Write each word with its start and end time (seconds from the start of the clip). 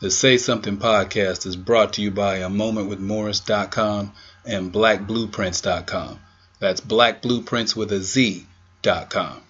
The 0.00 0.10
Say 0.10 0.38
Something 0.38 0.78
podcast 0.78 1.44
is 1.44 1.56
brought 1.56 1.92
to 1.94 2.02
you 2.02 2.10
by 2.10 2.36
a 2.36 2.48
momentwithmorris.com 2.48 4.12
and 4.46 4.72
blackblueprints.com. 4.72 6.18
That's 6.58 6.80
blackblueprints 6.80 7.76
with 7.76 7.92
a 7.92 8.00
Z.com. 8.00 9.42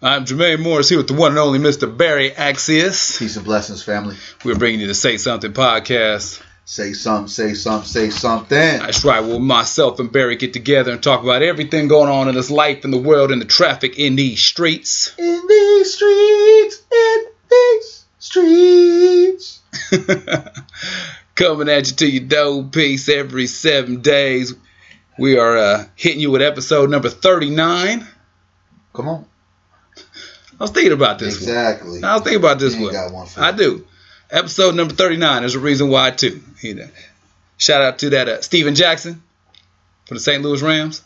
I'm 0.00 0.24
Jermaine 0.24 0.62
Morris 0.62 0.88
here 0.88 0.98
with 0.98 1.08
the 1.08 1.14
one 1.14 1.32
and 1.32 1.40
only 1.40 1.58
Mr. 1.58 1.94
Barry 1.94 2.30
Axius. 2.30 3.18
Peace 3.18 3.34
and 3.34 3.44
blessings, 3.44 3.82
family. 3.82 4.14
We're 4.44 4.54
bringing 4.54 4.78
you 4.78 4.86
the 4.86 4.94
Say 4.94 5.16
Something 5.16 5.52
podcast. 5.52 6.40
Say 6.64 6.92
something, 6.92 7.26
say 7.26 7.54
something, 7.54 7.88
say 7.88 8.10
something. 8.10 8.56
That's 8.56 9.04
right. 9.04 9.18
Well, 9.18 9.40
myself 9.40 9.98
and 9.98 10.12
Barry 10.12 10.36
get 10.36 10.52
together 10.52 10.92
and 10.92 11.02
talk 11.02 11.24
about 11.24 11.42
everything 11.42 11.88
going 11.88 12.08
on 12.08 12.28
in 12.28 12.36
this 12.36 12.52
life, 12.52 12.84
in 12.84 12.92
the 12.92 12.98
world, 12.98 13.32
in 13.32 13.40
the 13.40 13.44
traffic 13.44 13.98
in 13.98 14.14
these 14.14 14.40
streets. 14.40 15.12
In 15.18 15.42
these 15.48 15.92
streets, 15.92 16.82
in 16.92 17.09
streets. 18.30 19.60
Coming 21.34 21.68
at 21.68 21.88
you 21.90 21.96
to 21.96 22.08
your 22.08 22.24
dope 22.24 22.72
piece 22.72 23.08
every 23.08 23.46
seven 23.46 24.02
days. 24.02 24.54
We 25.18 25.38
are 25.38 25.56
uh, 25.56 25.84
hitting 25.96 26.20
you 26.20 26.30
with 26.30 26.42
episode 26.42 26.90
number 26.90 27.08
39. 27.08 28.06
Come 28.94 29.08
on. 29.08 29.26
I 30.58 30.64
was 30.64 30.70
thinking 30.70 30.92
about 30.92 31.18
this 31.18 31.36
exactly. 31.36 32.00
one. 32.00 32.04
I 32.04 32.14
was 32.14 32.22
thinking 32.22 32.40
about 32.40 32.58
this 32.58 32.76
You 32.76 32.84
one. 32.84 32.92
got 32.92 33.12
one 33.12 33.26
for 33.26 33.40
I 33.40 33.52
do. 33.52 33.86
Episode 34.30 34.74
number 34.74 34.94
39. 34.94 35.42
There's 35.42 35.54
a 35.54 35.60
reason 35.60 35.88
why, 35.88 36.10
too. 36.10 36.40
You 36.62 36.74
know. 36.74 36.88
Shout 37.58 37.82
out 37.82 37.98
to 38.00 38.10
that 38.10 38.28
uh, 38.28 38.40
Steven 38.42 38.74
Jackson 38.74 39.22
for 40.06 40.14
the 40.14 40.20
St. 40.20 40.42
Louis 40.42 40.62
Rams. 40.62 41.02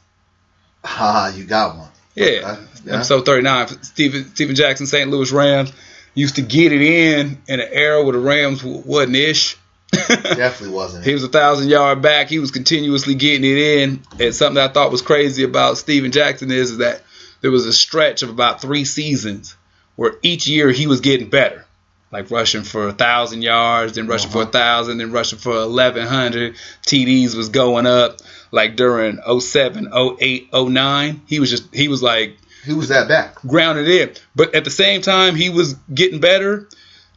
Ah, 0.84 1.34
you 1.34 1.44
got 1.44 1.76
one. 1.76 1.88
Yeah. 2.14 2.24
Okay. 2.24 2.62
Yeah. 2.84 2.94
Episode 2.96 3.24
39. 3.24 3.82
Steven, 3.82 4.34
Steven 4.34 4.54
Jackson, 4.54 4.86
St. 4.86 5.10
Louis 5.10 5.32
Rams. 5.32 5.72
Used 6.14 6.36
to 6.36 6.42
get 6.42 6.72
it 6.72 6.80
in 6.82 7.38
in 7.48 7.60
an 7.60 7.68
era 7.72 8.02
where 8.02 8.12
the 8.12 8.18
Rams 8.20 8.62
wasn't 8.62 9.16
ish. 9.16 9.56
Definitely 9.92 10.74
wasn't 10.74 11.04
He 11.04 11.12
was 11.12 11.22
a 11.24 11.28
thousand 11.28 11.68
yard 11.68 12.02
back. 12.02 12.28
He 12.28 12.38
was 12.38 12.50
continuously 12.50 13.14
getting 13.14 13.48
it 13.48 13.56
in. 13.58 14.02
And 14.20 14.34
something 14.34 14.62
I 14.62 14.68
thought 14.68 14.90
was 14.90 15.02
crazy 15.02 15.44
about 15.44 15.78
Steven 15.78 16.10
Jackson 16.12 16.50
is, 16.50 16.72
is 16.72 16.78
that 16.78 17.02
there 17.40 17.50
was 17.50 17.66
a 17.66 17.72
stretch 17.72 18.22
of 18.22 18.30
about 18.30 18.60
three 18.60 18.84
seasons 18.84 19.56
where 19.96 20.14
each 20.22 20.46
year 20.48 20.70
he 20.70 20.86
was 20.86 21.00
getting 21.00 21.28
better. 21.30 21.64
Like 22.10 22.30
rushing 22.30 22.62
for 22.62 22.88
a 22.88 22.92
thousand 22.92 23.42
yards, 23.42 23.94
then 23.94 24.06
rushing 24.06 24.30
for 24.30 24.38
a 24.38 24.42
Uh-huh. 24.42 24.50
thousand, 24.52 24.98
then 24.98 25.10
rushing 25.10 25.38
for 25.38 25.56
eleven 25.56 26.06
hundred. 26.06 26.54
TDs 26.86 27.34
was 27.34 27.48
going 27.48 27.86
up. 27.86 28.18
Like 28.52 28.76
during 28.76 29.18
07, 29.40 29.90
08, 29.92 30.48
09, 30.52 31.22
he 31.26 31.40
was 31.40 31.50
just 31.50 31.74
he 31.74 31.88
was 31.88 32.04
like 32.04 32.36
He 32.64 32.72
was 32.72 32.88
that 32.88 33.08
back. 33.08 33.36
grounded 33.42 33.88
in. 33.88 34.14
But 34.34 34.54
at 34.54 34.64
the 34.64 34.70
same 34.70 35.02
time, 35.02 35.34
he 35.34 35.50
was 35.50 35.74
getting 35.92 36.20
better. 36.20 36.68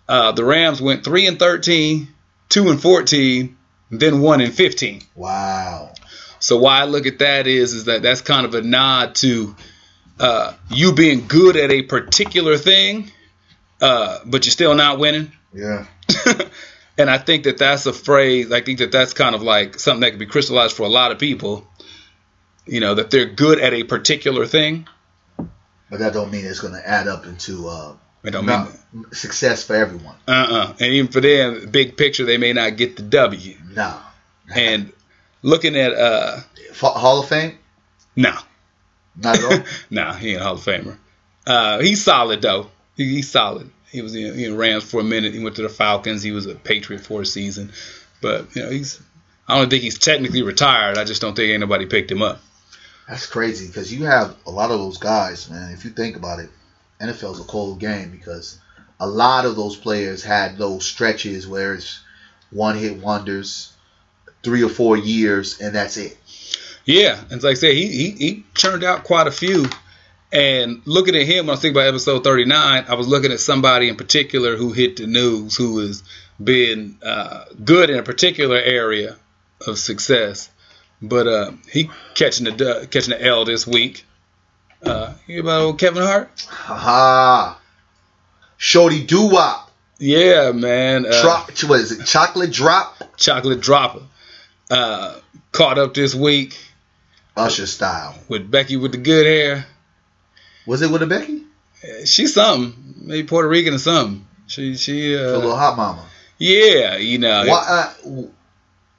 Uh, 0.07 0.31
the 0.31 0.43
Rams 0.43 0.81
went 0.81 1.03
three 1.03 1.27
and 1.27 1.37
13, 1.39 2.07
two 2.49 2.69
and 2.69 2.81
14, 2.81 3.57
then 3.91 4.21
one 4.21 4.41
and 4.41 4.53
15. 4.53 5.01
Wow. 5.15 5.93
So 6.39 6.57
why 6.57 6.81
I 6.81 6.85
look 6.85 7.05
at 7.05 7.19
that 7.19 7.47
is 7.47 7.73
is 7.73 7.85
that 7.85 8.01
that's 8.01 8.21
kind 8.21 8.45
of 8.45 8.53
a 8.53 8.61
nod 8.61 9.15
to 9.15 9.55
uh, 10.19 10.53
you 10.69 10.93
being 10.93 11.27
good 11.27 11.55
at 11.55 11.71
a 11.71 11.83
particular 11.83 12.57
thing, 12.57 13.11
uh, 13.81 14.19
but 14.25 14.45
you're 14.45 14.51
still 14.51 14.75
not 14.75 14.99
winning. 14.99 15.31
Yeah. 15.53 15.85
and 16.97 17.09
I 17.09 17.17
think 17.17 17.43
that 17.43 17.57
that's 17.57 17.85
a 17.85 17.93
phrase. 17.93 18.51
I 18.51 18.61
think 18.61 18.79
that 18.79 18.91
that's 18.91 19.13
kind 19.13 19.35
of 19.35 19.41
like 19.41 19.79
something 19.79 20.01
that 20.01 20.11
can 20.11 20.19
be 20.19 20.25
crystallized 20.25 20.75
for 20.75 20.83
a 20.83 20.89
lot 20.89 21.11
of 21.11 21.19
people. 21.19 21.67
You 22.65 22.81
know 22.81 22.95
that 22.95 23.11
they're 23.11 23.25
good 23.25 23.59
at 23.59 23.73
a 23.73 23.83
particular 23.83 24.45
thing. 24.45 24.87
But 25.89 25.99
that 25.99 26.13
don't 26.13 26.31
mean 26.31 26.45
it's 26.45 26.59
going 26.59 26.73
to 26.73 26.87
add 26.87 27.07
up 27.07 27.25
into 27.25 27.67
uh, 27.69 27.93
It 28.23 28.31
don't 28.31 28.45
mean 28.45 28.67
success 29.13 29.63
for 29.63 29.75
everyone. 29.75 30.15
uh-uh. 30.27 30.73
And 30.79 30.93
even 30.93 31.11
for 31.11 31.21
them, 31.21 31.69
big 31.71 31.95
picture, 31.97 32.25
they 32.25 32.37
may 32.37 32.53
not 32.53 32.75
get 32.77 32.95
the 32.97 33.03
W. 33.03 33.55
No. 33.73 33.97
And 34.53 34.91
looking 35.41 35.75
at 35.77 35.93
uh, 35.93 36.39
Hall 36.81 37.21
of 37.21 37.29
Fame? 37.29 37.57
no, 38.15 38.33
Not 39.15 39.37
at 39.37 39.43
all. 39.43 39.65
nah, 39.89 40.13
he 40.13 40.31
ain't 40.31 40.41
a 40.41 40.43
Hall 40.43 40.53
of 40.55 40.61
Famer. 40.61 40.97
Uh, 41.45 41.79
he's 41.79 42.03
solid 42.03 42.41
though. 42.41 42.69
He, 42.95 43.05
he's 43.15 43.29
solid. 43.31 43.69
He 43.91 44.01
was 44.01 44.15
in, 44.15 44.37
in 44.37 44.57
Rams 44.57 44.83
for 44.89 44.99
a 44.99 45.03
minute. 45.03 45.33
He 45.33 45.41
went 45.41 45.55
to 45.57 45.61
the 45.61 45.69
Falcons. 45.69 46.21
He 46.21 46.31
was 46.31 46.45
a 46.45 46.55
Patriot 46.55 46.99
for 46.99 47.21
a 47.21 47.25
season, 47.25 47.71
but 48.21 48.53
you 48.55 48.63
know 48.63 48.69
he's. 48.69 48.99
I 49.47 49.57
don't 49.57 49.69
think 49.69 49.81
he's 49.83 49.97
technically 49.97 50.41
retired. 50.41 50.97
I 50.97 51.05
just 51.05 51.21
don't 51.21 51.33
think 51.35 51.53
anybody 51.53 51.85
picked 51.85 52.11
him 52.11 52.21
up. 52.21 52.41
That's 53.07 53.25
crazy 53.25 53.67
because 53.67 53.93
you 53.93 54.05
have 54.05 54.35
a 54.45 54.51
lot 54.51 54.71
of 54.71 54.79
those 54.79 54.97
guys, 54.97 55.49
man. 55.49 55.71
If 55.71 55.85
you 55.85 55.91
think 55.91 56.17
about 56.17 56.39
it, 56.39 56.49
NFL's 56.99 57.39
a 57.39 57.43
cold 57.43 57.79
game 57.79 58.11
because 58.11 58.59
a 58.99 59.07
lot 59.07 59.45
of 59.45 59.55
those 59.55 59.75
players 59.75 60.23
had 60.23 60.57
those 60.57 60.85
stretches 60.85 61.47
where 61.47 61.73
it's 61.73 62.01
one 62.51 62.77
hit 62.77 62.97
wonders, 62.97 63.73
three 64.43 64.63
or 64.63 64.69
four 64.69 64.97
years, 64.97 65.61
and 65.61 65.75
that's 65.75 65.97
it. 65.97 66.17
Yeah, 66.85 67.21
and 67.29 67.43
like 67.43 67.51
I 67.51 67.55
said, 67.55 67.73
he, 67.73 67.87
he 67.87 68.11
he 68.11 68.85
out 68.85 69.03
quite 69.03 69.27
a 69.27 69.31
few. 69.31 69.65
And 70.31 70.81
looking 70.85 71.15
at 71.15 71.25
him, 71.25 71.45
when 71.45 71.49
I 71.49 71.51
was 71.53 71.61
thinking 71.61 71.77
about 71.77 71.87
episode 71.87 72.23
39, 72.23 72.85
I 72.87 72.95
was 72.95 73.07
looking 73.07 73.31
at 73.31 73.39
somebody 73.39 73.87
in 73.87 73.95
particular 73.95 74.55
who 74.57 74.73
hit 74.73 74.97
the 74.97 75.07
news, 75.07 75.55
who 75.55 75.79
has 75.79 76.03
been 76.41 76.97
uh, 77.01 77.45
good 77.63 77.89
in 77.89 77.97
a 77.97 78.03
particular 78.03 78.57
area 78.57 79.15
of 79.65 79.77
success. 79.77 80.49
But 81.01 81.27
uh, 81.27 81.51
he 81.71 81.89
catching 82.15 82.45
the 82.45 82.51
du- 82.51 82.87
catching 82.87 83.11
the 83.11 83.23
L 83.23 83.45
this 83.45 83.67
week. 83.67 84.05
Uh, 84.83 85.13
you 85.27 85.35
hear 85.35 85.41
about 85.43 85.61
old 85.61 85.79
Kevin 85.79 86.03
Hart? 86.03 86.29
Haha. 86.49 87.55
Shorty 88.57 89.03
doo 89.03 89.29
wop. 89.29 89.71
Yeah, 89.99 90.51
man. 90.51 91.05
Uh, 91.05 91.21
Drop. 91.21 91.51
What 91.63 91.79
is 91.79 91.91
it? 91.91 92.05
Chocolate 92.05 92.51
drop. 92.51 92.95
chocolate 93.17 93.59
dropper. 93.61 94.03
Uh, 94.69 95.15
caught 95.51 95.77
up 95.77 95.93
this 95.93 96.13
week 96.13 96.57
Usher 97.35 97.65
style. 97.65 98.15
with 98.27 98.49
Becky 98.49 98.77
with 98.77 98.91
the 98.91 98.97
good 98.97 99.25
hair. 99.25 99.65
Was 100.65 100.81
it 100.81 100.91
with 100.91 101.01
a 101.03 101.07
Becky? 101.07 101.43
She's 102.05 102.33
something, 102.33 102.95
maybe 102.97 103.27
Puerto 103.27 103.47
Rican 103.47 103.75
or 103.75 103.77
something. 103.79 104.25
She 104.47 104.75
she 104.75 105.13
a 105.13 105.31
little 105.37 105.51
uh, 105.53 105.55
hot 105.57 105.77
mama. 105.77 106.05
yeah, 106.37 106.97
you 106.97 107.17
know. 107.19 107.45
Why? 107.47 107.93
Uh, 108.05 108.21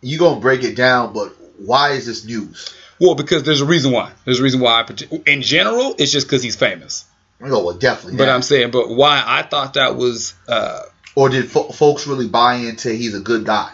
you 0.00 0.18
gonna 0.18 0.40
break 0.40 0.62
it 0.64 0.74
down, 0.76 1.12
but 1.12 1.36
why 1.58 1.90
is 1.90 2.06
this 2.06 2.24
news? 2.24 2.74
Well, 3.00 3.14
because 3.14 3.44
there's 3.44 3.60
a 3.60 3.66
reason 3.66 3.92
why. 3.92 4.12
There's 4.24 4.40
a 4.40 4.42
reason 4.42 4.60
why. 4.60 4.82
I, 4.82 5.20
in 5.30 5.42
general, 5.42 5.94
it's 5.98 6.10
just 6.10 6.26
because 6.26 6.42
he's 6.42 6.56
famous. 6.56 7.04
Oh, 7.40 7.64
well, 7.64 7.76
definitely. 7.76 8.18
But 8.18 8.26
not. 8.26 8.34
I'm 8.34 8.42
saying, 8.42 8.70
but 8.70 8.88
why 8.88 9.22
I 9.24 9.42
thought 9.42 9.74
that 9.74 9.96
was. 9.96 10.34
Uh, 10.48 10.82
or 11.14 11.28
did 11.28 11.50
fo- 11.50 11.70
folks 11.70 12.06
really 12.06 12.28
buy 12.28 12.54
into 12.54 12.92
he's 12.92 13.14
a 13.14 13.20
good 13.20 13.44
guy? 13.44 13.72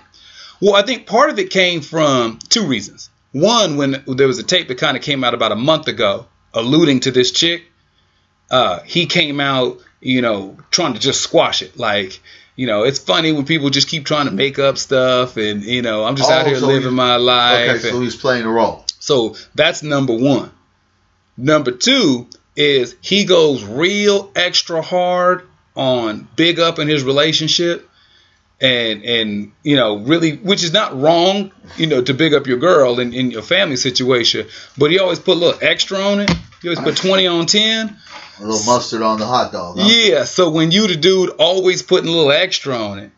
well, 0.60 0.74
I 0.74 0.82
think 0.82 1.06
part 1.06 1.30
of 1.30 1.38
it 1.38 1.50
came 1.50 1.80
from 1.80 2.38
two 2.48 2.66
reasons. 2.66 3.10
One, 3.32 3.76
when 3.76 4.02
there 4.06 4.26
was 4.26 4.38
a 4.38 4.42
tape 4.42 4.68
that 4.68 4.78
kind 4.78 4.96
of 4.96 5.02
came 5.02 5.24
out 5.24 5.34
about 5.34 5.52
a 5.52 5.56
month 5.56 5.88
ago, 5.88 6.26
alluding 6.54 7.00
to 7.00 7.10
this 7.10 7.32
chick. 7.32 7.64
Uh, 8.50 8.80
he 8.80 9.06
came 9.06 9.40
out, 9.40 9.80
you 10.00 10.22
know, 10.22 10.56
trying 10.70 10.94
to 10.94 11.00
just 11.00 11.20
squash 11.20 11.62
it. 11.62 11.78
Like, 11.78 12.20
you 12.56 12.66
know, 12.66 12.84
it's 12.84 12.98
funny 12.98 13.32
when 13.32 13.44
people 13.44 13.70
just 13.70 13.88
keep 13.88 14.04
trying 14.04 14.26
to 14.26 14.32
make 14.32 14.58
up 14.58 14.78
stuff, 14.78 15.36
and 15.36 15.62
you 15.62 15.82
know, 15.82 16.04
I'm 16.04 16.16
just 16.16 16.30
out 16.30 16.46
Oh, 16.46 16.48
here 16.48 16.58
so 16.58 16.66
living 16.66 16.94
my 16.94 17.16
life. 17.16 17.70
Okay, 17.70 17.90
so 17.90 18.00
he's 18.00 18.16
playing 18.16 18.44
a 18.44 18.50
role. 18.50 18.84
So 19.00 19.36
that's 19.54 19.82
number 19.82 20.16
one. 20.16 20.50
Number 21.36 21.72
two 21.72 22.28
is 22.56 22.96
he 23.00 23.24
goes 23.24 23.64
real 23.64 24.30
extra 24.36 24.80
hard 24.82 25.46
on 25.74 26.28
big 26.36 26.60
up 26.60 26.78
in 26.78 26.86
his 26.86 27.02
relationship 27.02 27.90
and 28.60 29.04
and 29.04 29.52
you 29.64 29.74
know 29.74 29.98
really 29.98 30.36
which 30.36 30.62
is 30.62 30.72
not 30.72 30.96
wrong 30.96 31.50
you 31.76 31.88
know 31.88 32.00
to 32.00 32.14
big 32.14 32.32
up 32.32 32.46
your 32.46 32.58
girl 32.58 33.00
in, 33.00 33.12
in 33.12 33.32
your 33.32 33.42
family 33.42 33.74
situation 33.74 34.46
but 34.78 34.92
he 34.92 35.00
always 35.00 35.18
put 35.18 35.36
a 35.36 35.40
little 35.40 35.58
extra 35.60 35.98
on 35.98 36.20
it 36.20 36.30
he 36.62 36.68
always 36.68 36.78
put 36.78 36.96
20 36.96 37.26
on 37.26 37.46
10 37.46 37.96
A 38.38 38.44
little 38.44 38.64
mustard 38.72 39.02
on 39.02 39.18
the 39.18 39.26
hot 39.26 39.52
dog. 39.52 39.78
Huh? 39.78 39.88
yeah 39.88 40.24
so 40.24 40.50
when 40.50 40.70
you 40.70 40.88
the 40.88 40.96
dude 40.96 41.30
always 41.38 41.82
putting 41.82 42.08
a 42.08 42.12
little 42.12 42.32
extra 42.32 42.76
on 42.76 42.98
it 42.98 43.10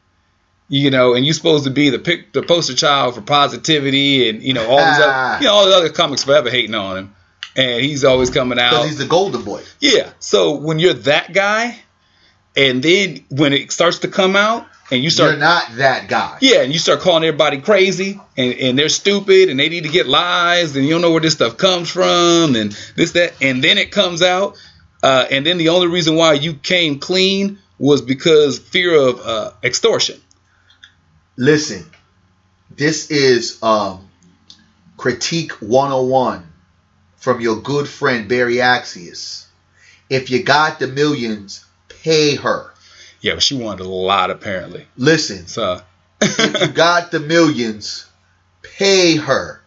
you 0.69 0.90
know 0.90 1.14
and 1.14 1.25
you're 1.25 1.35
supposed 1.35 1.64
to 1.64 1.70
be 1.70 1.90
the 1.90 1.99
pic 1.99 2.32
the 2.32 2.43
poster 2.43 2.75
child 2.75 3.14
for 3.14 3.20
positivity 3.23 4.29
and 4.29 4.43
you 4.43 4.52
know 4.52 4.69
all 4.69 4.76
these 4.76 5.00
other 5.00 5.38
you 5.40 5.46
know 5.46 5.55
all 5.55 5.67
the 5.67 5.75
other 5.75 5.90
comics 5.90 6.25
forever 6.25 6.50
hating 6.50 6.75
on 6.75 6.96
him 6.99 7.14
and 7.58 7.81
he's 7.82 8.05
always 8.05 8.29
coming 8.29 8.58
out. 8.58 8.73
Because 8.73 8.87
he's 8.87 8.99
the 8.99 9.06
golden 9.06 9.43
boy. 9.43 9.62
yeah 9.81 10.11
so 10.19 10.56
when 10.56 10.79
you're 10.79 10.94
that 10.94 11.32
guy 11.32 11.79
and 12.56 12.82
then 12.82 13.25
when 13.31 13.52
it 13.52 13.70
starts 13.73 14.00
to 14.00 14.08
come 14.08 14.35
out 14.37 14.67
and 14.90 15.02
you 15.02 15.11
start 15.11 15.32
You're 15.32 15.40
not 15.40 15.76
that 15.76 16.08
guy. 16.08 16.38
yeah, 16.40 16.62
and 16.62 16.73
you 16.73 16.79
start 16.79 17.00
calling 17.00 17.25
everybody 17.25 17.61
crazy 17.61 18.20
and, 18.37 18.55
and 18.55 18.79
they're 18.79 18.88
stupid 18.88 19.49
and 19.50 19.58
they 19.58 19.69
need 19.69 19.82
to 19.85 19.90
get 19.90 20.06
lies 20.06 20.76
and 20.76 20.85
you 20.85 20.93
don't 20.93 21.02
know 21.02 21.11
where 21.11 21.20
this 21.20 21.35
stuff 21.35 21.56
comes 21.56 21.90
from 21.90 22.55
and 22.56 22.73
this, 22.94 23.12
that, 23.12 23.35
and 23.43 23.62
then 23.62 23.79
it 23.79 23.90
comes 23.90 24.23
out. 24.23 24.56
Uh, 25.06 25.25
and 25.31 25.47
then 25.47 25.56
the 25.56 25.69
only 25.69 25.87
reason 25.87 26.17
why 26.17 26.32
you 26.32 26.53
came 26.53 26.99
clean 26.99 27.61
was 27.79 28.03
because 28.03 28.58
fear 28.58 28.93
of 28.93 29.20
uh, 29.20 29.53
extortion. 29.62 30.20
Listen, 31.37 31.88
this 32.75 33.08
is 33.12 33.62
um, 33.62 34.08
critique 34.97 35.53
101 35.62 36.44
from 37.19 37.41
your 37.41 37.55
good 37.55 37.88
friend 37.88 38.29
Barry 38.29 38.56
Axius. 38.56 39.47
If 40.11 40.29
you 40.31 40.43
got 40.43 40.81
the 40.81 40.88
millions, 40.88 41.64
pay 41.87 42.35
her. 42.35 42.73
Yeah, 43.20 43.35
but 43.35 43.44
she 43.44 43.56
wanted 43.56 43.87
a 43.87 43.88
lot 43.88 44.32
apparently. 44.32 44.88
Listen, 44.97 45.47
So 45.47 45.82
if 46.20 46.62
you 46.62 46.67
got 46.75 47.12
the 47.12 47.20
millions, 47.20 48.06
pay 48.62 49.14
her. 49.14 49.61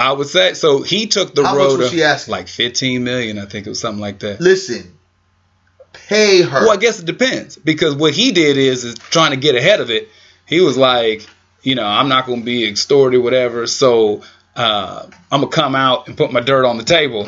I 0.00 0.12
would 0.12 0.28
say 0.28 0.54
so. 0.54 0.82
He 0.82 1.06
took 1.06 1.34
the 1.34 1.44
How 1.44 1.54
much 1.54 1.58
road 1.58 1.78
was 1.78 1.92
of 1.92 2.20
she 2.24 2.30
like 2.30 2.48
15 2.48 3.04
million. 3.04 3.38
I 3.38 3.44
think 3.44 3.66
it 3.66 3.70
was 3.70 3.80
something 3.80 4.00
like 4.00 4.20
that. 4.20 4.40
Listen, 4.40 4.96
pay 5.92 6.42
her. 6.42 6.60
Well, 6.60 6.72
I 6.72 6.76
guess 6.76 7.00
it 7.00 7.06
depends 7.06 7.56
because 7.56 7.94
what 7.94 8.14
he 8.14 8.32
did 8.32 8.56
is 8.56 8.84
is 8.84 8.94
trying 8.94 9.32
to 9.32 9.36
get 9.36 9.56
ahead 9.56 9.80
of 9.80 9.90
it. 9.90 10.08
He 10.46 10.60
was 10.60 10.76
like, 10.76 11.28
you 11.62 11.74
know, 11.74 11.86
I'm 11.86 12.08
not 12.08 12.26
going 12.26 12.40
to 12.40 12.44
be 12.44 12.66
extorted, 12.66 13.18
whatever. 13.18 13.66
So 13.66 14.22
uh, 14.56 15.06
I'm 15.30 15.40
gonna 15.42 15.52
come 15.52 15.74
out 15.74 16.08
and 16.08 16.16
put 16.16 16.32
my 16.32 16.40
dirt 16.40 16.64
on 16.64 16.78
the 16.78 16.84
table. 16.84 17.26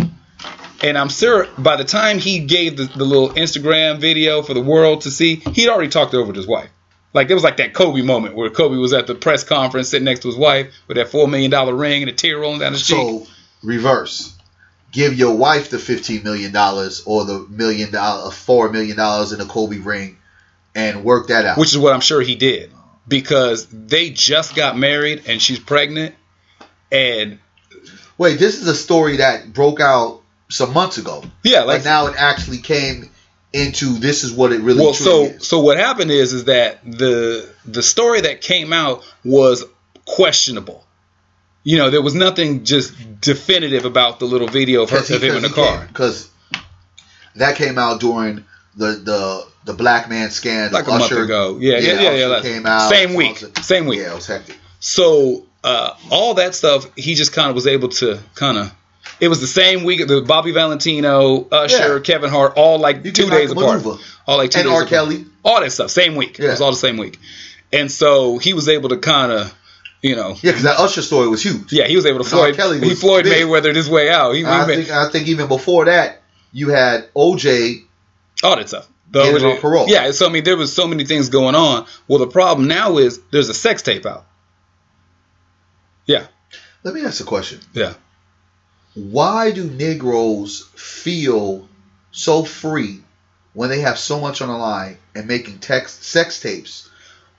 And 0.83 0.99
I'm 0.99 1.11
sure 1.11 1.47
by 1.59 1.77
the 1.77 1.85
time 1.85 2.19
he 2.19 2.41
gave 2.41 2.77
the, 2.77 2.85
the 2.85 3.05
little 3.05 3.29
Instagram 3.31 4.01
video 4.01 4.43
for 4.43 4.55
the 4.55 4.61
world 4.61 5.03
to 5.03 5.13
see, 5.13 5.37
he'd 5.37 5.69
already 5.69 5.91
talked 5.91 6.15
over 6.15 6.33
to 6.33 6.37
his 6.37 6.49
wife. 6.49 6.71
Like 7.15 7.29
there 7.29 7.37
was 7.37 7.45
like 7.45 7.59
that 7.59 7.75
Kobe 7.75 8.03
moment 8.03 8.35
where 8.35 8.49
Kobe 8.51 8.77
was 8.77 8.93
at 8.93 9.07
the 9.07 9.15
press 9.15 9.45
conference 9.45 9.91
sitting 9.91 10.05
next 10.07 10.21
to 10.21 10.29
his 10.29 10.37
wife 10.37 10.75
with 10.89 10.97
that 10.97 11.09
four 11.09 11.29
million 11.29 11.51
dollar 11.51 11.75
ring 11.75 12.03
and 12.03 12.11
a 12.11 12.15
tear 12.15 12.39
rolling 12.39 12.61
down 12.61 12.73
his 12.73 12.87
cheek. 12.87 12.97
So 12.97 13.27
reverse. 13.63 14.35
Give 14.93 15.15
your 15.15 15.37
wife 15.37 15.71
the 15.71 15.79
fifteen 15.79 16.23
million 16.23 16.53
dollars 16.53 17.03
or 17.07 17.25
the 17.25 17.47
million 17.49 17.91
dollar 17.93 18.29
uh, 18.29 18.31
four 18.31 18.71
million 18.71 18.97
dollars 18.97 19.33
in 19.33 19.41
a 19.41 19.47
Kobe 19.47 19.79
ring 19.79 20.19
and 20.75 21.05
work 21.05 21.29
that 21.29 21.45
out. 21.45 21.59
which 21.59 21.71
is 21.73 21.79
what 21.79 21.93
I'm 21.93 22.01
sure 22.01 22.21
he 22.23 22.35
did 22.35 22.71
because 23.07 23.67
they 23.67 24.11
just 24.11 24.55
got 24.55 24.77
married 24.79 25.25
and 25.27 25.41
she's 25.43 25.59
pregnant 25.59 26.15
and 26.91 27.39
Wait, 28.19 28.39
this 28.39 28.61
is 28.61 28.69
a 28.69 28.75
story 28.75 29.17
that 29.17 29.53
broke 29.53 29.81
out 29.81 30.21
some 30.49 30.73
months 30.73 30.99
ago. 30.99 31.25
yeah 31.43 31.61
Like 31.61 31.79
like 31.79 31.85
now 31.85 32.07
it 32.07 32.15
actually 32.17 32.59
came 32.59 33.11
into 33.53 33.99
this 33.99 34.25
is 34.25 34.33
what 34.33 34.53
it 34.53 34.61
really 34.61 34.81
well 34.81 34.95
so 34.95 35.25
is. 35.25 35.47
so 35.47 35.61
what 35.61 35.77
happened 35.77 36.11
is 36.11 36.33
is 36.33 36.45
that 36.47 36.83
the 36.85 37.49
the 37.67 37.83
story 37.83 38.23
that 38.23 38.41
came 38.41 38.73
out 38.73 39.05
was 39.25 39.65
questionable 40.07 40.85
you 41.63 41.77
know 41.77 41.91
there 41.91 42.01
was 42.03 42.15
nothing 42.15 42.65
just 42.65 42.93
definitive 43.21 43.85
about 43.85 44.19
the 44.21 44.25
little 44.25 44.49
video 44.49 44.83
of, 44.83 44.91
her, 44.91 44.99
of 44.99 45.23
him 45.23 45.37
in 45.37 45.43
the 45.43 45.49
car 45.49 45.87
Because 45.87 46.31
that 47.37 47.57
came 47.57 47.79
out 47.79 48.01
during 48.01 48.45
the 48.77 48.87
the 48.93 49.47
the 49.65 49.75
black 49.75 50.09
man 50.09 50.31
scandal. 50.31 50.79
like 50.79 50.89
a 50.89 50.91
month 50.91 51.05
Usher- 51.05 51.23
ago 51.25 51.59
yeah 51.61 51.79
yeah 51.79 52.01
yeah, 52.01 52.11
yeah, 52.15 52.27
like- 52.27 52.43
came 52.43 52.67
out. 52.67 52.89
same 52.91 53.15
week 53.15 53.33
Usher- 53.37 53.63
same 53.63 53.87
week 53.87 54.01
Yeah, 54.01 54.13
it 54.13 54.15
was 54.15 54.27
hectic. 54.27 54.59
So 54.81 55.47
uh, 55.63 55.95
all 56.11 56.35
that 56.35 56.57
stuff, 56.57 56.87
he 56.97 57.15
just 57.15 57.33
kind 57.33 57.49
of 57.49 57.55
was 57.55 57.69
able 57.69 57.89
to 57.91 58.19
kind 58.35 58.59
of. 58.59 58.73
It 59.23 59.29
was 59.29 59.41
the 59.41 59.47
same 59.47 59.85
week. 59.85 60.05
The 60.09 60.21
Bobby 60.21 60.51
Valentino, 60.51 61.47
Usher, 61.51 61.95
Yeah. 61.95 62.01
Kevin 62.01 62.29
Hart, 62.29 62.55
all 62.57 62.79
like 62.81 63.05
You 63.05 63.13
two 63.13 63.31
days 63.31 63.53
apart. 63.53 63.79
maneuver. 63.85 64.03
All 64.27 64.37
like 64.37 64.51
two 64.51 64.59
And 64.61 64.67
days 64.69 64.73
R. 64.75 64.79
apart. 64.83 64.89
Kelly. 64.91 65.25
All 65.45 65.61
that 65.61 65.71
stuff, 65.71 65.91
same 65.93 66.17
week. 66.17 66.41
It 66.41 66.49
was 66.49 66.61
all 66.61 66.73
the 66.73 66.77
same 66.77 66.97
week, 66.97 67.19
and 67.73 67.91
so 67.91 68.39
he 68.39 68.53
was 68.53 68.69
able 68.69 68.89
to 68.89 68.97
kind 68.99 69.31
of, 69.31 69.55
you 70.03 70.17
know, 70.17 70.31
Yeah, 70.43 70.51
because 70.51 70.65
that 70.65 70.79
Usher 70.81 71.03
story 71.03 71.29
was 71.29 71.41
huge. 71.43 71.73
yeah, 71.73 71.87
he 71.87 71.95
was 71.97 72.05
able 72.05 72.19
to. 72.25 72.29
Floyd. 72.29 72.57
Kelly 72.57 72.81
he 72.81 72.95
Floyd 72.97 73.25
big. 73.25 73.47
Mayweather 73.47 73.73
this 73.73 73.89
way 73.89 74.11
out. 74.11 74.33
He, 74.35 74.45
I 74.45 74.67
think 74.67 74.91
I 74.91 75.09
think 75.09 75.29
even 75.29 75.47
before 75.47 75.85
that, 75.87 76.21
you 76.53 76.71
had 76.71 77.09
OJ. 77.15 77.85
all 78.43 78.57
that 78.57 78.69
stuff. 78.69 78.89
The- 79.13 79.21
Getting 79.21 79.35
with 79.35 79.45
on 79.45 79.51
it- 79.53 79.61
parole. 79.61 79.87
Yeah, 79.89 80.11
so 80.11 80.27
I 80.27 80.31
mean, 80.31 80.43
there 80.43 80.57
was 80.57 80.73
so 80.73 80.89
many 80.89 81.05
things 81.05 81.29
going 81.29 81.55
on. 81.55 81.87
Well, 82.09 82.19
the 82.19 82.27
problem 82.27 82.67
now 82.67 82.99
is 82.99 83.21
there's 83.31 83.49
a 83.51 83.55
sex 83.55 83.83
tape 83.83 84.05
out. 84.07 84.25
Yeah, 86.07 86.27
Let 86.83 86.95
me 86.95 87.05
ask 87.05 87.21
a 87.21 87.25
question. 87.25 87.61
yeah. 87.73 87.95
Why 88.95 89.51
do 89.53 89.65
Negroes 89.65 90.69
feel 90.75 91.69
so 92.11 92.45
free 92.45 93.01
when 93.55 93.71
they 93.71 93.81
have 93.81 93.99
so 93.99 94.21
much 94.21 94.43
on 94.43 94.49
the 94.49 94.57
line 94.57 94.99
and 95.15 95.27
making 95.27 95.59
text 95.59 96.05
sex 96.05 96.41
tapes 96.41 96.91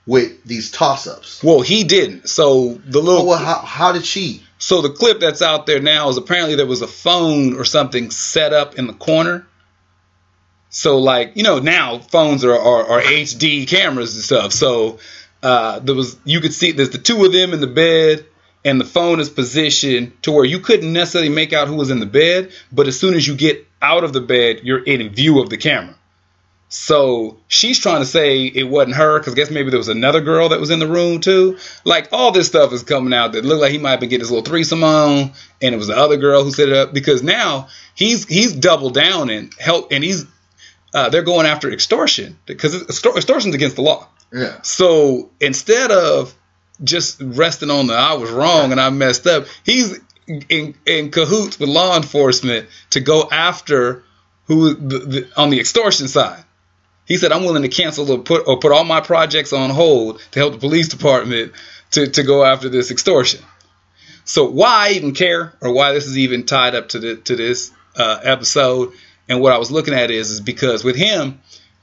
with 0.06 0.44
these 0.44 0.72
toss-ups? 0.72 1.44
Well, 1.44 1.62
he 1.62 1.84
didn't. 1.84 2.28
So 2.28 2.74
the 2.74 3.00
little 3.00 3.22
Oh, 3.22 3.26
well, 3.26 3.38
how, 3.38 3.60
how 3.60 3.92
did 3.92 4.06
she? 4.06 4.44
So 4.58 4.82
the 4.82 4.90
clip 4.90 5.20
that's 5.20 5.42
out 5.42 5.66
there 5.66 5.82
now 5.82 6.10
is 6.10 6.18
apparently 6.18 6.56
there 6.56 6.66
was 6.66 6.82
a 6.82 6.88
phone 6.88 7.56
or 7.56 7.66
something 7.66 8.12
set 8.12 8.54
up 8.54 8.76
in 8.76 8.88
the 8.88 8.94
corner. 8.94 9.46
So 10.70 10.98
like 10.98 11.34
you 11.36 11.44
know 11.44 11.60
now 11.60 12.00
phones 12.00 12.44
are 12.44 12.58
are, 12.58 12.88
are 12.88 13.02
HD 13.02 13.68
cameras 13.68 14.16
and 14.16 14.24
stuff. 14.24 14.54
So 14.54 14.98
uh, 15.44 15.80
there 15.80 15.94
was 15.94 16.18
you 16.26 16.40
could 16.40 16.54
see 16.54 16.72
there's 16.72 16.90
the 16.90 16.98
two 16.98 17.24
of 17.26 17.32
them 17.32 17.54
in 17.54 17.62
the 17.62 17.68
bed 17.68 18.26
and 18.66 18.80
the 18.80 18.86
phone 18.86 19.20
is 19.20 19.30
positioned 19.30 20.22
to 20.24 20.32
where 20.32 20.46
you 20.46 20.60
couldn't 20.60 20.92
necessarily 20.94 21.30
make 21.30 21.54
out 21.54 21.68
who 21.68 21.76
was 21.76 21.90
in 21.90 22.00
the 22.00 22.06
bed, 22.06 22.52
but 22.72 22.88
as 22.88 23.00
soon 23.00 23.14
as 23.14 23.28
you 23.28 23.36
get 23.36 23.68
out 23.82 24.04
of 24.04 24.14
the 24.14 24.22
bed, 24.22 24.62
you're 24.64 24.84
in 24.84 25.10
view 25.10 25.42
of 25.42 25.50
the 25.50 25.58
camera. 25.58 25.96
So 26.70 27.38
she's 27.48 27.78
trying 27.78 28.02
to 28.02 28.06
say 28.06 28.46
it 28.46 28.64
wasn't 28.64 28.96
her 28.96 29.20
because 29.20 29.34
I 29.34 29.36
guess 29.36 29.52
maybe 29.52 29.70
there 29.70 29.78
was 29.78 29.90
another 29.90 30.22
girl 30.22 30.50
that 30.50 30.60
was 30.60 30.72
in 30.72 30.80
the 30.80 30.88
room 30.88 31.20
too. 31.20 31.60
Like 31.86 32.08
all 32.12 32.32
this 32.32 32.48
stuff 32.48 32.74
is 32.74 32.82
coming 32.82 33.14
out 33.14 33.34
that 33.34 33.46
looked 33.46 33.62
like 33.62 33.72
he 33.72 33.78
might 33.78 33.92
have 33.92 34.00
been 34.00 34.10
getting 34.10 34.24
his 34.24 34.32
little 34.32 34.44
threesome 34.44 34.84
on, 34.84 35.34
and 35.62 35.76
it 35.76 35.78
was 35.78 35.86
the 35.86 35.96
other 35.96 36.18
girl 36.18 36.44
who 36.44 36.50
set 36.50 36.70
it 36.70 36.76
up 36.76 36.92
because 36.92 37.22
now 37.22 37.68
he's 37.94 38.26
he's 38.26 38.54
doubled 38.54 38.96
down 38.96 39.30
and 39.30 39.54
help 39.60 39.92
and 39.92 40.04
he's 40.04 40.26
uh, 40.96 41.10
they're 41.10 41.22
going 41.22 41.46
after 41.46 41.72
extortion 41.72 42.40
because 42.48 42.82
extor- 42.82 43.16
extortion's 43.18 43.54
against 43.54 43.76
the 43.76 43.84
law. 43.84 44.08
Yeah. 44.32 44.60
So 44.64 45.30
instead 45.40 45.92
of 45.92 46.36
just 46.84 47.22
resting 47.22 47.70
on 47.70 47.88
the 47.88 47.94
I 47.94 48.14
was 48.14 48.32
wrong 48.32 48.72
and 48.72 48.80
I 48.80 48.90
messed 48.90 49.28
up, 49.28 49.46
he's 49.66 50.00
in, 50.50 50.76
in 50.86 51.12
cahoots 51.12 51.60
with 51.60 51.70
law 51.70 51.96
enforcement 51.96 52.68
to 52.92 53.00
go 53.00 53.28
after 53.32 54.04
who 54.46 54.74
the, 54.74 55.00
the, 55.00 55.30
on 55.38 55.50
the 55.50 55.60
extortion 55.60 56.08
side. 56.08 56.44
He 57.06 57.18
said, 57.18 57.32
"I'm 57.32 57.44
willing 57.44 57.64
to 57.64 57.70
cancel 57.70 58.10
or 58.12 58.20
put 58.20 58.48
or 58.48 58.60
put 58.60 58.72
all 58.72 58.86
my 58.86 59.02
projects 59.02 59.52
on 59.52 59.70
hold 59.70 60.22
to 60.32 60.40
help 60.40 60.54
the 60.54 60.60
police 60.60 60.88
department 60.88 61.52
to, 61.92 62.08
to 62.08 62.24
go 62.24 62.46
after 62.46 62.70
this 62.70 62.92
extortion." 62.92 63.42
So 64.26 64.50
why 64.50 64.88
I 64.88 64.92
even 64.94 65.14
care 65.14 65.54
or 65.62 65.74
why 65.74 65.92
this 65.92 66.08
is 66.08 66.18
even 66.18 66.46
tied 66.46 66.76
up 66.76 66.90
to 66.90 67.00
the 67.00 67.16
to 67.18 67.36
this 67.36 67.72
uh, 67.98 68.20
episode 68.24 68.94
and 69.28 69.42
what 69.42 69.54
I 69.54 69.58
was 69.58 69.72
looking 69.72 69.94
at 69.94 70.12
is 70.12 70.30
is 70.32 70.42
because 70.42 70.84
with 70.84 70.96
him, 70.96 71.40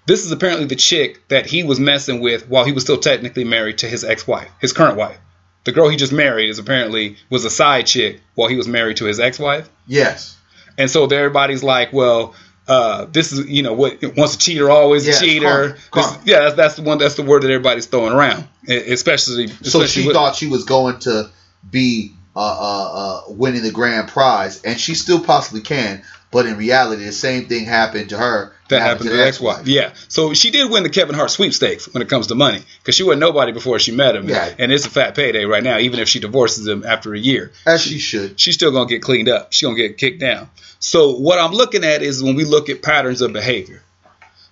this 0.07 0.25
is 0.25 0.33
apparently 0.33 0.67
the 0.67 0.77
chick 0.77 1.29
that 1.29 1.47
he 1.47 1.63
was 1.63 1.79
messing 1.79 2.21
with 2.21 2.49
while 2.49 2.65
he 2.65 2.73
was 2.73 2.83
still 2.83 2.99
technically 2.99 3.45
married 3.45 3.79
to 3.79 3.87
his 3.87 4.03
ex-wife, 4.05 4.51
his 4.61 4.73
current 4.73 4.97
wife. 4.97 5.19
The 5.65 5.73
girl 5.73 5.89
he 5.89 5.97
just 5.97 6.13
married 6.13 6.49
is 6.49 6.59
apparently 6.59 7.17
was 7.29 7.45
a 7.45 7.51
side 7.51 7.87
chick 7.87 8.21
while 8.35 8.49
he 8.49 8.57
was 8.57 8.67
married 8.67 8.97
to 8.99 9.05
his 9.05 9.21
ex-wife. 9.21 9.69
Yes. 9.87 10.37
And 10.79 10.91
so 10.91 11.05
everybody's 11.05 11.63
like, 11.63 11.93
well, 11.93 12.35
uh, 12.67 13.05
this 13.07 13.33
is 13.33 13.47
you 13.49 13.63
know 13.63 13.75
what 13.75 13.99
once 14.17 14.35
a 14.37 14.39
cheater 14.39 14.71
always 14.71 15.07
a 15.07 15.19
cheater. 15.21 15.47
karma, 15.47 15.73
This- 15.75 15.89
karma. 15.91 16.23
yeah, 16.25 16.41
that's, 16.41 16.55
that's 16.57 16.75
the 16.77 16.83
one. 16.83 16.99
That's 16.99 17.17
the 17.17 17.23
word 17.23 17.43
that 17.43 17.51
everybody's 17.51 17.87
throwing 17.87 18.13
around, 18.13 18.47
e- 18.69 18.75
especially. 18.93 19.49
So 19.49 19.85
she 19.87 20.07
with- 20.07 20.15
thought 20.15 20.37
she 20.37 20.47
was 20.47 20.65
going 20.65 20.99
to 21.01 21.31
be 21.69 22.15
uh, 22.37 22.41
uh, 22.41 22.93
uh, 23.29 23.33
winning 23.33 23.63
the 23.63 23.73
grand 23.73 24.09
prize, 24.09 24.63
and 24.63 24.79
she 24.81 24.95
still 24.95 25.21
possibly 25.23 25.61
can. 25.63 26.03
But 26.31 26.47
in 26.47 26.57
reality, 26.57 27.05
the 27.05 27.13
same 27.13 27.47
thing 27.47 27.65
happened 27.65 28.11
to 28.11 28.17
her. 28.19 28.53
That 28.71 28.81
happened 28.83 29.11
to 29.11 29.17
the 29.17 29.25
ex-wife. 29.25 29.67
Yeah, 29.69 29.93
so 30.09 30.35
she 30.35 30.51
did 30.51 30.71
win 30.71 30.83
the 30.83 30.89
Kevin 30.89 31.15
Hart 31.15 31.31
sweepstakes 31.31 31.93
when 31.93 32.03
it 32.03 32.09
comes 32.09 32.29
to 32.29 32.35
money 32.35 32.63
because 32.81 32.95
she 32.95 33.03
wasn't 33.03 33.21
nobody 33.21 33.53
before 33.53 33.79
she 33.79 33.93
met 33.93 34.17
him, 34.17 34.29
Yeah. 34.29 34.53
and 34.59 34.73
it's 34.73 34.87
a 34.87 34.91
fat 34.91 35.15
payday 35.15 35.45
right 35.45 35.63
now. 35.63 35.79
Even 35.79 36.01
if 36.01 36.09
she 36.09 36.19
divorces 36.21 36.67
him 36.67 36.85
after 36.87 37.15
a 37.15 37.19
year, 37.19 37.53
As 37.67 37.83
she 37.83 37.99
should. 37.99 38.41
she's 38.41 38.55
still 38.55 38.73
gonna 38.73 38.89
get 38.89 39.03
cleaned 39.03 39.29
up. 39.29 39.53
She's 39.53 39.67
gonna 39.67 39.77
get 39.79 39.99
kicked 39.99 40.21
down. 40.21 40.49
So 40.79 41.13
what 41.17 41.39
I'm 41.39 41.53
looking 41.53 41.85
at 41.85 42.03
is 42.03 42.23
when 42.23 42.35
we 42.37 42.45
look 42.45 42.69
at 42.71 42.83
patterns 42.83 43.21
of 43.21 43.33
behavior. 43.33 43.83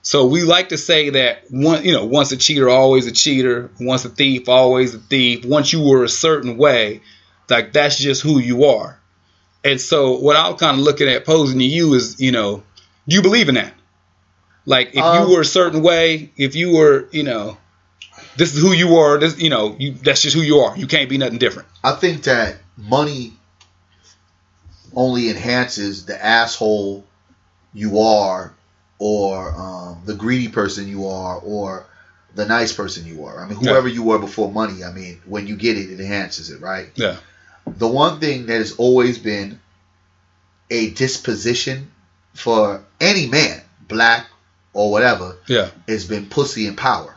So 0.03 0.27
we 0.27 0.43
like 0.43 0.71
to 0.71 0.79
say 0.79 1.11
that 1.11 1.45
one, 1.51 1.85
you 1.85 1.93
know, 1.93 2.05
once 2.07 2.33
a 2.33 2.37
cheater, 2.37 2.69
always 2.69 3.07
a 3.07 3.13
cheater. 3.13 3.71
Once 3.81 4.05
a 4.05 4.09
thief, 4.09 4.49
always 4.49 4.95
a 4.95 4.99
thief. 4.99 5.45
Once 5.45 5.73
you 5.73 5.83
were 5.83 6.05
a 6.05 6.09
certain 6.09 6.57
way, 6.57 7.01
like 7.51 7.73
that's 7.73 7.99
just 7.99 8.23
who 8.23 8.39
you 8.39 8.65
are. 8.65 8.99
And 9.65 9.81
so 9.81 10.13
what 10.19 10.37
I'm 10.37 10.55
kind 10.57 10.79
of 10.79 10.85
looking 10.85 11.09
at 11.09 11.27
posing 11.27 11.59
to 11.59 11.65
you 11.65 11.95
is, 11.95 12.21
you 12.21 12.31
know, 12.33 12.63
do 13.09 13.17
you 13.17 13.23
believe 13.23 13.49
in 13.49 13.57
that? 13.57 13.75
Like 14.69 14.91
if 14.93 15.03
Um, 15.03 15.23
you 15.27 15.35
were 15.35 15.41
a 15.41 15.47
certain 15.47 15.83
way, 15.83 16.31
if 16.37 16.55
you 16.55 16.77
were, 16.77 17.09
you 17.11 17.23
know, 17.23 17.57
this 18.37 18.55
is 18.55 18.61
who 18.61 18.73
you 18.73 18.97
are. 18.97 19.19
This, 19.19 19.41
you 19.41 19.49
know, 19.49 19.75
you 19.79 19.95
that's 19.95 20.21
just 20.21 20.37
who 20.37 20.43
you 20.43 20.59
are. 20.59 20.77
You 20.77 20.87
can't 20.87 21.09
be 21.09 21.17
nothing 21.17 21.39
different. 21.39 21.69
I 21.83 21.93
think 21.93 22.25
that 22.25 22.57
money 22.77 23.33
only 24.95 25.31
enhances 25.31 26.05
the 26.05 26.23
asshole 26.23 27.07
you 27.73 28.01
are, 28.01 28.53
or 28.99 29.51
um, 29.57 30.03
the 30.05 30.15
greedy 30.15 30.49
person 30.49 30.87
you 30.87 31.09
are, 31.09 31.39
or 31.39 31.87
the 32.35 32.45
nice 32.45 32.75
person 32.75 33.07
you 33.07 33.25
are. 33.25 33.43
I 33.43 33.49
mean, 33.49 33.59
Yeah. 33.63 33.71
whoever 33.71 33.89
you 33.89 34.03
were 34.03 34.19
before 34.19 34.53
money. 34.53 34.85
I 34.85 34.93
mean, 34.93 35.23
when 35.25 35.47
you 35.47 35.57
get 35.57 35.79
it, 35.79 35.91
it 35.91 35.99
enhances 35.99 36.51
it, 36.51 36.61
right? 36.61 36.91
Yeah. 36.95 37.17
The 37.67 37.89
one 37.89 38.21
thing 38.21 38.47
that 38.47 38.59
has 38.59 38.73
always 38.73 39.17
been 39.17 39.61
a 40.71 40.91
disposition 40.91 41.91
for 42.35 42.85
any 43.01 43.27
man, 43.27 43.63
black 43.89 44.27
or 44.79 44.93
whatever, 44.93 45.37
Yeah. 45.49 45.71
It's 45.89 46.05
been 46.05 46.27
pussy 46.27 46.69
and 46.69 46.77
power. 46.77 47.13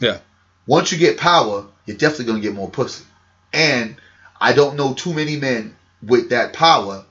Yeah. 0.00 0.18
Once 0.66 0.90
you 0.90 0.98
get 0.98 1.16
power, 1.18 1.64
you're 1.86 1.96
definitely 1.96 2.24
gonna 2.24 2.40
get 2.40 2.52
more 2.52 2.68
pussy. 2.68 3.04
And 3.52 3.94
I 4.40 4.52
don't 4.54 4.74
know 4.74 4.92
too 4.92 5.14
many 5.14 5.36
men 5.36 5.76
with 6.02 6.30
that 6.30 6.52
power 6.52 7.04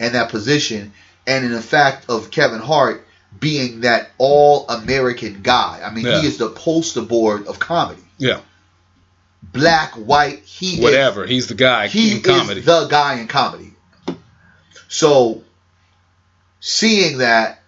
and 0.00 0.14
that 0.14 0.30
position. 0.30 0.94
And 1.26 1.44
in 1.44 1.52
the 1.52 1.60
fact 1.60 2.08
of 2.08 2.30
Kevin 2.30 2.60
Hart 2.60 3.06
being 3.38 3.82
that 3.82 4.10
all 4.16 4.66
American 4.68 5.42
guy. 5.42 5.82
I 5.84 5.90
mean, 5.92 6.06
Yeah. 6.06 6.20
he 6.22 6.26
is 6.26 6.38
the 6.38 6.48
poster 6.48 7.02
board 7.02 7.46
of 7.46 7.58
comedy. 7.58 8.02
Yeah. 8.16 8.40
Black, 9.42 9.92
white, 9.94 10.42
he 10.44 10.76
is 10.76 10.80
Whatever. 10.80 11.26
He's 11.26 11.48
the 11.48 11.54
guy 11.54 11.88
he 11.88 12.12
in 12.16 12.22
comedy. 12.22 12.60
is 12.60 12.66
the 12.66 12.86
guy 12.86 13.16
in 13.20 13.28
comedy. 13.28 13.74
So, 14.88 15.42
seeing 16.60 17.18
that, 17.18 17.60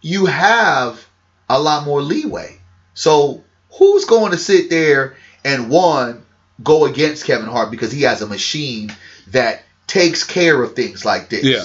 you 0.00 0.26
have 0.26 1.04
a 1.48 1.58
lot 1.60 1.84
more 1.84 2.02
leeway. 2.02 2.58
So, 2.94 3.44
who's 3.70 4.04
going 4.04 4.32
to 4.32 4.38
sit 4.38 4.70
there 4.70 5.16
and 5.44 5.70
one 5.70 6.24
go 6.62 6.84
against 6.86 7.24
Kevin 7.24 7.48
Hart 7.48 7.70
because 7.70 7.92
he 7.92 8.02
has 8.02 8.22
a 8.22 8.26
machine 8.26 8.94
that 9.28 9.62
takes 9.86 10.24
care 10.24 10.60
of 10.62 10.74
things 10.74 11.04
like 11.04 11.28
this? 11.28 11.44
Yeah. 11.44 11.64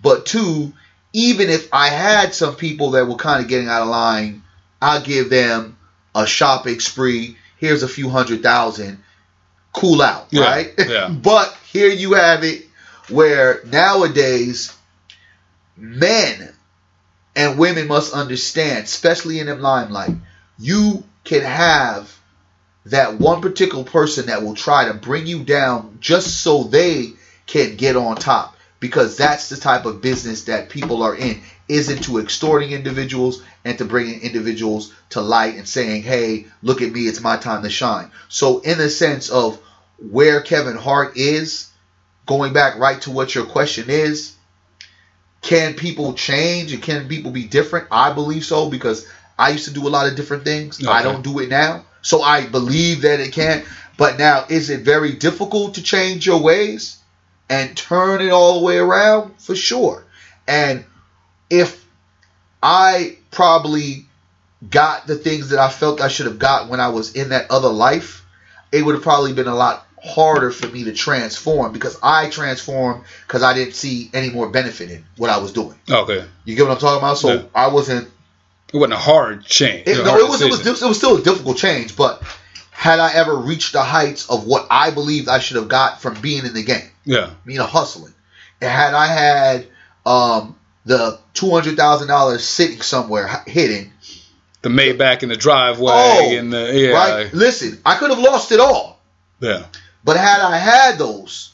But 0.00 0.26
two, 0.26 0.72
even 1.12 1.50
if 1.50 1.68
I 1.72 1.88
had 1.88 2.34
some 2.34 2.54
people 2.56 2.92
that 2.92 3.06
were 3.06 3.16
kind 3.16 3.42
of 3.42 3.48
getting 3.48 3.68
out 3.68 3.82
of 3.82 3.88
line, 3.88 4.42
I'll 4.80 5.02
give 5.02 5.28
them 5.28 5.76
a 6.14 6.26
shopping 6.26 6.80
spree. 6.80 7.36
Here's 7.58 7.82
a 7.82 7.88
few 7.88 8.08
hundred 8.08 8.42
thousand. 8.42 9.02
Cool 9.72 10.02
out, 10.02 10.28
Yeah, 10.30 10.42
right? 10.44 10.72
yeah. 10.88 11.08
but 11.08 11.56
here 11.70 11.90
you 11.90 12.14
have 12.14 12.42
it 12.44 12.66
where 13.08 13.60
nowadays 13.66 14.74
men 15.76 16.52
and 17.36 17.58
women 17.58 17.88
must 17.88 18.12
understand, 18.12 18.84
especially 18.84 19.40
in 19.40 19.46
the 19.46 19.54
limelight, 19.54 20.14
you 20.58 21.04
can 21.24 21.42
have 21.42 22.16
that 22.86 23.18
one 23.18 23.40
particular 23.40 23.84
person 23.84 24.26
that 24.26 24.42
will 24.42 24.54
try 24.54 24.86
to 24.86 24.94
bring 24.94 25.26
you 25.26 25.44
down 25.44 25.98
just 26.00 26.42
so 26.42 26.64
they 26.64 27.12
can 27.46 27.76
get 27.76 27.96
on 27.96 28.16
top. 28.16 28.56
Because 28.80 29.18
that's 29.18 29.50
the 29.50 29.58
type 29.58 29.84
of 29.84 30.00
business 30.00 30.44
that 30.44 30.70
people 30.70 31.02
are 31.02 31.14
in 31.14 31.42
isn't 31.68 32.04
to 32.04 32.18
extorting 32.18 32.72
individuals 32.72 33.42
and 33.64 33.76
to 33.76 33.84
bringing 33.84 34.22
individuals 34.22 34.92
to 35.10 35.20
light 35.20 35.56
and 35.56 35.68
saying 35.68 36.02
hey 36.02 36.46
look 36.62 36.80
at 36.82 36.90
me 36.90 37.02
it's 37.02 37.20
my 37.20 37.36
time 37.36 37.62
to 37.62 37.70
shine. 37.70 38.10
So 38.28 38.60
in 38.60 38.78
the 38.78 38.88
sense 38.88 39.28
of 39.28 39.58
where 39.98 40.40
kevin 40.40 40.76
hart 40.76 41.16
is 41.16 41.68
going 42.24 42.54
back 42.54 42.78
right 42.78 43.00
to 43.02 43.10
what 43.10 43.34
your 43.34 43.44
question 43.44 43.90
is 43.90 44.34
can 45.42 45.74
people 45.74 46.12
change 46.12 46.72
and 46.72 46.82
can 46.82 47.08
people 47.08 47.30
be 47.30 47.44
different? 47.44 47.88
I 47.90 48.12
believe 48.12 48.44
so 48.44 48.68
because 48.68 49.08
i 49.38 49.50
used 49.50 49.64
to 49.64 49.72
do 49.72 49.88
a 49.88 49.90
lot 49.90 50.06
of 50.06 50.16
different 50.16 50.44
things. 50.44 50.86
I 50.86 51.02
don't 51.02 51.22
do 51.22 51.38
it 51.38 51.48
now 51.48 51.84
so 52.02 52.22
i 52.22 52.46
believe 52.46 53.02
that 53.02 53.20
it 53.20 53.32
can. 53.32 53.64
But 53.96 54.18
now 54.18 54.46
is 54.48 54.70
it 54.70 54.80
very 54.80 55.12
difficult 55.12 55.74
to 55.74 55.82
change 55.82 56.26
your 56.26 56.40
ways 56.40 56.98
and 57.48 57.76
turn 57.76 58.22
it 58.22 58.30
all 58.30 58.58
the 58.58 58.64
way 58.64 58.78
around? 58.78 59.34
For 59.38 59.54
sure. 59.54 60.04
And 60.48 60.84
if 61.50 61.84
I 62.62 63.18
probably 63.30 64.06
got 64.68 65.06
the 65.06 65.16
things 65.16 65.50
that 65.50 65.58
I 65.58 65.68
felt 65.68 66.00
I 66.00 66.08
should 66.08 66.26
have 66.26 66.38
got 66.38 66.68
when 66.68 66.80
I 66.80 66.88
was 66.88 67.14
in 67.14 67.30
that 67.30 67.50
other 67.50 67.68
life, 67.68 68.24
it 68.72 68.82
would 68.82 68.94
have 68.94 69.02
probably 69.02 69.32
been 69.34 69.48
a 69.48 69.54
lot 69.54 69.86
harder 70.02 70.50
for 70.50 70.66
me 70.68 70.84
to 70.84 70.92
transform 70.92 71.72
because 71.72 71.98
I 72.02 72.30
transformed 72.30 73.04
because 73.26 73.42
I 73.42 73.54
didn't 73.54 73.74
see 73.74 74.10
any 74.14 74.30
more 74.30 74.48
benefit 74.48 74.90
in 74.90 75.04
what 75.16 75.30
I 75.30 75.38
was 75.38 75.52
doing. 75.52 75.78
okay. 75.90 76.24
You 76.44 76.56
get 76.56 76.62
what 76.62 76.72
I'm 76.72 76.78
talking 76.78 76.98
about? 76.98 77.18
So 77.18 77.34
Yeah. 77.34 77.42
I 77.54 77.68
wasn't. 77.68 78.08
It 78.72 78.76
wasn't 78.76 78.92
a 78.94 78.98
hard 78.98 79.44
change. 79.44 79.88
It, 79.88 79.98
a 79.98 80.04
no, 80.04 80.16
it 80.16 80.28
was, 80.28 80.40
it 80.42 80.50
was 80.50 80.64
it 80.64 80.86
was 80.86 80.96
still 80.96 81.16
a 81.16 81.22
difficult 81.22 81.56
change, 81.56 81.96
but 81.96 82.22
had 82.70 82.98
I 83.00 83.12
ever 83.14 83.36
reached 83.36 83.72
the 83.72 83.82
heights 83.82 84.30
of 84.30 84.46
what 84.46 84.66
I 84.70 84.90
believed 84.90 85.28
I 85.28 85.38
should 85.40 85.56
have 85.56 85.68
got 85.68 86.00
from 86.00 86.18
being 86.20 86.46
in 86.46 86.54
the 86.54 86.62
game, 86.62 86.88
Yeah. 87.04 87.30
you 87.44 87.58
know, 87.58 87.66
hustling. 87.66 88.14
And 88.60 88.70
had 88.70 88.94
I 88.94 89.06
had 89.06 89.66
um, 90.06 90.56
the 90.86 91.18
two 91.34 91.50
hundred 91.50 91.76
thousand 91.76 92.08
dollars 92.08 92.44
sitting 92.44 92.80
somewhere 92.80 93.42
hidden, 93.46 93.92
The 94.62 94.68
Maybach 94.70 95.22
in 95.24 95.28
the 95.30 95.36
driveway 95.36 95.92
Oh, 95.92 96.36
and 96.38 96.52
the 96.52 96.72
yeah. 96.72 96.90
right? 96.92 97.34
Listen, 97.34 97.80
I 97.84 97.96
could 97.96 98.10
have 98.10 98.18
lost 98.20 98.52
it 98.52 98.60
all. 98.60 99.00
Yeah. 99.40 99.64
But 100.04 100.16
had 100.16 100.40
I 100.40 100.56
had 100.56 100.98
those, 100.98 101.50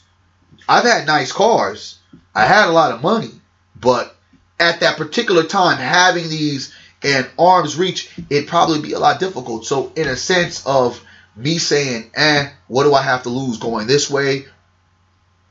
I've 0.67 0.85
had 0.85 1.05
nice 1.05 1.31
cars. 1.31 1.97
I 2.33 2.45
had 2.45 2.69
a 2.69 2.71
lot 2.71 2.91
of 2.91 3.01
money, 3.01 3.31
but 3.75 4.15
at 4.59 4.79
that 4.79 4.97
particular 4.97 5.43
time, 5.43 5.77
having 5.77 6.29
these 6.29 6.73
in 7.03 7.27
arm's 7.37 7.77
reach, 7.77 8.09
it'd 8.29 8.49
probably 8.49 8.81
be 8.81 8.93
a 8.93 8.99
lot 8.99 9.19
difficult. 9.19 9.65
So, 9.65 9.91
in 9.95 10.07
a 10.07 10.15
sense 10.15 10.65
of 10.65 10.99
me 11.35 11.57
saying, 11.57 12.09
"Eh, 12.15 12.49
what 12.67 12.83
do 12.83 12.93
I 12.93 13.01
have 13.01 13.23
to 13.23 13.29
lose 13.29 13.57
going 13.57 13.87
this 13.87 14.09
way?" 14.09 14.45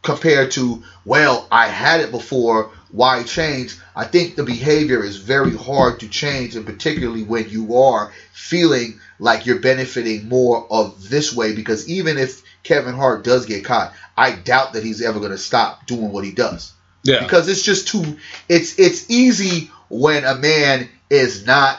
compared 0.02 0.52
to, 0.52 0.82
"Well, 1.04 1.46
I 1.50 1.68
had 1.68 2.00
it 2.00 2.10
before. 2.10 2.70
Why 2.90 3.22
change?" 3.24 3.76
I 3.94 4.04
think 4.04 4.34
the 4.34 4.42
behavior 4.44 5.02
is 5.02 5.16
very 5.16 5.56
hard 5.56 6.00
to 6.00 6.08
change, 6.08 6.56
and 6.56 6.66
particularly 6.66 7.22
when 7.22 7.48
you 7.48 7.76
are 7.76 8.12
feeling 8.32 9.00
like 9.18 9.46
you're 9.46 9.60
benefiting 9.60 10.28
more 10.28 10.66
of 10.70 11.08
this 11.08 11.32
way, 11.32 11.52
because 11.52 11.88
even 11.88 12.18
if 12.18 12.42
Kevin 12.66 12.94
Hart 12.94 13.25
does 13.25 13.46
get 13.46 13.64
caught, 13.64 13.92
I 14.16 14.32
doubt 14.32 14.73
that 14.75 14.82
he's 14.82 15.00
ever 15.02 15.18
going 15.20 15.30
to 15.30 15.38
stop 15.38 15.87
doing 15.87 16.11
what 16.12 16.25
he 16.25 16.32
does 16.32 16.73
Yeah. 17.04 17.23
because 17.23 17.49
it's 17.49 17.62
just 17.62 17.88
too. 17.88 18.18
It's 18.49 18.78
it's 18.78 19.08
easy 19.11 19.70
when 19.88 20.25
a 20.25 20.35
man 20.35 20.88
is 21.08 21.46
not. 21.46 21.78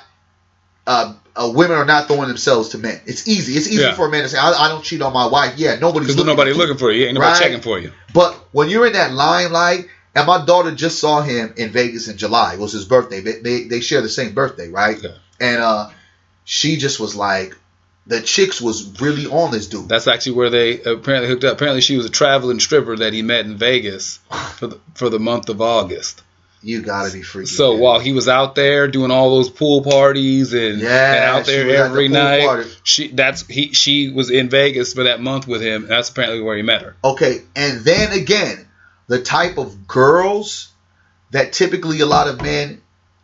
Uh, 0.86 1.14
uh, 1.36 1.52
women 1.54 1.76
are 1.78 1.86
not 1.86 2.08
throwing 2.08 2.30
themselves 2.30 2.70
to 2.70 2.78
men. 2.78 3.00
It's 3.06 3.28
easy. 3.28 3.54
It's 3.58 3.68
easy 3.68 3.82
Yeah. 3.82 3.94
for 3.94 4.08
a 4.08 4.10
man 4.12 4.24
to 4.24 4.30
say, 4.30 4.38
"I, 4.38 4.52
I 4.52 4.68
don't 4.70 4.84
cheat 4.84 5.02
on 5.02 5.12
my 5.14 5.28
wife." 5.28 5.54
Yeah, 5.58 5.76
nobody's 5.76 6.10
looking 6.16 6.26
nobody 6.28 6.52
you. 6.52 6.58
looking 6.58 6.78
for 6.78 6.92
you. 6.92 7.06
Ain't 7.06 7.14
nobody 7.16 7.32
Right. 7.34 7.42
checking 7.42 7.62
for 7.62 7.78
you. 7.78 7.92
But 8.14 8.34
when 8.54 8.70
you're 8.70 8.88
in 8.88 8.94
that 8.94 9.12
limelight, 9.14 9.88
and 10.16 10.26
my 10.26 10.44
daughter 10.46 10.72
just 10.72 10.98
saw 11.00 11.22
him 11.22 11.54
in 11.58 11.70
Vegas 11.72 12.08
in 12.08 12.18
July. 12.18 12.54
It 12.54 12.60
was 12.60 12.72
his 12.72 12.86
birthday. 12.86 13.20
They 13.20 13.34
they, 13.42 13.64
they 13.66 13.80
share 13.82 14.02
the 14.02 14.10
same 14.10 14.34
birthday, 14.34 14.70
right? 14.70 14.98
Okay. 14.98 15.14
And 15.42 15.62
uh, 15.62 15.90
she 16.46 16.78
just 16.78 17.00
was 17.02 17.16
like, 17.16 17.54
the 18.08 18.22
chicks 18.22 18.62
was 18.62 19.00
really 19.02 19.28
on 19.28 19.52
this 19.52 19.68
dude. 19.68 19.90
That's 19.90 20.08
actually 20.08 20.34
where 20.34 20.50
they 20.50 20.82
apparently 20.82 21.28
hooked 21.28 21.44
up. 21.44 21.54
Apparently, 21.54 21.82
she 21.82 21.98
was 21.98 22.06
a 22.06 22.10
traveling 22.10 22.60
stripper 22.60 22.96
that 22.98 23.14
he 23.14 23.22
met 23.22 23.46
in 23.46 23.58
Vegas 23.58 24.20
for 24.56 24.68
the, 24.68 24.80
for 24.96 25.10
the 25.10 25.20
month 25.20 25.50
of 25.50 25.62
August. 25.62 26.24
You 26.64 26.82
gotta 26.82 27.14
be 27.14 27.22
freaky. 27.22 27.48
So 27.48 27.74
man. 27.74 27.82
while 27.82 28.00
he 28.00 28.14
was 28.14 28.28
out 28.28 28.56
there 28.56 28.88
doing 28.88 29.12
all 29.12 29.36
those 29.36 29.50
pool 29.50 29.84
parties 29.84 30.54
and, 30.54 30.82
Yeah, 30.82 31.14
and 31.14 31.24
out 31.26 31.46
there 31.46 31.62
at 31.62 31.68
the 31.68 31.78
every 31.78 32.08
night, 32.08 32.46
party. 32.46 32.70
she 32.84 33.10
that's 33.10 33.46
he 33.46 33.74
she 33.74 34.10
was 34.10 34.32
in 34.32 34.50
Vegas 34.50 34.94
for 34.94 35.04
that 35.04 35.22
month 35.22 35.48
with 35.48 35.62
him. 35.62 35.88
That's 35.88 36.10
apparently 36.10 36.42
where 36.42 36.58
he 36.58 36.64
met 36.64 36.82
her. 36.82 36.96
Okay, 37.04 37.44
and 37.56 37.82
then 37.82 38.12
again, 38.12 38.68
the 39.08 39.22
type 39.22 39.58
of 39.58 39.88
girls 39.88 40.72
that 41.32 41.54
typically 41.54 42.00
a 42.00 42.06
lot 42.08 42.28
of 42.28 42.42
men 42.42 42.82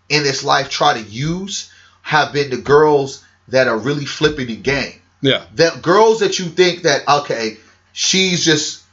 in 0.09 0.23
this 0.23 0.43
life 0.43 0.69
try 0.69 0.93
to 0.93 1.01
use 1.01 1.71
have 2.03 2.33
been 2.33 2.51
the 2.51 2.57
girls 2.57 3.25
that 3.49 3.67
are 3.67 3.77
really 3.77 4.05
flipping 4.05 4.47
the 4.47 4.55
game. 4.55 4.93
Yeah, 5.21 5.45
That 5.55 5.81
girls 5.81 6.19
that 6.19 6.37
you 6.39 6.45
think 6.45 6.81
that 6.83 7.07
okay, 7.07 7.57
she's 7.93 8.43
just 8.43 8.83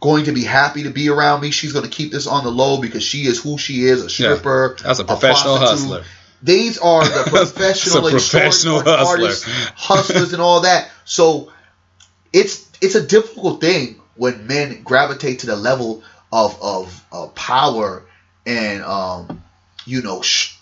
going 0.00 0.24
to 0.26 0.32
be 0.32 0.44
happy 0.44 0.84
to 0.84 0.90
be 0.90 1.08
around 1.08 1.40
me. 1.40 1.50
She's 1.50 1.72
going 1.72 1.84
to 1.84 1.90
keep 1.90 2.12
this 2.12 2.26
on 2.26 2.44
the 2.44 2.50
low 2.50 2.80
because 2.80 3.02
she 3.02 3.22
is 3.26 3.42
who 3.42 3.58
she 3.58 3.84
is, 3.84 4.02
a 4.02 4.10
stripper. 4.10 4.76
that's 4.82 4.98
a 5.00 5.04
professional 5.04 5.56
prostitute. 5.58 5.90
hustler. 5.90 6.04
These 6.42 6.78
are 6.78 7.04
the 7.04 7.24
professional, 7.30 8.10
professional 8.10 8.80
hustler. 8.82 8.94
artists, 9.06 9.44
hustlers, 9.74 10.32
and 10.32 10.42
all 10.42 10.60
that. 10.62 10.88
So 11.04 11.52
it's 12.32 12.68
it's 12.80 12.94
a 12.94 13.04
difficult 13.06 13.60
thing 13.60 14.00
when 14.16 14.46
men 14.46 14.82
gravitate 14.82 15.40
to 15.40 15.46
the 15.46 15.56
level 15.56 16.02
of 16.32 16.60
of, 16.62 17.04
of 17.12 17.34
power 17.34 18.04
and 18.46 18.82
um, 18.82 19.42
you 19.84 20.02
know 20.02 20.22
sh- 20.22 20.56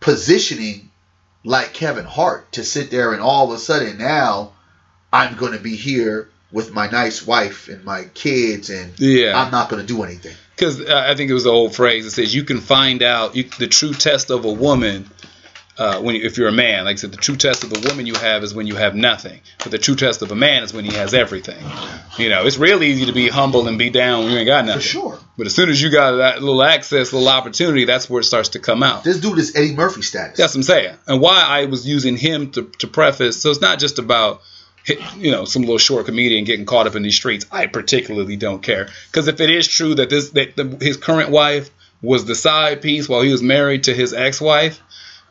positioning 0.00 0.87
like 1.44 1.72
Kevin 1.72 2.04
Hart 2.04 2.52
to 2.52 2.64
sit 2.64 2.90
there 2.90 3.12
and 3.12 3.22
all 3.22 3.50
of 3.50 3.56
a 3.56 3.58
sudden 3.60 3.98
now 3.98 4.52
I'm 5.12 5.36
going 5.36 5.52
to 5.52 5.58
be 5.58 5.76
here 5.76 6.28
with 6.52 6.72
my 6.72 6.88
nice 6.90 7.26
wife 7.26 7.68
and 7.68 7.84
my 7.84 8.04
kids 8.14 8.70
and 8.70 8.92
Yeah, 8.98 9.38
I'm 9.40 9.50
not 9.50 9.68
going 9.68 9.80
to 9.80 9.86
do 9.86 10.02
anything. 10.02 10.34
because 10.56 10.80
uh, 10.80 11.04
I 11.06 11.14
think 11.14 11.30
it 11.30 11.34
was 11.34 11.44
the 11.44 11.50
old 11.50 11.74
phrase 11.74 12.04
that 12.04 12.10
says 12.12 12.34
you 12.34 12.44
can 12.44 12.60
find 12.60 13.02
out 13.02 13.36
you, 13.36 13.44
the 13.58 13.66
true 13.68 13.92
test 13.92 14.30
of 14.30 14.44
a 14.44 14.52
woman 14.52 15.10
uh, 15.78 16.00
when 16.00 16.16
you, 16.16 16.22
if 16.24 16.36
you're 16.36 16.48
a 16.48 16.52
man. 16.52 16.84
Like 16.84 16.94
I 16.94 16.96
said, 16.96 17.12
the 17.12 17.16
true 17.16 17.36
test 17.36 17.64
of 17.64 17.72
a 17.72 17.88
woman 17.88 18.06
you 18.06 18.14
have 18.14 18.42
is 18.42 18.52
when 18.52 18.66
you 18.66 18.74
have 18.74 18.94
nothing, 18.94 19.40
but 19.58 19.70
the 19.70 19.78
true 19.78 19.94
test 19.94 20.22
of 20.22 20.32
a 20.32 20.34
man 20.34 20.62
is 20.64 20.72
when 20.72 20.84
he 20.84 20.94
has 20.94 21.14
everything. 21.14 21.64
You 22.18 22.28
know, 22.28 22.46
it's 22.46 22.58
real 22.58 22.82
easy 22.82 23.06
to 23.06 23.12
be 23.12 23.28
humble 23.28 23.68
and 23.68 23.78
be 23.78 23.90
down 23.90 24.24
when 24.24 24.32
you 24.32 24.38
ain't 24.38 24.46
got 24.46 24.64
nothing. 24.66 24.82
For 24.82 24.88
sure. 24.88 25.18
But 25.36 25.46
as 25.46 25.54
soon 25.54 25.68
as 25.68 25.80
you 25.80 25.90
got 25.90 26.16
that 26.16 26.42
little 26.42 26.62
access, 26.62 27.12
little 27.12 27.28
opportunity, 27.28 27.84
that's 27.84 28.10
where 28.10 28.20
it 28.20 28.24
starts 28.24 28.50
to 28.50 28.58
come 28.58 28.82
out. 28.82 29.04
This 29.04 29.20
dude 29.20 29.38
is 29.38 29.54
Eddie 29.54 29.76
Murphy 29.76 30.02
status. 30.02 30.36
That's 30.36 30.54
what 30.54 30.58
I'm 30.58 30.62
saying. 30.64 30.96
And 31.06 31.20
why 31.20 31.40
I 31.40 31.66
was 31.66 31.86
using 31.86 32.16
him 32.16 32.50
to, 32.52 32.64
to 32.80 32.88
preface. 32.88 33.40
So 33.40 33.50
it's 33.50 33.60
not 33.60 33.78
just 33.78 34.00
about, 34.00 34.42
you 35.16 35.30
know, 35.30 35.44
some 35.44 35.62
little 35.62 35.78
short 35.78 36.06
comedian 36.06 36.44
getting 36.44 36.66
caught 36.66 36.88
up 36.88 36.96
in 36.96 37.02
these 37.02 37.14
streets. 37.14 37.46
I 37.52 37.66
particularly 37.66 38.36
don't 38.36 38.62
care. 38.62 38.88
Because 39.06 39.28
if 39.28 39.40
it 39.40 39.50
is 39.50 39.68
true 39.68 39.94
that 39.94 40.10
this 40.10 40.30
that 40.30 40.56
the, 40.56 40.76
his 40.80 40.96
current 40.96 41.30
wife 41.30 41.70
was 42.02 42.24
the 42.24 42.34
side 42.34 42.82
piece 42.82 43.08
while 43.08 43.22
he 43.22 43.30
was 43.30 43.42
married 43.42 43.84
to 43.84 43.94
his 43.94 44.12
ex-wife, 44.12 44.80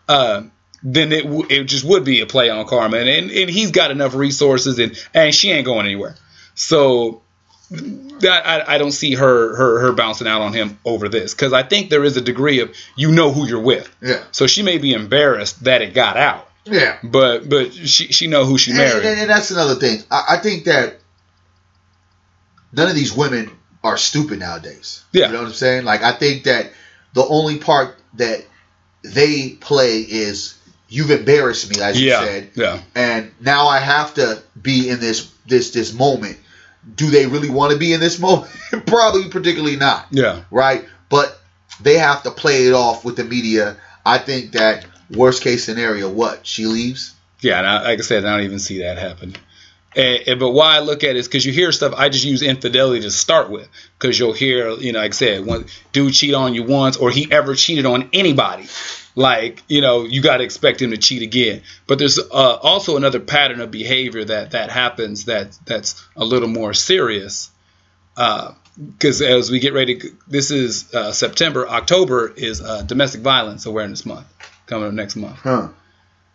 uh, 0.08 0.44
then 0.84 1.12
it 1.12 1.24
w- 1.24 1.46
it 1.50 1.64
just 1.66 1.84
would 1.84 2.04
be 2.06 2.22
a 2.22 2.26
play 2.26 2.50
on 2.50 2.66
karma. 2.68 2.98
And, 2.98 3.10
and 3.10 3.32
and 3.32 3.50
he's 3.50 3.72
got 3.72 3.92
enough 3.92 4.14
resources 4.16 4.80
and 4.80 4.98
and 5.14 5.34
she 5.34 5.52
ain't 5.52 5.66
going 5.66 5.86
anywhere. 5.86 6.16
So 6.56 7.22
that 7.70 8.48
I, 8.48 8.76
I 8.76 8.78
don't 8.78 8.92
see 8.94 9.14
her 9.16 9.56
her 9.56 9.80
her 9.82 9.92
bouncing 9.92 10.28
out 10.28 10.42
on 10.42 10.54
him 10.54 10.80
over 10.86 11.10
this 11.10 11.34
because 11.34 11.52
I 11.54 11.64
think 11.64 11.90
there 11.90 12.04
is 12.04 12.16
a 12.16 12.22
degree 12.22 12.60
of 12.62 12.74
you 12.96 13.12
know 13.12 13.32
who 13.32 13.46
you're 13.48 13.62
with. 13.62 13.94
Yeah. 14.02 14.24
So 14.32 14.48
she 14.48 14.64
may 14.64 14.78
be 14.78 14.94
embarrassed 14.94 15.64
that 15.66 15.82
it 15.82 15.94
got 15.94 16.16
out, 16.16 16.48
Yeah. 16.66 16.98
but 17.04 17.50
but 17.50 17.74
she 17.74 18.08
she 18.14 18.28
know 18.28 18.46
who 18.46 18.58
she 18.58 18.72
And, 18.72 18.78
married. 18.80 19.06
and, 19.06 19.20
and 19.22 19.30
that's 19.30 19.52
another 19.52 19.76
thing. 19.76 20.02
I, 20.10 20.24
I 20.30 20.38
think 20.38 20.64
that 20.66 21.00
none 22.72 22.88
of 22.90 22.96
these 22.96 23.14
women 23.14 23.52
are 23.84 23.98
stupid 23.98 24.40
nowadays. 24.40 25.04
Yeah. 25.12 25.28
You 25.28 25.34
know 25.34 25.40
what 25.40 25.48
I'm 25.48 25.54
saying? 25.54 25.84
Like 25.86 26.04
I 26.04 26.14
think 26.14 26.44
that 26.44 26.72
the 27.14 27.26
only 27.26 27.58
part 27.60 27.98
that 28.16 28.46
they 29.04 29.50
play 29.50 30.00
is 30.02 30.58
you've 30.90 31.12
embarrassed 31.12 31.70
me, 31.70 31.82
as 31.82 32.00
you 32.00 32.12
said, 32.12 32.50
yeah, 32.56 32.82
and 32.96 33.32
now 33.40 33.68
I 33.68 33.80
have 33.80 34.14
to 34.16 34.42
be 34.62 34.90
in 34.90 35.00
this 35.00 35.32
this 35.46 35.72
this 35.72 35.94
moment. 35.94 36.38
Do 36.96 37.10
they 37.10 37.26
really 37.28 37.50
want 37.50 37.74
to 37.74 37.78
be 37.78 37.94
in 37.94 38.00
this 38.00 38.20
moment? 38.28 38.52
Probably 38.86 39.30
particularly 39.30 39.76
not. 39.76 40.08
yeah. 40.12 40.44
right? 40.52 40.86
But 41.10 41.40
they 41.82 41.98
have 41.98 42.24
to 42.24 42.32
play 42.32 42.68
it 42.68 42.74
off 42.74 43.06
with 43.06 43.18
the 43.18 43.24
media. 43.24 43.78
I 44.06 44.18
think 44.18 44.54
that 44.54 44.86
worst 45.12 45.44
case 45.44 45.64
scenario, 45.64 46.10
what 46.10 46.46
she 46.46 46.66
leaves. 46.66 47.14
Yeah, 47.42 47.60
and 47.60 47.68
I, 47.68 47.84
like 47.84 48.00
I 48.00 48.02
said, 48.02 48.26
I 48.26 48.36
don't 48.36 48.46
even 48.46 48.60
see 48.60 48.80
that 48.80 48.98
happen. 48.98 49.36
And, 49.98 50.24
and- 50.28 50.40
but 50.40 50.52
why 50.52 50.78
I 50.78 50.80
look 50.80 51.04
at 51.04 51.12
it 51.12 51.18
is 51.18 51.28
because 51.28 51.46
you 51.46 51.52
hear 51.52 51.72
stuff. 51.74 51.94
I 51.98 52.08
just 52.10 52.24
use 52.24 52.42
infidelity 52.42 53.02
to 53.02 53.12
start 53.12 53.50
with 53.50 53.68
because 54.00 54.18
you'll 54.18 54.32
hear, 54.34 54.70
you 54.72 54.94
know, 54.94 55.00
like 55.00 55.12
I 55.12 55.16
said, 55.16 55.46
one 55.46 55.66
dude 55.92 56.14
cheat 56.14 56.34
on 56.34 56.54
you 56.54 56.64
once 56.64 56.96
or 56.98 57.10
he 57.12 57.30
ever 57.32 57.56
cheated 57.56 57.86
on 57.86 58.10
anybody. 58.14 58.68
Like, 59.16 59.64
you 59.68 59.82
know, 59.82 60.04
you 60.04 60.22
got 60.22 60.38
to 60.38 60.44
expect 60.44 60.80
him 60.80 60.92
to 60.92 60.98
cheat 60.98 61.24
again. 61.24 61.64
But 61.88 61.98
there's 61.98 62.20
uh, 62.20 62.24
also 62.62 62.98
another 62.98 63.20
pattern 63.20 63.60
of 63.62 63.72
behavior 63.72 64.24
that 64.24 64.52
that 64.52 64.70
happens 64.70 65.26
that 65.26 65.58
that's 65.66 66.06
a 66.16 66.24
little 66.24 66.48
more 66.50 66.74
serious. 66.76 67.50
Because 68.16 69.22
as 69.24 69.50
we 69.50 69.60
get 69.60 69.74
ready, 69.74 70.00
this 70.28 70.52
is 70.52 70.94
uh, 70.94 71.12
September. 71.12 71.68
October 71.68 72.32
is 72.36 72.62
uh, 72.62 72.84
Domestic 72.84 73.22
Violence 73.22 73.66
Awareness 73.66 74.06
Month 74.06 74.28
coming 74.68 74.88
up 74.88 74.94
next 74.94 75.16
month. 75.16 75.38
Huh. 75.38 75.70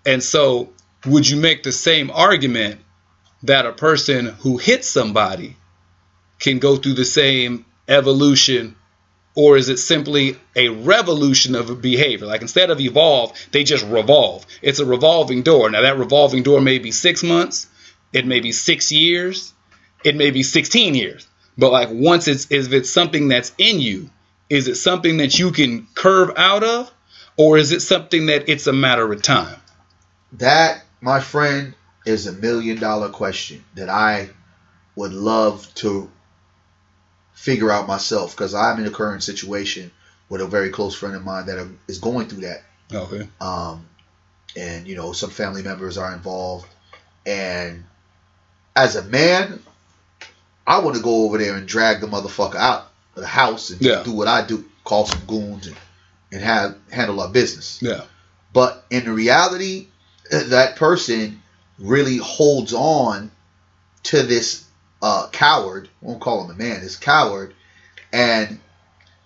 And 0.05 0.21
so, 0.21 0.71
would 1.07 1.29
you 1.29 1.37
make 1.37 1.63
the 1.63 1.71
same 1.73 2.11
argument 2.11 2.81
that 3.43 3.67
a 3.67 3.73
person 3.73 4.27
who 4.27 4.57
hits 4.57 4.89
somebody 4.89 5.57
can 6.39 6.59
go 6.59 6.77
through 6.77 6.95
the 6.95 7.05
same 7.05 7.65
evolution, 7.89 8.77
or 9.35 9.57
is 9.57 9.69
it 9.69 9.79
simply 9.79 10.37
a 10.55 10.69
revolution 10.69 11.55
of 11.55 11.81
behavior? 11.81 12.27
Like 12.27 12.43
instead 12.43 12.71
of 12.71 12.81
evolve, 12.81 13.33
they 13.51 13.65
just 13.65 13.85
revolve. 13.87 14.45
It's 14.61 14.81
a 14.81 14.87
revolving 14.87 15.43
door. 15.43 15.71
Now, 15.71 15.83
that 15.83 15.99
revolving 15.99 16.43
door 16.43 16.61
may 16.61 16.79
be 16.79 16.91
six 16.91 17.23
months, 17.23 17.69
it 18.13 18.27
may 18.27 18.41
be 18.41 18.53
six 18.53 18.93
years, 18.93 19.53
it 20.05 20.17
may 20.17 20.31
be 20.31 20.43
16 20.43 20.95
years. 20.95 21.27
But 21.57 21.73
like 21.73 21.89
once 21.91 22.29
it's 22.29 22.51
if 22.51 22.73
it's 22.73 22.91
something 22.91 23.29
that's 23.29 23.53
in 23.59 23.81
you, 23.81 24.11
is 24.49 24.69
it 24.69 24.77
something 24.77 25.19
that 25.19 25.39
you 25.39 25.51
can 25.51 25.87
curve 25.95 26.33
out 26.37 26.63
of, 26.63 26.91
or 27.37 27.57
is 27.57 27.73
it 27.73 27.81
something 27.81 28.27
that 28.27 28.49
it's 28.49 28.67
a 28.67 28.73
matter 28.73 29.11
of 29.13 29.23
time? 29.23 29.57
That, 30.33 30.83
my 31.01 31.21
friend, 31.21 31.75
is 32.05 32.27
a 32.27 32.33
million 32.33 32.79
dollar 32.81 33.09
question 33.09 33.65
that 33.75 33.89
I 33.89 34.31
would 34.97 35.13
love 35.13 35.73
to 35.77 36.11
figure 37.33 37.71
out 37.71 37.87
myself 37.89 38.37
because 38.37 38.55
I'm 38.55 38.79
in 38.81 38.87
a 38.87 38.91
current 38.91 39.23
situation 39.23 39.91
with 40.29 40.41
a 40.41 40.47
very 40.47 40.71
close 40.71 40.95
friend 40.95 41.15
of 41.17 41.25
mine 41.25 41.47
that 41.47 41.67
is 41.89 41.99
going 41.99 42.29
through 42.29 42.43
that. 42.43 42.63
Okay. 42.93 43.27
um, 43.41 43.87
and 44.55 44.87
you 44.87 44.97
know 44.97 45.13
some 45.13 45.31
family 45.31 45.63
members 45.63 45.97
are 45.97 46.13
involved. 46.13 46.67
And 47.25 47.85
as 48.77 48.97
a 48.97 49.03
man, 49.05 49.63
I 50.67 50.81
want 50.81 50.97
to 50.97 51.03
go 51.03 51.25
over 51.25 51.39
there 51.39 51.57
and 51.57 51.67
drag 51.67 52.01
the 52.01 52.07
motherfucker 52.07 52.57
out 52.57 52.91
of 53.17 53.23
the 53.23 53.27
house 53.27 53.71
and 53.71 53.81
Yeah. 53.81 54.03
do 54.03 54.13
what 54.13 54.29
I 54.29 54.47
do, 54.47 54.65
call 54.85 55.07
some 55.07 55.23
goons 55.27 55.67
and, 55.69 55.77
and 56.33 56.43
have 56.43 56.77
handle 56.91 57.21
our 57.21 57.31
business. 57.31 57.81
Yeah. 57.81 58.03
But 58.53 58.85
in 58.91 59.09
reality, 59.15 59.87
that 60.31 60.77
person 60.77 61.42
really 61.83 62.17
holds 62.17 62.73
on 62.73 63.31
to 64.05 64.23
this 64.23 64.65
uh, 65.03 65.29
coward. 65.33 65.89
I 66.03 66.07
won't 66.07 66.21
call 66.21 66.45
him 66.45 66.51
a 66.51 66.55
man. 66.55 66.81
This 66.81 66.97
coward, 66.97 67.55
and 68.13 68.61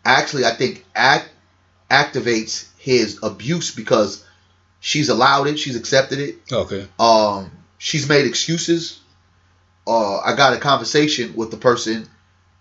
actually, 0.05 0.45
I 0.45 0.53
think 0.53 0.85
act 0.95 1.29
activates 1.91 2.67
his 2.79 3.21
abuse 3.23 3.75
because 3.75 4.25
she's 4.81 5.09
allowed 5.09 5.47
it. 5.47 5.59
She's 5.59 5.77
accepted 5.77 6.19
it. 6.19 6.39
Okay. 6.51 6.89
Um, 6.99 7.51
she's 7.79 8.09
made 8.09 8.27
excuses. 8.27 9.01
Uh, 9.87 10.19
I 10.19 10.35
got 10.35 10.55
a 10.55 10.59
conversation 10.59 11.37
with 11.37 11.51
the 11.51 11.57
person 11.57 12.09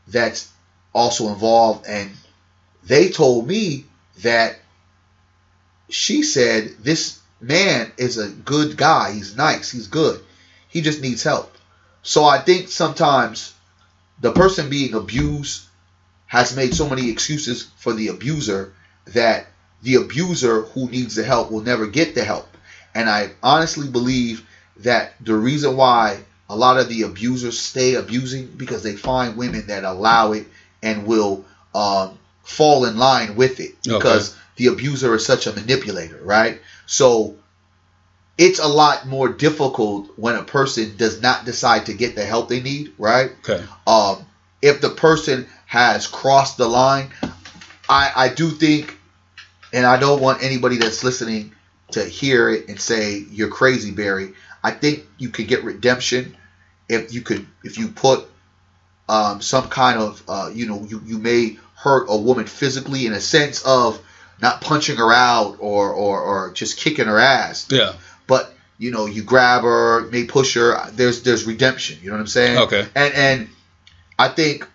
that's 0.08 0.52
also 0.94 1.30
involved, 1.30 1.88
and 1.88 2.12
they 2.84 3.10
told 3.10 3.48
me 3.48 3.86
that 4.22 4.58
she 5.90 6.24
said 6.24 6.76
this 6.80 7.20
man 7.40 7.92
is 7.98 8.18
a 8.18 8.30
good 8.30 8.78
guy. 8.78 9.12
He's 9.12 9.36
nice. 9.36 9.72
He's 9.72 9.88
good. 9.88 10.20
He 10.70 10.82
just 10.82 11.02
needs 11.02 11.24
help. 11.24 11.56
So 12.04 12.24
I 12.24 12.40
think 12.40 12.70
sometimes 12.70 13.54
the 14.22 14.32
person 14.32 14.70
being 14.70 14.94
abused 14.94 15.66
has 16.28 16.56
made 16.56 16.74
so 16.74 16.90
many 16.90 17.10
excuses 17.10 17.70
for 17.78 17.94
the 17.94 18.10
abuser 18.10 18.74
that 19.08 19.48
the 19.82 19.96
abuser 19.96 20.64
who 20.64 20.90
needs 20.90 21.16
the 21.16 21.24
help 21.24 21.52
will 21.52 21.62
never 21.62 21.88
get 21.88 22.16
the 22.16 22.24
help. 22.24 22.48
And 22.94 23.10
I 23.10 23.32
honestly 23.44 23.88
believe 23.88 24.48
that 24.78 25.14
the 25.24 25.36
reason 25.36 25.78
why 25.78 26.20
a 26.50 26.56
lot 26.56 26.78
of 26.78 26.90
the 26.90 27.04
abusers 27.04 27.60
stay 27.60 27.96
abusing 27.96 28.48
because 28.48 28.84
they 28.84 28.96
find 28.96 29.38
women 29.38 29.68
that 29.68 29.84
allow 29.84 30.34
it 30.34 30.48
and 30.82 31.06
will 31.06 31.46
um, 31.74 32.18
fall 32.44 32.86
in 32.86 32.98
line 32.98 33.36
with 33.36 33.60
it 33.60 33.76
because 33.84 34.36
the 34.56 34.68
abuser 34.68 35.14
is 35.16 35.26
such 35.26 35.48
a 35.48 35.54
manipulator, 35.54 36.20
right? 36.24 36.62
So 36.86 37.36
it's 38.38 38.60
a 38.60 38.68
lot 38.68 39.08
more 39.08 39.30
difficult 39.30 40.10
when 40.18 40.36
a 40.36 40.44
person 40.44 40.96
does 40.98 41.22
not 41.22 41.46
decide 41.46 41.86
to 41.88 41.94
get 41.94 42.16
the 42.16 42.26
help 42.26 42.50
they 42.50 42.62
need, 42.62 42.94
right? 42.98 43.32
Okay. 43.48 43.64
um, 43.88 44.26
if 44.62 44.82
the 44.82 44.90
person 44.90 45.48
has 45.68 46.08
crossed 46.08 46.58
the 46.58 46.68
line, 46.68 47.10
I, 47.88 48.12
I 48.16 48.30
do 48.30 48.50
think, 48.50 48.98
and 49.72 49.86
I 49.86 50.00
don't 50.00 50.22
want 50.22 50.44
anybody 50.44 50.78
that's 50.78 51.04
listening 51.04 51.54
to 51.92 52.04
hear 52.04 52.50
it 52.50 52.68
and 52.68 52.80
say 52.80 53.24
you're 53.30 53.50
crazy, 53.50 53.92
Barry. 53.92 54.34
I 54.64 54.72
think 54.72 55.06
you 55.18 55.30
could 55.30 55.48
get 55.48 55.64
redemption 55.64 56.36
if 56.90 57.14
you 57.14 57.22
could 57.22 57.46
if 57.64 57.78
you 57.78 57.90
put 57.90 58.28
um, 59.08 59.42
some 59.42 59.70
kind 59.70 60.00
of 60.00 60.24
uh, 60.28 60.50
you 60.54 60.66
know 60.66 60.84
you, 60.84 61.02
you 61.06 61.18
may 61.20 61.58
hurt 61.76 62.08
a 62.10 62.18
woman 62.18 62.46
physically 62.46 63.06
in 63.06 63.14
a 63.14 63.20
sense 63.20 63.64
of 63.64 64.02
not 64.42 64.62
punching 64.62 64.98
her 64.98 65.12
out 65.14 65.58
or, 65.60 65.92
or, 65.92 66.22
or 66.22 66.52
just 66.54 66.78
kicking 66.80 67.06
her 67.06 67.20
ass 67.20 67.68
Yeah. 67.72 67.94
but 68.28 68.54
you 68.78 68.92
know 68.92 69.06
you 69.06 69.24
grab 69.24 69.64
her 69.64 70.02
may 70.12 70.26
push 70.26 70.56
her 70.56 70.90
there's 70.92 71.22
there's 71.24 71.46
redemption 71.46 71.98
you 72.02 72.10
know 72.10 72.16
what 72.16 72.22
i'm 72.22 72.28
saying 72.28 72.58
Okay. 72.58 72.86
and 72.96 73.14
and 73.14 73.50
i 74.20 74.28
think 74.28 74.68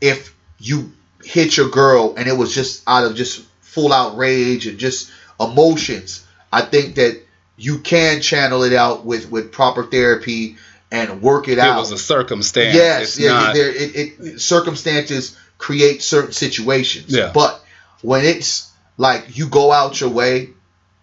if 0.00 0.34
you 0.58 0.92
hit 1.24 1.56
your 1.56 1.68
girl 1.70 2.14
and 2.16 2.28
it 2.28 2.36
was 2.36 2.54
just 2.54 2.82
out 2.86 3.04
of 3.04 3.14
just 3.16 3.42
full 3.62 3.92
outrage 3.92 4.66
and 4.66 4.78
just 4.78 5.10
emotions 5.40 6.26
i 6.52 6.60
think 6.60 6.96
that 6.96 7.20
you 7.56 7.78
can 7.78 8.20
channel 8.20 8.62
it 8.62 8.72
out 8.74 9.04
with 9.04 9.30
with 9.30 9.52
proper 9.52 9.84
therapy 9.84 10.56
and 10.92 11.22
work 11.22 11.46
it 11.48 11.52
It 11.52 11.58
out 11.60 11.76
It 11.76 11.80
was 11.80 11.92
a 11.92 11.98
circumstance. 11.98 12.74
Yes, 12.74 13.02
It's 13.02 13.20
yeah, 13.20 13.30
not, 13.30 13.56
it, 13.56 14.18
it, 14.20 14.40
circumstances 14.40 15.36
create 15.56 16.02
certain 16.02 16.32
situations. 16.32 17.06
Yeah. 17.14 17.30
But 17.32 17.62
when 18.02 18.24
it's 18.24 18.69
like 19.00 19.38
you 19.38 19.48
go 19.48 19.72
out 19.72 19.98
your 19.98 20.10
way 20.10 20.50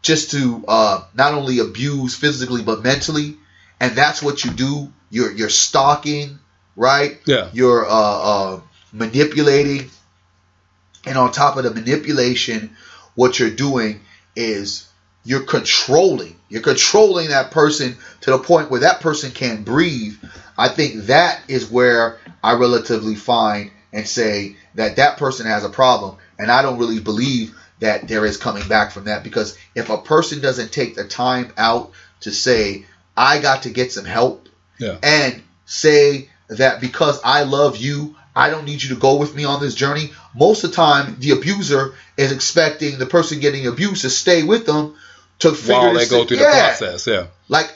just 0.04 0.30
to 0.30 0.64
uh, 0.68 1.04
not 1.16 1.34
only 1.34 1.58
abuse 1.58 2.16
physically 2.16 2.62
but 2.62 2.84
mentally, 2.84 3.36
and 3.80 3.94
that's 3.94 4.22
what 4.22 4.46
you 4.46 4.52
do. 4.52 4.94
You're 5.10 5.32
you're 5.32 5.50
stalking, 5.50 6.38
right? 6.76 7.20
Yeah. 7.26 7.50
You're 7.54 7.88
uh, 7.88 7.90
uh, 7.90 8.62
manipulating, 8.94 9.90
and 11.08 11.18
on 11.18 11.32
top 11.32 11.58
of 11.58 11.64
the 11.64 11.74
manipulation, 11.74 12.78
what 13.16 13.40
you're 13.40 13.50
doing 13.50 14.02
is 14.36 14.88
you're 15.24 15.46
controlling. 15.46 16.36
You're 16.50 16.62
controlling 16.62 17.30
that 17.30 17.50
person 17.50 17.98
to 18.22 18.30
the 18.30 18.38
point 18.38 18.70
where 18.70 18.82
that 18.82 19.02
person 19.02 19.32
can't 19.32 19.66
breathe. 19.66 20.18
I 20.56 20.70
think 20.70 21.06
that 21.08 21.42
is 21.48 21.72
where 21.72 22.20
I 22.44 22.54
relatively 22.54 23.16
find 23.16 23.72
and 23.92 24.08
say 24.08 24.56
that 24.76 24.98
that 24.98 25.18
person 25.18 25.48
has 25.48 25.66
a 25.66 25.70
problem. 25.70 26.18
And 26.38 26.52
I 26.52 26.62
don't 26.62 26.78
really 26.78 27.00
believe 27.00 27.56
that 27.80 28.08
there 28.08 28.26
is 28.26 28.38
coming 28.38 28.68
back 28.68 28.92
from 28.92 29.06
that 29.06 29.24
because 29.24 29.58
if 29.76 29.90
a 29.90 29.98
person 29.98 30.42
doesn't 30.42 30.72
take 30.72 30.96
the 30.96 31.04
time 31.08 31.54
out 31.58 31.92
to 32.22 32.32
say, 32.32 32.86
I 33.16 33.40
got 33.40 33.64
to 33.64 33.70
get 33.70 33.92
some 33.92 34.06
help 34.06 34.50
Yeah. 34.80 34.98
and 35.04 35.42
say 35.66 36.30
that 36.50 36.82
because 36.82 37.20
I 37.24 37.44
love 37.44 37.78
you, 37.78 38.16
I 38.36 38.50
don't 38.50 38.66
need 38.66 38.82
you 38.84 38.90
to 38.96 39.00
go 39.02 39.16
with 39.18 39.36
me 39.36 39.46
on 39.46 39.60
this 39.62 39.76
journey. 39.76 40.12
Most 40.36 40.64
of 40.64 40.70
the 40.72 40.76
time, 40.76 41.18
the 41.20 41.32
abuser 41.32 41.94
is 42.18 42.32
expecting 42.32 42.98
the 43.00 43.06
person 43.08 43.40
getting 43.40 43.68
abused 43.68 44.04
to 44.04 44.10
stay 44.10 44.44
with 44.44 44.66
them 44.66 44.96
to 45.40 45.52
figure 45.52 45.74
While 45.74 45.94
they 45.94 46.00
this 46.02 46.10
go 46.10 46.26
through 46.26 46.38
Yeah. 46.38 46.44
the 46.52 46.78
process. 46.78 47.08
Yeah. 47.08 47.28
Like 47.48 47.72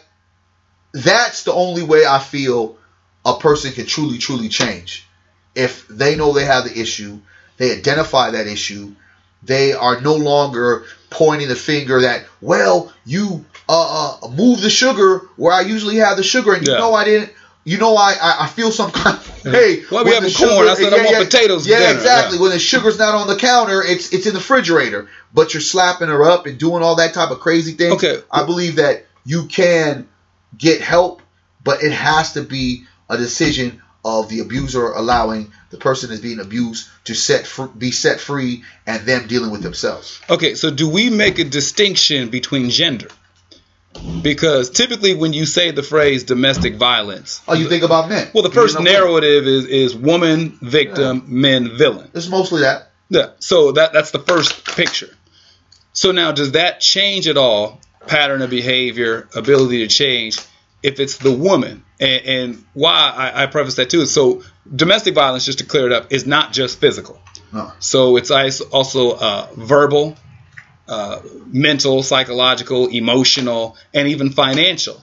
that's 0.94 1.44
the 1.44 1.54
only 1.54 1.84
way 1.84 2.06
I 2.06 2.20
feel 2.20 2.78
a 3.26 3.38
person 3.40 3.72
can 3.72 3.86
truly, 3.86 4.18
truly 4.18 4.50
change. 4.50 5.08
if 5.54 5.86
they 5.90 6.16
know 6.16 6.32
they 6.32 6.46
have 6.46 6.64
the 6.64 6.80
issue, 6.80 7.20
they 7.58 7.78
identify 7.78 8.32
that 8.32 8.48
issue, 8.48 8.96
they 9.44 9.74
are 9.74 10.00
no 10.02 10.16
longer 10.16 10.86
pointing 11.10 11.48
the 11.48 11.56
finger 11.56 12.02
that, 12.02 12.26
well, 12.42 12.94
you 13.06 13.46
uh, 13.68 14.18
uh, 14.22 14.28
move 14.30 14.62
the 14.62 14.70
sugar 14.70 15.20
where 15.38 15.54
I 15.54 15.62
usually 15.62 15.98
have 15.98 16.18
the 16.18 16.24
sugar, 16.24 16.54
and 16.54 16.66
you 16.66 16.74
know 16.74 16.94
I 16.94 17.06
didn't. 17.06 17.34
You 17.64 17.78
know 17.78 17.96
I, 17.96 18.16
I 18.20 18.38
I 18.42 18.48
feel 18.48 18.72
some 18.72 18.92
kind 18.92 19.16
of 19.16 19.44
hey. 19.44 19.84
Why 19.84 20.04
we 20.04 20.14
have 20.14 20.24
corn? 20.36 20.68
I 20.68 20.74
said 20.74 20.94
I 20.94 21.06
want 21.06 21.30
potatoes 21.30 21.68
Yeah, 21.68 21.92
exactly. 21.92 22.38
Yeah. 22.38 22.42
When 22.42 22.52
the 22.52 22.60
sugar's 22.60 22.98
not 22.98 23.14
on 23.14 23.28
the 23.28 23.36
counter, 23.36 23.84
it's 23.84 24.12
it's 24.12 24.26
in 24.26 24.34
the 24.34 24.40
refrigerator. 24.40 25.10
But 25.34 25.54
you're 25.54 25.62
slapping 25.62 26.10
her 26.10 26.24
up 26.24 26.48
and 26.48 26.58
doing 26.58 26.84
all 26.84 26.96
that 26.96 27.14
type 27.14 27.30
of 27.30 27.40
crazy 27.40 27.74
things. 27.74 27.94
Okay. 27.94 28.22
I 28.32 28.46
believe 28.46 28.78
that 28.78 29.06
you 29.26 29.46
can 29.46 30.10
get 30.58 30.82
help, 30.82 31.22
but 31.64 31.84
it 31.84 31.92
has 31.92 32.34
to 32.34 32.42
be 32.42 32.86
a 33.10 33.18
decision 33.18 33.82
of 34.04 34.30
the 34.30 34.40
abuser 34.40 34.92
allowing 34.92 35.52
the 35.70 35.78
person 35.78 36.10
that's 36.10 36.22
being 36.22 36.40
abused 36.40 36.90
to 37.06 37.14
set 37.14 37.46
fr- 37.46 37.66
be 37.66 37.92
set 37.92 38.20
free 38.20 38.64
and 38.88 39.06
them 39.06 39.28
dealing 39.28 39.52
with 39.52 39.62
themselves. 39.62 40.20
Okay, 40.30 40.56
so 40.56 40.72
do 40.72 40.90
we 40.90 41.10
make 41.10 41.38
a 41.40 41.44
distinction 41.44 42.30
between 42.30 42.70
gender? 42.70 43.08
Because 44.22 44.70
typically, 44.70 45.16
when 45.16 45.34
you 45.34 45.46
say 45.46 45.72
the 45.72 45.84
phrase 45.84 46.24
domestic 46.24 46.76
violence, 46.76 47.42
Oh, 47.48 47.54
you 47.54 47.68
think 47.68 47.84
about 47.84 48.08
men? 48.10 48.30
well, 48.34 48.42
the 48.44 48.50
You 48.50 48.56
first 48.56 48.80
narrative 48.80 49.46
is 49.46 49.66
is 49.66 49.96
woman 49.96 50.58
victim, 50.62 51.24
men 51.28 51.78
villain. 51.78 52.10
It's 52.14 52.30
mostly 52.30 52.62
that. 52.62 52.90
Yeah. 53.10 53.32
So 53.40 53.74
that 53.74 53.92
that's 53.94 54.12
the 54.12 54.20
first 54.20 54.66
picture. 54.66 55.10
So 55.94 56.12
now, 56.14 56.32
does 56.32 56.54
that 56.54 56.80
change 56.80 57.28
at 57.28 57.36
all 57.38 57.82
pattern 58.08 58.42
of 58.42 58.50
behavior, 58.50 59.28
ability 59.36 59.80
to 59.80 59.88
change, 59.88 60.38
if 60.82 61.02
it's 61.02 61.18
the 61.18 61.32
woman? 61.34 61.84
And, 62.02 62.26
and 62.26 62.66
why 62.74 63.14
I, 63.16 63.44
I 63.44 63.46
preface 63.46 63.76
that 63.76 63.90
too 63.90 64.06
so 64.06 64.44
domestic 64.76 65.14
violence, 65.16 65.46
just 65.46 65.60
to 65.60 65.66
clear 65.66 65.86
it 65.86 65.94
up, 65.94 66.12
is 66.12 66.26
not 66.26 66.52
just 66.52 66.80
physical. 66.80 67.22
So 67.80 68.18
it's 68.18 68.32
also 68.32 69.12
uh, 69.12 69.48
verbal, 69.56 70.16
uh, 70.88 71.22
mental, 71.46 72.02
psychological, 72.04 72.88
emotional, 72.88 73.78
and 73.94 74.08
even 74.08 74.32
financial. 74.32 75.02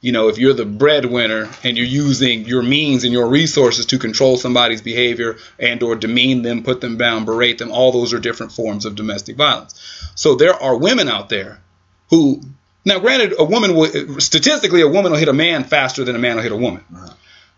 You 0.00 0.12
know, 0.12 0.28
if 0.28 0.38
you're 0.38 0.54
the 0.54 0.64
breadwinner 0.64 1.48
and 1.64 1.76
you're 1.76 1.86
using 1.86 2.44
your 2.44 2.62
means 2.62 3.02
and 3.02 3.12
your 3.12 3.26
resources 3.26 3.86
to 3.86 3.98
control 3.98 4.36
somebody's 4.36 4.80
behavior 4.80 5.38
and 5.58 5.82
or 5.82 5.96
demean 5.96 6.42
them, 6.42 6.62
put 6.62 6.80
them 6.80 6.98
down, 6.98 7.24
berate 7.24 7.58
them, 7.58 7.72
all 7.72 7.90
those 7.90 8.12
are 8.14 8.20
different 8.20 8.52
forms 8.52 8.84
of 8.84 8.94
domestic 8.94 9.36
violence. 9.36 9.74
So 10.14 10.36
there 10.36 10.54
are 10.54 10.76
women 10.76 11.08
out 11.08 11.28
there 11.28 11.60
who 12.10 12.42
now 12.88 12.98
granted 12.98 13.34
a 13.38 13.44
woman 13.44 13.74
will 13.74 14.20
statistically 14.20 14.80
a 14.82 14.88
woman 14.88 15.12
will 15.12 15.18
hit 15.18 15.28
a 15.28 15.32
man 15.32 15.64
faster 15.64 16.04
than 16.04 16.16
a 16.16 16.18
man 16.18 16.36
will 16.36 16.42
hit 16.42 16.52
a 16.52 16.56
woman. 16.56 16.84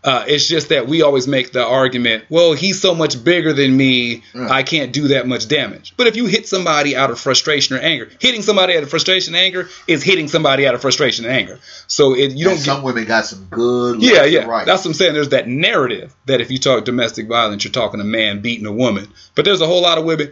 Uh, 0.03 0.25
it's 0.27 0.47
just 0.47 0.69
that 0.69 0.87
we 0.87 1.03
always 1.03 1.27
make 1.27 1.51
the 1.51 1.63
argument, 1.63 2.23
well, 2.27 2.53
he's 2.53 2.81
so 2.81 2.95
much 2.95 3.23
bigger 3.23 3.53
than 3.53 3.77
me. 3.77 4.23
I 4.33 4.63
can't 4.63 4.91
do 4.91 5.09
that 5.09 5.27
much 5.27 5.47
damage. 5.47 5.93
But 5.95 6.07
if 6.07 6.15
you 6.15 6.25
hit 6.25 6.47
somebody 6.47 6.95
out 6.95 7.11
of 7.11 7.19
frustration 7.19 7.75
or 7.77 7.79
anger, 7.79 8.09
hitting 8.19 8.41
somebody 8.41 8.75
out 8.75 8.81
of 8.81 8.89
frustration 8.89 9.35
and 9.35 9.43
anger 9.43 9.69
is 9.87 10.01
hitting 10.01 10.27
somebody 10.27 10.65
out 10.65 10.73
of 10.73 10.81
frustration 10.81 11.25
and 11.25 11.33
anger. 11.35 11.59
So 11.85 12.15
it, 12.15 12.31
you 12.31 12.37
You 12.37 12.43
don't 12.45 12.53
and 12.53 12.65
get 12.65 12.73
some 12.73 12.81
women 12.81 13.05
got 13.05 13.25
some 13.27 13.45
good. 13.51 14.01
yeah, 14.01 14.23
yeah. 14.23 14.45
Right. 14.45 14.65
That's 14.65 14.83
what 14.83 14.89
I'm 14.89 14.93
saying. 14.95 15.13
There's 15.13 15.29
that 15.29 15.47
narrative 15.47 16.15
that 16.25 16.41
if 16.41 16.49
you 16.49 16.57
talk 16.57 16.83
domestic 16.83 17.27
violence, 17.27 17.63
you're 17.63 17.71
talking 17.71 17.99
a 18.01 18.03
man 18.03 18.41
beating 18.41 18.65
a 18.65 18.71
woman. 18.73 19.07
But 19.35 19.45
there's 19.45 19.61
a 19.61 19.67
whole 19.67 19.83
lot 19.83 19.99
of 19.99 20.03
women 20.05 20.31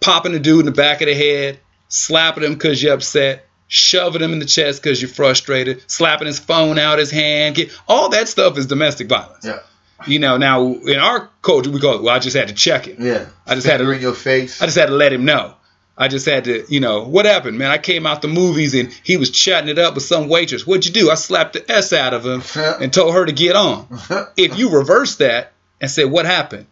popping 0.00 0.34
a 0.34 0.38
dude 0.38 0.60
in 0.60 0.64
the 0.66 0.72
back 0.72 1.02
of 1.02 1.08
the 1.08 1.14
head, 1.14 1.60
slapping 1.88 2.42
him 2.42 2.54
because 2.54 2.82
you're 2.82 2.94
upset, 2.94 3.46
shoving 3.70 4.20
him 4.20 4.32
in 4.34 4.38
the 4.40 4.44
chest 4.44 4.82
because 4.82 5.00
you're 5.00 5.08
frustrated, 5.08 5.82
slapping 5.90 6.26
his 6.26 6.38
phone 6.38 6.78
out 6.78 6.98
his 6.98 7.10
hand. 7.10 7.54
Get, 7.54 7.70
all 7.88 8.10
that 8.10 8.28
stuff 8.28 8.58
is 8.58 8.66
domestic 8.66 9.08
violence. 9.08 9.44
yeah. 9.46 9.60
You 10.06 10.18
know, 10.18 10.36
now 10.38 10.66
in 10.74 10.98
our 10.98 11.28
culture, 11.42 11.70
we 11.70 11.78
call 11.78 11.94
it, 11.96 12.02
well, 12.02 12.14
I 12.14 12.18
just 12.18 12.36
had 12.36 12.48
to 12.48 12.54
check 12.54 12.86
him. 12.86 12.96
Yeah. 12.98 13.26
I 13.46 13.54
just 13.54 13.66
had 13.66 13.78
to- 13.78 13.84
Finger 13.84 13.92
in 13.94 14.00
your 14.02 14.14
face. 14.14 14.60
I 14.60 14.64
just 14.66 14.76
had 14.78 14.86
to 14.86 14.94
let 14.94 15.12
him 15.12 15.24
know. 15.24 15.54
I 15.96 16.08
just 16.08 16.24
had 16.26 16.44
to, 16.44 16.64
you 16.72 16.80
know, 16.80 17.04
what 17.06 17.26
happened, 17.26 17.58
man? 17.58 17.70
I 17.70 17.76
came 17.76 18.06
out 18.06 18.22
the 18.22 18.28
movies 18.28 18.72
and 18.74 18.90
he 19.04 19.18
was 19.18 19.30
chatting 19.30 19.68
it 19.68 19.78
up 19.78 19.94
with 19.94 20.02
some 20.02 20.28
waitress. 20.28 20.66
What'd 20.66 20.86
you 20.86 20.92
do? 20.92 21.10
I 21.10 21.14
slapped 21.14 21.52
the 21.52 21.70
S 21.70 21.92
out 21.92 22.14
of 22.14 22.24
him 22.24 22.42
and 22.80 22.90
told 22.92 23.14
her 23.14 23.26
to 23.26 23.32
get 23.32 23.54
on. 23.56 23.86
If 24.36 24.58
you 24.58 24.70
reverse 24.70 25.16
that 25.16 25.52
and 25.80 25.90
say, 25.90 26.06
what 26.06 26.24
happened? 26.24 26.66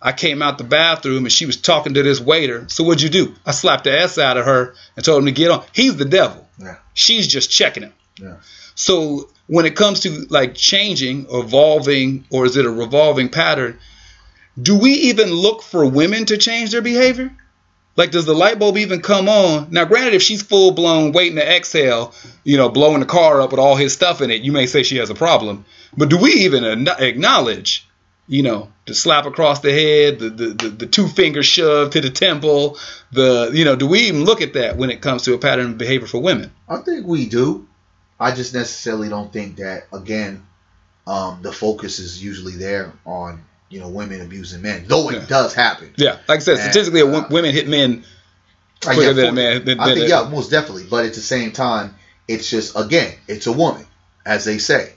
I 0.00 0.12
came 0.12 0.42
out 0.42 0.58
the 0.58 0.64
bathroom 0.64 1.24
and 1.24 1.32
she 1.32 1.46
was 1.46 1.56
talking 1.56 1.94
to 1.94 2.02
this 2.02 2.20
waiter. 2.20 2.66
So 2.68 2.84
what'd 2.84 3.02
you 3.02 3.08
do? 3.08 3.34
I 3.44 3.52
slapped 3.52 3.84
the 3.84 3.98
S 3.98 4.18
out 4.18 4.36
of 4.36 4.44
her 4.44 4.74
and 4.94 5.04
told 5.04 5.20
him 5.20 5.26
to 5.26 5.32
get 5.32 5.50
on. 5.50 5.64
He's 5.72 5.96
the 5.96 6.04
devil. 6.04 6.46
Yeah. 6.58 6.76
She's 6.94 7.26
just 7.26 7.50
checking 7.50 7.84
him. 7.84 7.92
Yeah. 8.20 8.36
So 8.74 9.30
when 9.46 9.64
it 9.66 9.74
comes 9.74 10.00
to 10.00 10.26
like 10.28 10.54
changing, 10.54 11.26
evolving, 11.30 12.24
or 12.30 12.44
is 12.44 12.56
it 12.56 12.66
a 12.66 12.70
revolving 12.70 13.30
pattern? 13.30 13.78
Do 14.60 14.78
we 14.78 14.92
even 14.92 15.30
look 15.30 15.62
for 15.62 15.86
women 15.86 16.26
to 16.26 16.36
change 16.36 16.70
their 16.70 16.82
behavior? 16.82 17.34
Like, 17.96 18.10
does 18.10 18.26
the 18.26 18.34
light 18.34 18.58
bulb 18.58 18.76
even 18.76 19.00
come 19.00 19.26
on? 19.28 19.68
Now, 19.70 19.86
granted, 19.86 20.12
if 20.12 20.22
she's 20.22 20.42
full 20.42 20.72
blown 20.72 21.12
waiting 21.12 21.36
to 21.36 21.56
exhale, 21.56 22.12
you 22.44 22.58
know, 22.58 22.68
blowing 22.68 23.00
the 23.00 23.06
car 23.06 23.40
up 23.40 23.52
with 23.52 23.58
all 23.58 23.74
his 23.74 23.94
stuff 23.94 24.20
in 24.20 24.30
it, 24.30 24.42
you 24.42 24.52
may 24.52 24.66
say 24.66 24.82
she 24.82 24.98
has 24.98 25.08
a 25.08 25.14
problem. 25.14 25.64
But 25.96 26.10
do 26.10 26.18
we 26.18 26.30
even 26.30 26.88
acknowledge, 26.88 27.85
you 28.28 28.42
know, 28.42 28.68
the 28.86 28.94
slap 28.94 29.26
across 29.26 29.60
the 29.60 29.72
head, 29.72 30.18
the, 30.18 30.30
the, 30.30 30.46
the, 30.48 30.68
the 30.68 30.86
two 30.86 31.06
finger 31.08 31.42
shove 31.42 31.90
to 31.90 32.00
the 32.00 32.10
temple, 32.10 32.78
the, 33.12 33.50
you 33.54 33.64
know, 33.64 33.76
do 33.76 33.86
we 33.86 34.00
even 34.00 34.24
look 34.24 34.42
at 34.42 34.54
that 34.54 34.76
when 34.76 34.90
it 34.90 35.00
comes 35.00 35.22
to 35.22 35.34
a 35.34 35.38
pattern 35.38 35.72
of 35.72 35.78
behavior 35.78 36.06
for 36.08 36.20
women? 36.20 36.50
I 36.68 36.78
think 36.78 37.06
we 37.06 37.26
do. 37.28 37.68
I 38.18 38.32
just 38.34 38.54
necessarily 38.54 39.08
don't 39.08 39.32
think 39.32 39.56
that 39.56 39.86
again, 39.92 40.46
um, 41.06 41.40
the 41.42 41.52
focus 41.52 41.98
is 41.98 42.22
usually 42.22 42.56
there 42.56 42.92
on 43.04 43.44
you 43.68 43.80
know 43.80 43.88
women 43.88 44.20
abusing 44.22 44.62
men, 44.62 44.84
though 44.88 45.10
it 45.10 45.14
Yeah. 45.14 45.26
does 45.26 45.54
happen. 45.54 45.92
Yeah, 45.96 46.18
like 46.26 46.38
I 46.38 46.38
said, 46.38 46.54
And, 46.54 46.62
statistically, 46.62 47.02
uh, 47.02 47.28
women 47.30 47.52
hit 47.52 47.68
men 47.68 48.04
quicker 48.82 49.02
yeah, 49.02 49.12
than 49.12 49.26
a 49.26 49.32
man. 49.32 49.64
Than, 49.64 49.80
I 49.80 49.94
think 49.94 50.08
yeah, 50.08 50.28
most 50.28 50.50
definitely. 50.50 50.86
But 50.88 51.04
at 51.04 51.14
the 51.14 51.20
same 51.20 51.52
time, 51.52 51.94
it's 52.26 52.48
just 52.48 52.76
again, 52.76 53.14
it's 53.28 53.46
a 53.46 53.52
woman, 53.52 53.86
as 54.24 54.44
they 54.44 54.58
say, 54.58 54.94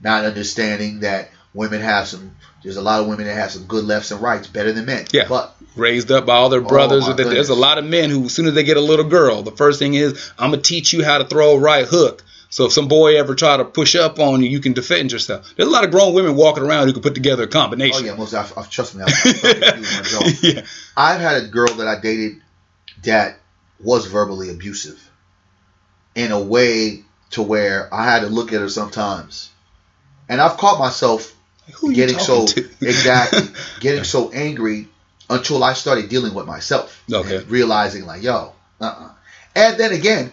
not 0.00 0.24
understanding 0.24 1.00
that 1.00 1.30
women 1.54 1.80
have 1.80 2.06
some. 2.06 2.36
There's 2.62 2.76
a 2.76 2.82
lot 2.82 3.00
of 3.00 3.06
women 3.06 3.26
that 3.26 3.34
have 3.34 3.50
some 3.50 3.64
good 3.64 3.84
lefts 3.84 4.10
and 4.10 4.20
rights, 4.20 4.46
better 4.46 4.72
than 4.72 4.86
men. 4.86 5.06
Yeah. 5.12 5.26
But 5.28 5.56
raised 5.76 6.10
up 6.10 6.26
by 6.26 6.36
all 6.36 6.48
their 6.48 6.64
oh 6.64 6.68
brothers. 6.68 7.04
Oh, 7.06 7.12
or 7.12 7.14
that- 7.14 7.24
there's 7.24 7.48
a 7.48 7.54
lot 7.54 7.78
of 7.78 7.84
men 7.84 8.10
who, 8.10 8.24
as 8.24 8.34
soon 8.34 8.46
as 8.46 8.54
they 8.54 8.64
get 8.64 8.76
a 8.76 8.82
little 8.82 9.06
girl, 9.06 9.42
the 9.42 9.52
first 9.52 9.78
thing 9.78 9.94
is, 9.94 10.32
I'm 10.38 10.50
gonna 10.50 10.62
teach 10.62 10.92
you 10.92 11.04
how 11.04 11.18
to 11.18 11.24
throw 11.24 11.52
a 11.52 11.58
right 11.58 11.86
hook. 11.86 12.22
So 12.52 12.66
if 12.66 12.72
some 12.72 12.88
boy 12.88 13.16
ever 13.16 13.36
try 13.36 13.56
to 13.56 13.64
push 13.64 13.94
up 13.94 14.18
on 14.18 14.42
you, 14.42 14.50
you 14.50 14.58
can 14.58 14.72
defend 14.72 15.12
yourself. 15.12 15.54
There's 15.56 15.68
a 15.68 15.70
lot 15.70 15.84
of 15.84 15.92
grown 15.92 16.14
women 16.14 16.34
walking 16.34 16.64
around 16.64 16.88
who 16.88 16.92
can 16.92 17.02
put 17.02 17.14
together 17.14 17.44
a 17.44 17.46
oh, 17.46 17.50
combination. 17.50 18.02
oh 18.02 18.06
yeah, 18.06 18.16
most. 18.16 18.34
I've, 18.34 18.50
I've 18.58 18.66
oh, 18.66 18.68
trust 18.68 18.96
me. 18.96 19.04
I've, 19.04 19.12
I've 19.24 19.78
used 19.78 19.96
my 19.96 20.02
jaw. 20.02 20.30
yeah. 20.42 20.66
I've 20.96 21.20
had 21.20 21.44
a 21.44 21.46
girl 21.46 21.72
that 21.74 21.86
I 21.86 22.00
dated 22.00 22.42
that 23.04 23.38
was 23.78 24.06
verbally 24.06 24.50
abusive 24.50 25.00
in 26.16 26.32
a 26.32 26.40
way 26.40 27.04
to 27.30 27.42
where 27.42 27.92
I 27.94 28.04
had 28.04 28.20
to 28.20 28.26
look 28.26 28.52
at 28.52 28.60
her 28.60 28.68
sometimes. 28.68 29.50
And 30.28 30.40
I've 30.40 30.56
caught 30.56 30.80
myself 30.80 31.34
Who 31.76 31.94
getting 31.94 32.18
so 32.18 32.44
exactly 32.80 33.42
getting 33.80 34.04
so 34.04 34.30
angry 34.32 34.88
until 35.28 35.62
I 35.62 35.74
started 35.74 36.08
dealing 36.08 36.34
with 36.34 36.46
myself 36.46 37.02
Okay. 37.12 37.36
and 37.36 37.50
realizing 37.50 38.04
like, 38.06 38.22
yo, 38.22 38.52
uh-uh. 38.80 39.10
And 39.54 39.78
then 39.78 39.92
again, 39.92 40.32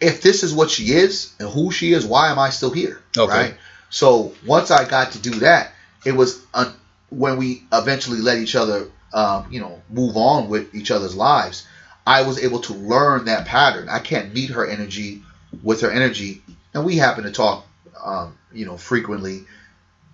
if 0.00 0.22
this 0.22 0.42
is 0.42 0.52
what 0.54 0.70
she 0.70 0.92
is 0.92 1.32
and 1.38 1.48
who 1.48 1.70
she 1.70 1.92
is, 1.92 2.04
why 2.06 2.30
am 2.30 2.38
I 2.38 2.50
still 2.50 2.70
here? 2.70 3.00
Okay. 3.16 3.32
Right. 3.32 3.54
So 3.90 4.34
once 4.46 4.70
I 4.70 4.86
got 4.88 5.12
to 5.12 5.18
do 5.18 5.30
that, 5.40 5.72
it 6.04 6.12
was 6.12 6.42
un- 6.54 6.74
when 7.10 7.36
we 7.38 7.62
eventually 7.72 8.18
let 8.18 8.38
each 8.38 8.56
other, 8.56 8.90
um, 9.14 9.46
you 9.50 9.60
know, 9.60 9.80
move 9.88 10.16
on 10.16 10.48
with 10.48 10.74
each 10.74 10.90
other's 10.90 11.14
lives. 11.16 11.66
I 12.06 12.22
was 12.22 12.42
able 12.42 12.60
to 12.60 12.74
learn 12.74 13.24
that 13.26 13.46
pattern. 13.46 13.88
I 13.88 13.98
can't 14.00 14.32
meet 14.34 14.50
her 14.50 14.66
energy 14.66 15.22
with 15.62 15.80
her 15.80 15.90
energy, 15.90 16.42
and 16.74 16.84
we 16.84 16.96
happen 16.96 17.24
to 17.24 17.32
talk, 17.32 17.66
um, 18.04 18.36
you 18.52 18.66
know, 18.66 18.76
frequently 18.76 19.44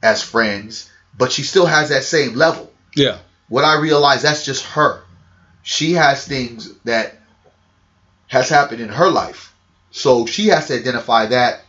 as 0.03 0.23
friends. 0.23 0.91
But 1.17 1.33
she 1.33 1.43
still 1.43 1.67
has 1.67 1.91
that 1.91 2.05
same 2.05 2.35
level. 2.35 2.73
yeah. 2.95 3.19
What 3.49 3.65
I 3.65 3.79
realize 3.81 4.23
that's 4.23 4.47
just 4.47 4.65
her. 4.65 5.03
She 5.63 5.93
has 5.93 6.27
things 6.27 6.73
that 6.85 7.19
has 8.29 8.49
happened 8.49 8.81
in 8.81 8.89
her 8.89 9.11
life, 9.11 9.53
so 9.91 10.25
she 10.25 10.47
has 10.49 10.69
to 10.69 10.79
identify 10.79 11.27
that 11.27 11.61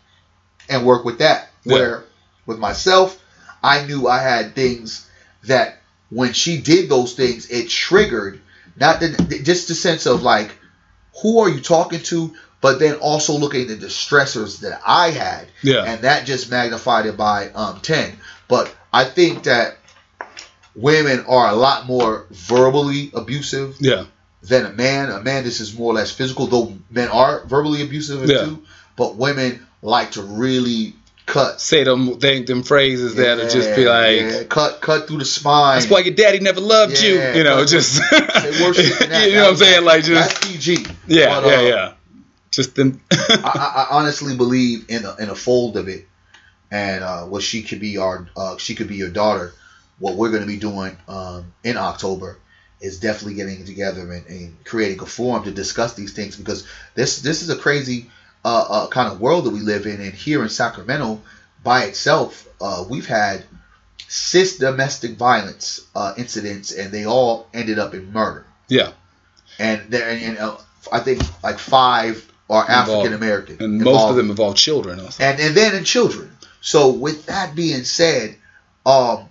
and 0.69 0.86
work 0.86 1.04
with 1.04 1.19
that. 1.19 1.50
Yeah. 1.65 1.74
Where 1.74 2.04
with 2.46 2.58
myself, 2.58 3.22
I 3.62 3.86
knew 3.86 4.08
I 4.08 4.22
had 4.22 4.56
things 4.56 5.10
that 5.43 5.80
when 6.10 6.32
she 6.32 6.62
did 6.62 6.89
those 6.89 7.15
things, 7.15 7.50
it 7.50 7.69
triggered 7.69 8.39
not 8.76 9.00
the, 9.00 9.41
just 9.43 9.67
the 9.67 9.76
sense 9.76 10.06
of 10.06 10.24
like, 10.24 10.52
who 11.22 11.39
are 11.39 11.50
you 11.50 11.60
talking 11.60 12.02
to? 12.04 12.34
But 12.63 12.80
then 12.80 12.95
also 12.95 13.34
looking 13.34 13.69
at 13.69 13.80
the 13.82 13.88
stressors 13.88 14.62
that 14.62 14.82
I 14.88 15.12
had, 15.12 15.47
Yeah. 15.62 15.84
and 15.84 16.02
that 16.02 16.26
just 16.26 16.49
magnified 16.49 17.06
it 17.06 17.15
by 17.17 17.49
um, 17.49 17.80
ten. 17.82 18.17
But 18.47 18.73
I 18.91 19.04
think 19.04 19.43
that 19.43 19.78
women 20.76 21.26
are 21.28 21.49
a 21.49 21.56
lot 21.56 21.86
more 21.86 22.26
verbally 22.32 23.12
abusive 23.13 23.76
Yeah. 23.80 24.06
than 24.41 24.65
a 24.65 24.69
man. 24.71 25.10
A 25.12 25.19
man, 25.21 25.43
this 25.43 25.60
is 25.60 25.78
more 25.78 25.91
or 25.91 25.95
less 25.95 26.12
physical, 26.12 26.47
though 26.47 26.73
men 26.89 27.10
are 27.10 27.43
verbally 27.45 27.82
abusive 27.84 28.28
Yeah. 28.30 28.45
too. 28.45 28.63
But 28.95 29.15
women 29.15 29.65
like 29.82 30.12
to 30.12 30.21
really 30.21 30.95
cut. 31.26 31.60
say 31.62 31.84
them 31.84 32.17
think 32.19 32.47
them 32.47 32.63
phrases 32.63 33.15
that'll 33.15 33.47
just 33.49 33.76
be 33.76 33.86
like, 33.86 34.19
yeah. 34.21 34.43
cut 34.43 34.82
cut 34.82 35.08
through 35.08 35.17
the 35.19 35.26
spine. 35.26 35.80
"That's 35.80 35.89
why 35.91 35.99
your 35.99 36.13
daddy 36.15 36.39
never 36.39 36.60
loved 36.62 37.02
you." 37.02 37.15
Yeah, 37.15 37.36
You 37.36 37.43
know, 37.43 37.65
just 37.65 37.95
Say 37.95 38.63
worse 38.63 38.78
than 38.99 39.10
that. 39.10 39.28
you 39.30 39.36
know 39.36 39.43
what 39.43 39.49
I'm 39.52 39.58
saying? 39.58 39.86
Like 39.86 40.04
just 40.04 40.30
that's 40.41 40.47
PG. 40.47 40.86
yeah, 41.08 41.39
But, 41.41 41.47
yeah, 41.49 41.58
uh, 41.58 41.62
yeah. 41.62 41.93
Just 42.54 42.76
them. 42.76 43.02
I, 43.12 43.88
I 43.89 43.96
honestly 43.98 44.36
believe 44.36 44.86
in 44.89 45.06
a, 45.06 45.16
in 45.16 45.30
a 45.30 45.36
fold 45.36 45.76
of 45.76 45.88
it, 45.88 46.08
and 46.70 47.04
uh, 47.04 47.24
what 47.24 47.42
she 47.42 47.63
could 47.63 47.80
be 47.80 47.98
our 47.98 48.28
uh, 48.38 48.58
she 48.58 48.76
could 48.76 48.88
be 48.88 48.96
your 48.96 49.10
daughter. 49.10 49.54
What 50.00 50.16
we're 50.16 50.30
going 50.30 50.42
to 50.42 50.48
be 50.48 50.58
doing 50.58 50.98
um, 51.08 51.54
in 51.63 51.78
October 51.78 52.38
is 52.80 53.00
definitely 53.00 53.36
getting 53.36 53.66
together 53.66 54.12
and, 54.12 54.26
and 54.28 54.66
creating 54.66 55.00
a 55.00 55.06
forum 55.06 55.44
to 55.46 55.52
discuss 55.52 55.94
these 55.94 56.13
things 56.13 56.36
because 56.36 56.68
this 56.96 57.22
this 57.22 57.42
is 57.42 57.50
a 57.50 57.56
crazy 57.56 58.12
uh, 58.46 58.66
uh, 58.70 58.88
kind 58.88 59.12
of 59.12 59.20
world 59.20 59.46
that 59.46 59.52
we 59.52 59.62
live 59.62 59.86
in, 59.86 60.00
and 60.02 60.13
here 60.13 60.44
in 60.44 60.50
Sacramento 60.50 61.22
by 61.63 61.86
itself, 61.86 62.48
uh, 62.62 62.84
we've 62.88 63.08
had 63.08 63.44
six 64.08 64.58
domestic 64.58 65.18
violence 65.18 65.88
uh, 65.96 66.13
incidents, 66.18 66.72
and 66.72 66.92
they 66.92 67.06
all 67.06 67.48
ended 67.54 67.80
up 67.80 67.94
in 67.94 68.12
murder. 68.12 68.46
yeah, 68.68 68.92
And 69.58 69.89
there, 69.89 70.08
and, 70.08 70.22
and 70.22 70.38
uh, 70.38 70.58
I 70.92 71.00
think 71.00 71.22
like 71.42 71.58
five 71.58 72.30
are 72.50 72.70
African 72.70 73.14
American, 73.14 73.62
and 73.62 73.82
most 73.82 74.10
of 74.10 74.16
them 74.16 74.30
involve 74.30 74.56
children. 74.56 75.00
Also. 75.00 75.24
and 75.24 75.40
and 75.40 75.56
then 75.56 75.76
in 75.76 75.84
children. 75.84 76.36
So 76.62 76.92
with 76.92 77.26
that 77.26 77.56
being 77.56 77.84
said, 77.84 78.38
um, 78.86 79.26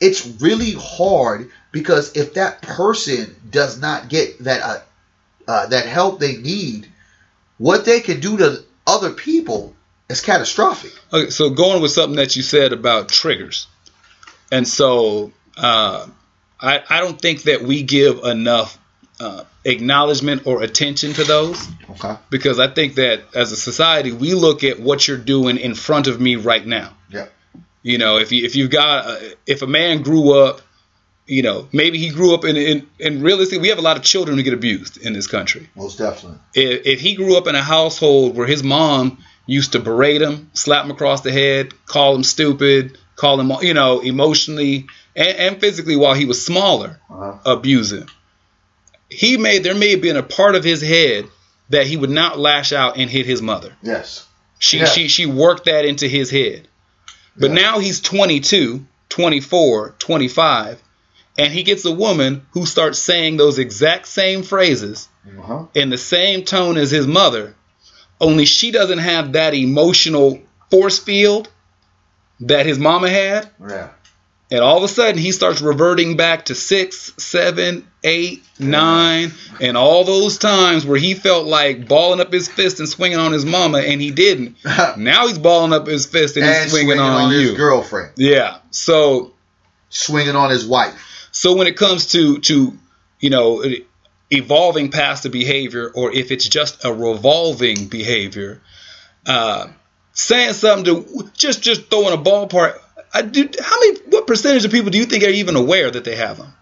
it's 0.00 0.26
really 0.40 0.72
hard 0.72 1.50
because 1.72 2.16
if 2.16 2.34
that 2.34 2.62
person 2.62 3.34
does 3.50 3.80
not 3.80 4.08
get 4.08 4.44
that 4.44 4.62
uh, 4.62 4.80
uh, 5.46 5.66
that 5.66 5.86
help 5.86 6.20
they 6.20 6.36
need, 6.36 6.88
what 7.58 7.84
they 7.84 8.00
can 8.00 8.20
do 8.20 8.36
to 8.38 8.64
other 8.86 9.10
people 9.10 9.74
is 10.08 10.20
catastrophic. 10.20 10.92
Okay, 11.12 11.30
so 11.30 11.50
going 11.50 11.82
with 11.82 11.90
something 11.90 12.16
that 12.16 12.36
you 12.36 12.42
said 12.42 12.72
about 12.72 13.08
triggers, 13.08 13.66
and 14.52 14.66
so 14.66 15.32
uh, 15.56 16.06
I 16.60 16.82
I 16.88 17.00
don't 17.00 17.20
think 17.20 17.42
that 17.44 17.62
we 17.62 17.82
give 17.82 18.24
enough 18.24 18.77
uh, 19.20 19.44
acknowledgement 19.64 20.46
or 20.46 20.62
attention 20.62 21.12
to 21.14 21.24
those 21.24 21.68
Okay. 21.90 22.16
because 22.30 22.58
I 22.60 22.68
think 22.68 22.94
that 22.96 23.20
as 23.34 23.52
a 23.52 23.56
society 23.56 24.12
we 24.12 24.34
look 24.34 24.64
at 24.64 24.78
what 24.80 25.06
you're 25.08 25.16
doing 25.36 25.56
in 25.56 25.74
front 25.74 26.06
of 26.06 26.20
me 26.20 26.36
right 26.36 26.64
now. 26.66 26.92
Yeah. 27.10 27.26
You 27.82 27.98
know, 27.98 28.18
if 28.18 28.32
you 28.32 28.44
if 28.44 28.54
you've 28.56 28.70
got 28.70 29.06
uh, 29.06 29.16
if 29.46 29.62
a 29.62 29.66
man 29.66 30.02
grew 30.02 30.38
up, 30.38 30.60
you 31.26 31.42
know, 31.42 31.68
maybe 31.72 31.98
he 31.98 32.10
grew 32.10 32.34
up 32.34 32.44
in 32.44 32.56
in, 32.56 32.86
in 32.98 33.22
realistically 33.22 33.60
we 33.62 33.68
have 33.68 33.78
a 33.78 33.82
lot 33.82 33.96
of 33.96 34.02
children 34.02 34.36
who 34.36 34.42
get 34.42 34.54
abused 34.54 34.98
in 34.98 35.12
this 35.12 35.26
country. 35.26 35.68
Most 35.76 35.98
definitely. 35.98 36.38
If, 36.54 36.86
if 36.86 37.00
he 37.00 37.14
grew 37.14 37.36
up 37.36 37.46
in 37.46 37.54
a 37.54 37.62
household 37.62 38.36
where 38.36 38.46
his 38.46 38.62
mom 38.62 39.18
used 39.46 39.72
to 39.72 39.78
berate 39.80 40.20
him, 40.22 40.50
slap 40.54 40.84
him 40.84 40.90
across 40.90 41.22
the 41.22 41.32
head, 41.32 41.72
call 41.86 42.14
him 42.14 42.22
stupid, 42.24 42.98
call 43.16 43.40
him 43.40 43.50
you 43.62 43.74
know 43.74 44.00
emotionally 44.00 44.86
and, 45.16 45.36
and 45.38 45.60
physically 45.60 45.96
while 45.96 46.14
he 46.14 46.24
was 46.26 46.44
smaller, 46.44 47.00
Uh-huh. 47.10 47.38
abuse 47.56 47.92
him. 47.92 48.06
He 49.10 49.36
may 49.36 49.58
there 49.58 49.74
may 49.74 49.92
have 49.92 50.02
been 50.02 50.16
a 50.16 50.22
part 50.22 50.54
of 50.54 50.64
his 50.64 50.82
head 50.82 51.26
that 51.70 51.86
he 51.86 51.96
would 51.96 52.10
not 52.10 52.38
lash 52.38 52.72
out 52.72 52.96
and 52.96 53.10
hit 53.10 53.26
his 53.26 53.42
mother. 53.42 53.74
Yes. 53.82 54.26
She 54.58 54.84
she 54.86 55.08
she 55.08 55.26
worked 55.26 55.64
that 55.66 55.84
into 55.84 56.08
his 56.08 56.30
head. 56.30 56.68
But 57.36 57.52
now 57.52 57.78
he's 57.78 58.00
22, 58.00 58.84
24, 59.08 59.94
25 59.98 60.82
and 61.38 61.52
he 61.52 61.62
gets 61.62 61.84
a 61.84 61.92
woman 61.92 62.44
who 62.50 62.66
starts 62.66 62.98
saying 62.98 63.36
those 63.36 63.58
exact 63.60 64.08
same 64.08 64.42
phrases 64.42 65.08
Uh-huh. 65.38 65.66
in 65.74 65.88
the 65.90 65.98
same 65.98 66.42
tone 66.44 66.76
as 66.76 66.90
his 66.90 67.06
mother, 67.06 67.54
only 68.20 68.44
she 68.44 68.72
doesn't 68.72 68.98
have 68.98 69.34
that 69.34 69.54
emotional 69.54 70.40
force 70.70 70.98
field 70.98 71.48
that 72.40 72.66
his 72.66 72.78
mama 72.80 73.08
had. 73.08 73.48
Yeah. 73.60 73.90
And 74.50 74.60
all 74.60 74.78
of 74.78 74.82
a 74.82 74.88
sudden, 74.88 75.18
he 75.18 75.30
starts 75.30 75.60
reverting 75.60 76.16
back 76.16 76.46
to 76.46 76.54
six, 76.56 77.12
seven, 77.18 77.86
eight, 78.04 78.42
nine, 78.58 79.32
and 79.60 79.76
all 79.76 80.04
those 80.04 80.38
times 80.38 80.86
where 80.86 80.98
he 80.98 81.14
felt 81.14 81.46
like 81.46 81.88
balling 81.88 82.20
up 82.20 82.32
his 82.32 82.48
fist 82.48 82.78
and 82.78 82.88
swinging 82.88 83.18
on 83.18 83.32
his 83.32 83.44
mama, 83.44 83.78
and 83.78 84.00
he 84.00 84.10
didn't. 84.10 84.56
now 84.96 85.26
he's 85.26 85.38
balling 85.38 85.72
up 85.72 85.86
his 85.86 86.06
fist 86.06 86.36
and, 86.36 86.46
and 86.46 86.64
he's 86.64 86.72
swinging, 86.72 86.98
on, 86.98 87.30
his 87.32 87.50
you. 87.50 87.56
girlfriend, 87.56 88.12
Yeah. 88.16 88.58
So, 88.70 89.34
swinging 89.88 90.36
on 90.36 90.50
his 90.50 90.66
wife. 90.66 91.28
so 91.32 91.56
when 91.56 91.66
it 91.66 91.76
comes 91.76 92.12
to 92.12 92.38
to 92.40 92.78
you 93.20 93.30
know 93.30 93.64
evolving 94.30 94.90
past 94.90 95.22
the 95.22 95.30
behavior, 95.30 95.90
or 95.94 96.12
if 96.12 96.30
it's 96.30 96.48
just 96.48 96.84
a 96.84 96.92
revolving 96.92 97.86
behavior, 97.88 98.60
uh, 99.26 99.68
saying 100.12 100.52
something 100.52 100.84
to 100.84 101.30
just 101.34 101.62
just 101.62 101.90
throwing 101.90 102.14
a 102.14 102.22
ballpark. 102.22 102.78
I 103.12 103.22
do. 103.22 103.48
How 103.60 103.80
many? 103.80 104.00
What 104.10 104.26
percentage 104.26 104.64
of 104.64 104.70
people 104.70 104.90
do 104.90 104.98
you 104.98 105.06
think 105.06 105.24
are 105.24 105.28
even 105.28 105.56
aware 105.56 105.90
that 105.90 106.04
they 106.04 106.16
have 106.16 106.36
them? 106.36 106.52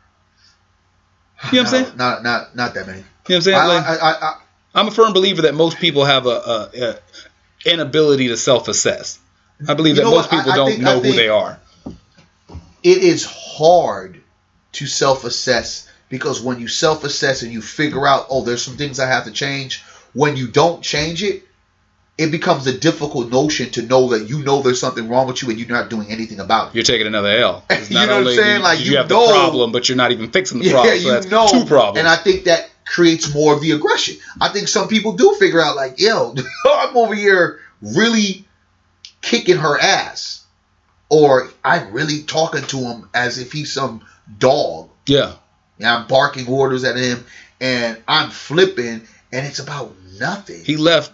You 1.53 1.63
know 1.63 1.65
what 1.65 1.75
I'm 1.75 1.81
No, 1.81 1.85
saying? 1.87 1.97
Not 1.99 2.23
not 2.23 2.57
not 2.57 2.75
that 2.75 2.87
many. 2.87 2.99
You 2.99 3.05
know 3.05 3.09
what 3.27 3.35
I'm 3.37 3.43
saying? 3.43 3.59
I, 3.59 3.67
Like, 3.67 3.85
I, 3.87 3.95
I, 3.97 4.13
I, 4.31 4.37
I'm 4.75 4.89
a 4.89 4.91
firm 4.91 5.13
believer 5.13 5.43
that 5.43 5.55
most 5.55 5.79
people 5.79 6.05
have 6.05 6.27
a, 6.27 6.29
a, 6.31 6.71
a 6.75 6.99
inability 7.73 8.29
to 8.29 8.37
self-assess. 8.37 9.19
I 9.67 9.75
believe 9.75 9.97
that 9.97 10.05
most 10.05 10.31
what? 10.31 10.31
People 10.31 10.53
don't 10.55 10.71
think- 10.71 10.83
know 10.83 11.01
who 11.01 11.13
they 11.13 11.29
are. 11.29 11.59
it 11.87 12.99
is 12.99 13.25
hard 13.27 14.21
to 14.73 14.87
self-assess 14.87 15.91
because 16.09 16.41
when 16.41 16.61
you 16.61 16.69
self-assess 16.69 17.43
and 17.43 17.53
you 17.53 17.61
figure 17.63 18.07
out, 18.07 18.27
oh, 18.31 18.43
there's 18.43 18.63
some 18.63 18.77
things 18.77 19.01
I 19.01 19.07
have 19.09 19.25
to 19.25 19.33
change. 19.33 19.83
When 20.13 20.37
you 20.37 20.47
don't 20.49 20.83
change 20.83 21.23
it, 21.23 21.43
it 22.19 22.31
becomes 22.31 22.67
a 22.67 22.77
difficult 22.79 23.31
notion 23.31 23.71
to 23.71 23.83
know 23.83 24.09
that 24.11 24.29
you 24.29 24.43
know 24.43 24.63
there's 24.63 24.81
something 24.81 25.09
wrong 25.09 25.27
with 25.27 25.43
you 25.43 25.51
and 25.51 25.59
you're 25.59 25.69
not 25.69 25.91
doing 25.91 26.11
anything 26.11 26.41
about 26.41 26.69
it. 26.69 26.75
You're 26.75 26.85
taking 26.85 27.07
another 27.07 27.29
L. 27.29 27.65
You 27.71 27.95
know 27.95 28.19
what 28.19 28.29
I'm 28.29 28.35
saying? 28.35 28.63
Like, 28.63 28.81
you, 28.81 28.93
you 28.93 28.97
have 28.97 29.11
know- 29.11 29.27
the 29.27 29.33
problem, 29.35 29.73
but 29.73 29.89
you're 29.89 29.97
not 29.97 30.13
even 30.13 30.31
fixing 30.31 30.59
the 30.61 30.67
Yeah, 30.67 30.73
problem. 30.73 30.99
so 30.99 31.07
you 31.07 31.11
that's 31.13 31.27
know. 31.27 31.47
two 31.49 31.65
problems. 31.67 31.99
And 31.99 32.09
I 32.09 32.17
think 32.17 32.45
that 32.45 32.71
creates 32.87 33.35
more 33.35 33.53
of 33.55 33.61
the 33.61 33.73
aggression. 33.73 34.17
I 34.41 34.49
think 34.49 34.69
some 34.69 34.89
people 34.89 35.13
do 35.13 35.35
figure 35.39 35.61
out, 35.61 35.77
like, 35.77 36.01
yo, 36.01 36.35
I'm 36.65 36.97
over 36.97 37.15
here 37.15 37.61
really 37.83 38.45
kicking 39.21 39.57
her 39.59 39.79
ass. 39.79 40.45
Or 41.09 41.51
I'm 41.65 41.93
really 41.93 42.23
talking 42.23 42.63
to 42.63 42.77
him 42.79 43.09
as 43.15 43.39
if 43.39 43.53
he's 43.53 43.73
some 43.73 44.05
dog. 44.39 44.89
yeah. 45.07 45.35
And 45.79 45.87
I'm 45.87 46.07
barking 46.09 46.49
orders 46.49 46.83
at 46.85 46.97
him 46.97 47.25
and 47.61 48.03
I'm 48.09 48.31
flipping 48.31 49.03
and 49.31 49.47
it's 49.47 49.59
about 49.59 49.95
nothing. 50.19 50.65
He 50.65 50.77
left 50.79 51.13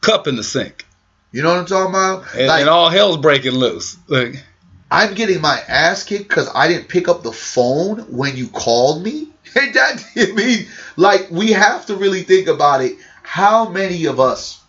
cup 0.00 0.26
in 0.26 0.36
the 0.36 0.44
sink, 0.44 0.86
you 1.32 1.42
know 1.42 1.50
what 1.50 1.58
I'm 1.58 1.66
talking 1.66 1.90
about? 1.90 2.34
and, 2.34 2.46
like, 2.46 2.60
and 2.60 2.70
all 2.70 2.88
hell's 2.88 3.18
breaking 3.18 3.52
loose. 3.52 3.96
Like, 4.08 4.42
I'm 4.90 5.14
getting 5.14 5.40
my 5.40 5.58
ass 5.68 6.02
kicked 6.04 6.28
because 6.28 6.50
I 6.54 6.66
didn't 6.68 6.88
pick 6.88 7.08
up 7.08 7.22
the 7.22 7.32
phone 7.32 8.00
when 8.16 8.36
you 8.36 8.48
called 8.48 9.02
me. 9.02 9.28
And 9.52 9.74
that 9.74 10.04
I 10.16 10.30
mean, 10.32 10.66
like 10.96 11.28
we 11.30 11.50
have 11.50 11.86
to 11.86 11.96
really 11.96 12.22
think 12.22 12.46
about 12.46 12.82
it. 12.82 12.96
How 13.24 13.68
many 13.68 14.04
of 14.04 14.20
us, 14.20 14.62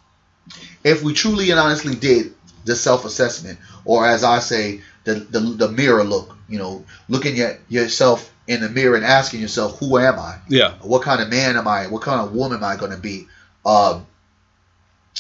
if 0.84 1.04
we 1.04 1.14
truly 1.14 1.52
and 1.52 1.60
honestly 1.60 1.94
did 1.94 2.34
the 2.66 2.76
self-assessment, 2.76 3.60
or 3.86 4.08
as 4.08 4.24
I 4.24 4.40
say, 4.40 4.82
the 5.04 5.16
the, 5.16 5.40
the 5.40 5.70
mirror 5.70 6.04
look, 6.04 6.36
you 6.50 6.58
know, 6.58 6.84
looking 7.10 7.40
at 7.42 7.60
yourself 7.70 8.34
in 8.48 8.62
the 8.62 8.70
mirror 8.70 8.96
and 8.96 9.06
asking 9.06 9.42
yourself, 9.42 9.78
who 9.78 10.00
am 10.00 10.18
I? 10.18 10.40
yeah, 10.50 10.74
What 10.82 11.04
kind 11.04 11.22
of 11.22 11.30
man 11.30 11.58
am 11.58 11.68
I? 11.68 11.86
What 11.86 12.02
kind 12.02 12.20
of 12.20 12.34
woman 12.34 12.58
am 12.58 12.64
I 12.64 12.76
going 12.76 12.92
to 12.92 12.98
be? 12.98 13.28
Um, 13.64 14.08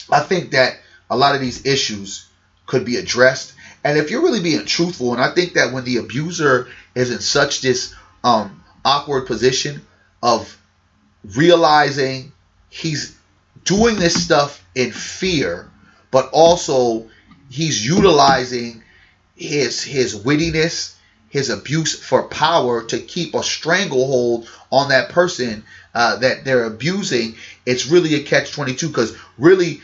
I 0.09 0.21
think 0.21 0.51
that 0.51 0.79
a 1.09 1.17
lot 1.17 1.35
of 1.35 1.41
these 1.41 1.65
issues 1.65 2.27
could 2.65 2.85
be 2.85 2.97
addressed. 2.97 3.53
And 3.83 3.97
if 3.97 4.11
you're 4.11 4.21
really 4.21 4.41
being 4.41 4.65
truthful, 4.65 5.13
and 5.13 5.21
I 5.21 5.33
think 5.33 5.53
that 5.53 5.73
when 5.73 5.83
the 5.83 5.97
abuser 5.97 6.67
is 6.95 7.11
in 7.11 7.19
such 7.19 7.61
this 7.61 7.93
um, 8.23 8.63
awkward 8.85 9.25
position 9.25 9.85
of 10.21 10.57
realizing 11.35 12.31
he's 12.69 13.17
doing 13.63 13.95
this 13.97 14.23
stuff 14.23 14.63
in 14.75 14.91
fear, 14.91 15.69
but 16.11 16.29
also 16.31 17.09
he's 17.49 17.85
utilizing 17.85 18.83
his 19.35 19.83
his 19.83 20.15
wittiness, 20.15 20.95
his 21.31 21.49
abuse 21.49 21.99
for 21.99 22.23
power 22.23 22.83
to 22.83 22.99
keep 22.99 23.33
a 23.33 23.43
stranglehold 23.43 24.47
on 24.71 24.89
that 24.89 25.09
person 25.09 25.63
uh, 25.93 26.17
that 26.17 26.45
they're 26.45 26.65
abusing. 26.65 27.35
It's 27.65 27.87
really 27.87 28.15
a 28.15 28.23
catch 28.23 28.51
twenty 28.51 28.75
two 28.75 28.87
because 28.87 29.17
really 29.37 29.81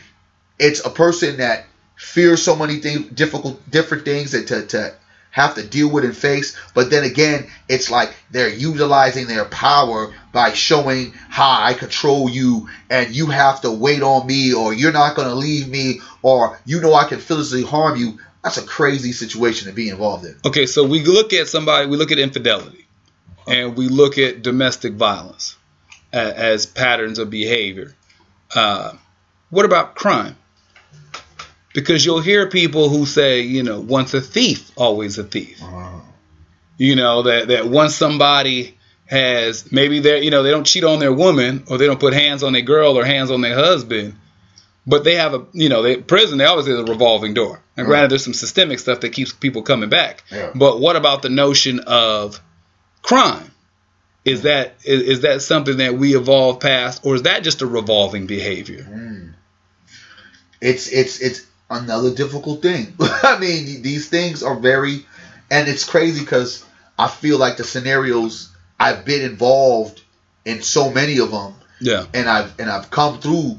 it's 0.58 0.84
a 0.84 0.90
person 0.90 1.38
that 1.38 1.64
fears 1.96 2.42
so 2.42 2.54
many 2.54 2.76
things, 2.76 3.06
difficult, 3.08 3.58
different 3.70 4.04
things 4.04 4.32
that 4.32 4.46
to, 4.48 4.66
to 4.68 4.94
have 5.30 5.54
to 5.54 5.66
deal 5.66 5.90
with 5.90 6.04
and 6.04 6.16
face. 6.16 6.56
But 6.74 6.90
then 6.90 7.04
again, 7.04 7.48
it's 7.68 7.90
like 7.90 8.14
they're 8.30 8.48
utilizing 8.48 9.26
their 9.26 9.44
power 9.44 10.14
by 10.32 10.52
showing 10.52 11.12
how 11.28 11.62
I 11.62 11.74
control 11.74 12.28
you 12.28 12.68
and 12.90 13.14
you 13.14 13.26
have 13.26 13.60
to 13.62 13.70
wait 13.70 14.02
on 14.02 14.26
me 14.26 14.52
or 14.54 14.72
you're 14.72 14.92
not 14.92 15.16
going 15.16 15.28
to 15.28 15.34
leave 15.34 15.68
me 15.68 16.00
or 16.22 16.58
you 16.64 16.80
know 16.80 16.94
I 16.94 17.08
can 17.08 17.20
physically 17.20 17.64
harm 17.64 17.96
you. 17.96 18.18
That's 18.42 18.56
a 18.58 18.66
crazy 18.66 19.12
situation 19.12 19.68
to 19.68 19.74
be 19.74 19.88
involved 19.88 20.24
in. 20.24 20.36
Okay, 20.44 20.66
so 20.66 20.84
we 20.84 21.04
look 21.04 21.32
at 21.32 21.48
somebody, 21.48 21.86
we 21.86 21.96
look 21.96 22.12
at 22.12 22.18
infidelity, 22.18 22.86
and 23.46 23.76
we 23.76 23.88
look 23.88 24.16
at 24.18 24.42
domestic 24.42 24.94
violence 24.94 25.56
as, 26.12 26.32
as 26.34 26.66
patterns 26.66 27.18
of 27.18 27.30
behavior. 27.30 27.94
Uh, 28.54 28.92
what 29.50 29.64
about 29.64 29.94
crime? 29.94 30.36
because 31.74 32.04
you'll 32.04 32.20
hear 32.20 32.48
people 32.48 32.88
who 32.88 33.06
say, 33.06 33.42
you 33.42 33.62
know, 33.62 33.78
once 33.78 34.14
a 34.14 34.20
thief, 34.20 34.72
always 34.76 35.18
a 35.18 35.24
thief. 35.24 35.62
Uh, 35.62 36.00
You 36.76 36.96
know 36.96 37.22
that 37.22 37.48
that 37.48 37.66
once 37.68 37.94
somebody 37.94 38.76
has 39.06 39.70
maybe 39.72 40.00
they 40.00 40.22
you 40.22 40.30
know 40.30 40.42
they 40.42 40.50
don't 40.50 40.66
cheat 40.66 40.84
on 40.84 40.98
their 40.98 41.12
woman 41.12 41.64
or 41.68 41.78
they 41.78 41.86
don't 41.86 42.00
put 42.00 42.14
hands 42.14 42.42
on 42.42 42.52
their 42.52 42.62
girl 42.62 42.98
or 42.98 43.04
hands 43.04 43.30
on 43.30 43.40
their 43.40 43.54
husband, 43.54 44.14
but 44.86 45.02
they 45.04 45.16
have 45.16 45.34
a 45.34 45.46
you 45.52 45.68
know 45.68 45.82
they 45.82 45.96
prison 45.96 46.38
they 46.38 46.44
always 46.44 46.66
have 46.66 46.78
a 46.78 46.84
revolving 46.84 47.34
door. 47.34 47.60
And 47.78 47.88
Right. 47.88 48.08
there's 48.08 48.24
some 48.24 48.34
systemic 48.34 48.80
stuff 48.80 49.00
that 49.00 49.10
keeps 49.10 49.32
people 49.32 49.62
coming 49.62 49.88
back. 49.88 50.24
Yeah. 50.32 50.50
But 50.54 50.80
what 50.80 50.96
about 50.96 51.22
the 51.22 51.28
notion 51.28 51.78
of 51.80 52.40
crime? 53.02 53.50
Is 54.24 54.42
that 54.42 54.74
is, 54.84 55.02
is 55.02 55.20
that 55.20 55.40
something 55.42 55.76
that 55.78 55.94
we 55.94 56.16
evolve 56.16 56.60
past, 56.60 57.00
or 57.04 57.14
is 57.14 57.22
that 57.22 57.44
just 57.44 57.62
a 57.62 57.66
revolving 57.66 58.26
behavior? 58.26 58.84
mm. 58.90 59.32
It's 60.60 60.88
it's 60.88 61.20
it's 61.20 61.46
another 61.70 62.12
difficult 62.12 62.62
thing. 62.62 62.94
I 63.00 63.38
mean, 63.38 63.82
these 63.82 64.08
things 64.08 64.42
are 64.42 64.58
very, 64.58 65.06
and 65.50 65.68
it's 65.68 65.84
crazy 65.84 66.20
because 66.20 66.64
I 66.98 67.06
feel 67.08 67.38
like 67.38 67.56
the 67.58 67.64
scenarios 67.64 68.50
I've 68.78 69.04
been 69.04 69.22
involved 69.22 70.02
in 70.44 70.62
so 70.62 70.90
many 70.90 71.18
of 71.20 71.30
them, 71.30 71.54
Yeah, 71.80 72.06
and 72.12 72.28
I've 72.28 72.58
and 72.58 72.68
I've 72.68 72.90
come 72.90 73.20
through. 73.20 73.58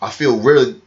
I 0.00 0.10
feel 0.10 0.38
really, 0.38 0.80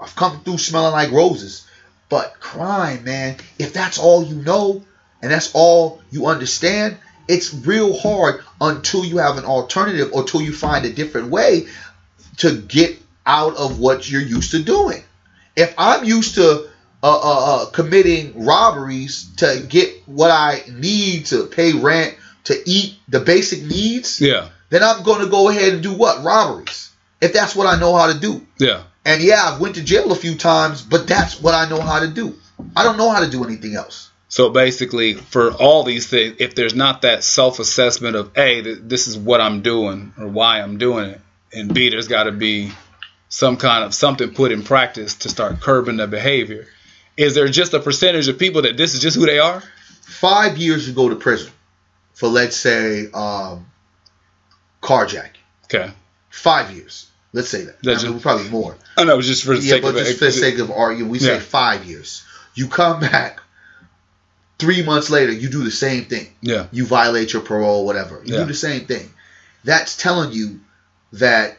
I've 0.00 0.16
come 0.16 0.42
through 0.42 0.58
smelling 0.58 0.92
like 0.92 1.12
roses. 1.12 1.66
But 2.12 2.40
crime, 2.40 3.04
man, 3.04 3.36
if 3.58 3.72
that's 3.72 3.98
all 3.98 4.22
you 4.22 4.34
know 4.34 4.84
and 5.22 5.32
that's 5.32 5.50
all 5.54 6.02
you 6.10 6.26
understand, 6.26 6.98
it's 7.26 7.54
real 7.54 7.98
hard 7.98 8.44
until 8.60 9.02
you 9.02 9.16
have 9.16 9.38
an 9.38 9.46
alternative 9.46 10.10
or 10.12 10.20
until 10.20 10.42
you 10.42 10.52
find 10.52 10.84
a 10.84 10.92
different 10.92 11.30
way 11.30 11.68
to 12.36 12.54
get 12.54 13.00
out 13.24 13.56
of 13.56 13.78
what 13.78 14.10
you're 14.10 14.20
used 14.20 14.50
to 14.50 14.62
doing. 14.62 15.02
If 15.56 15.74
I'm 15.78 16.04
used 16.04 16.34
to 16.34 16.68
uh, 17.02 17.18
uh, 17.18 17.62
uh, 17.62 17.70
committing 17.70 18.44
robberies 18.44 19.34
to 19.36 19.64
get 19.66 20.02
what 20.04 20.30
I 20.30 20.64
need 20.70 21.24
to 21.26 21.46
pay 21.46 21.72
rent, 21.72 22.14
to 22.44 22.62
eat 22.66 22.98
the 23.08 23.20
basic 23.20 23.62
needs, 23.62 24.20
yeah, 24.20 24.50
then 24.68 24.82
I'm 24.82 25.02
going 25.02 25.22
to 25.24 25.30
go 25.30 25.48
ahead 25.48 25.72
and 25.72 25.82
do 25.82 25.94
what? 25.94 26.22
Robberies. 26.22 26.92
If 27.22 27.32
that's 27.32 27.56
what 27.56 27.66
I 27.66 27.80
know 27.80 27.96
how 27.96 28.12
to 28.12 28.20
do. 28.20 28.46
yeah. 28.58 28.82
And 29.04 29.22
yeah, 29.22 29.42
I've 29.44 29.60
went 29.60 29.74
to 29.76 29.82
jail 29.82 30.12
a 30.12 30.16
few 30.16 30.36
times, 30.36 30.82
but 30.82 31.06
that's 31.06 31.40
what 31.40 31.54
I 31.54 31.68
know 31.68 31.80
how 31.80 32.00
to 32.00 32.08
do. 32.08 32.38
I 32.76 32.84
don't 32.84 32.96
know 32.96 33.10
how 33.10 33.20
to 33.20 33.30
do 33.30 33.44
anything 33.44 33.74
else. 33.74 34.10
So 34.28 34.48
basically, 34.48 35.14
for 35.14 35.52
all 35.52 35.82
these 35.82 36.06
things, 36.06 36.36
if 36.38 36.54
there's 36.54 36.74
not 36.74 37.02
that 37.02 37.22
self-assessment 37.22 38.16
of 38.16 38.30
a, 38.36 38.62
th- 38.62 38.78
this 38.82 39.08
is 39.08 39.18
what 39.18 39.40
I'm 39.40 39.60
doing 39.60 40.14
or 40.18 40.26
why 40.26 40.60
I'm 40.60 40.78
doing 40.78 41.10
it, 41.10 41.20
and 41.52 41.74
b, 41.74 41.90
there's 41.90 42.08
got 42.08 42.24
to 42.24 42.32
be 42.32 42.72
some 43.28 43.56
kind 43.56 43.84
of 43.84 43.94
something 43.94 44.32
put 44.32 44.52
in 44.52 44.62
practice 44.62 45.16
to 45.16 45.28
start 45.28 45.60
curbing 45.60 45.98
the 45.98 46.06
behavior. 46.06 46.66
Is 47.16 47.34
there 47.34 47.48
just 47.48 47.74
a 47.74 47.80
percentage 47.80 48.28
of 48.28 48.38
people 48.38 48.62
that 48.62 48.76
this 48.76 48.94
is 48.94 49.00
just 49.00 49.16
who 49.16 49.26
they 49.26 49.38
are? 49.38 49.62
Five 50.00 50.56
years 50.56 50.88
you 50.88 50.94
go 50.94 51.10
to 51.10 51.16
prison 51.16 51.52
for, 52.14 52.28
let's 52.28 52.56
say, 52.56 53.10
um, 53.12 53.66
carjacking. 54.80 55.36
Okay, 55.64 55.90
Five 56.30 56.70
years. 56.72 57.10
Let's 57.32 57.48
say 57.48 57.64
that. 57.64 57.82
That's 57.82 58.02
I 58.02 58.06
mean, 58.08 58.14
just- 58.14 58.22
probably 58.22 58.48
more. 58.50 58.76
I 58.96 59.04
know, 59.04 59.20
just 59.22 59.44
for 59.44 59.56
the 59.56 59.62
Yeah, 59.62 59.74
sake 59.74 59.82
but 59.82 59.96
of 59.96 60.04
just 60.04 60.18
for 60.18 60.26
the 60.26 60.32
sake 60.32 60.58
of 60.58 60.70
argument, 60.70 61.10
we 61.12 61.18
say 61.18 61.38
five 61.40 61.84
years. 61.86 62.22
You 62.54 62.68
come 62.68 63.00
back 63.00 63.40
three 64.58 64.82
months 64.82 65.08
later, 65.10 65.32
you 65.32 65.48
do 65.48 65.64
the 65.64 65.70
same 65.70 66.04
thing. 66.04 66.28
yeah, 66.42 66.66
you 66.72 66.84
violate 66.86 67.32
your 67.32 67.42
parole, 67.42 67.84
whatever. 67.86 68.20
You 68.24 68.34
Yeah. 68.34 68.40
do 68.40 68.46
the 68.46 68.54
same 68.54 68.84
thing. 68.86 69.10
That's 69.64 69.96
telling 69.96 70.32
you 70.32 70.60
that 71.14 71.58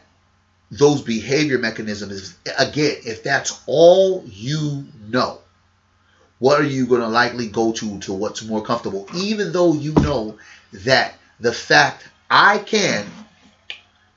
those 0.70 1.02
behavior 1.02 1.58
mechanisms, 1.58 2.34
again, 2.58 2.96
if 3.04 3.22
that's 3.22 3.58
all 3.66 4.24
you 4.26 4.86
know, 5.08 5.38
what 6.38 6.60
are 6.60 6.64
you 6.66 6.86
going 6.86 7.00
to 7.00 7.08
likely 7.08 7.46
go 7.48 7.72
to 7.72 7.98
to 8.00 8.12
what's 8.12 8.42
more 8.42 8.62
comfortable? 8.62 9.08
Even 9.14 9.52
though 9.52 9.72
you 9.74 9.92
know 9.94 10.36
that 10.72 11.14
the 11.40 11.52
fact 11.52 12.04
I 12.30 12.58
can 12.58 13.06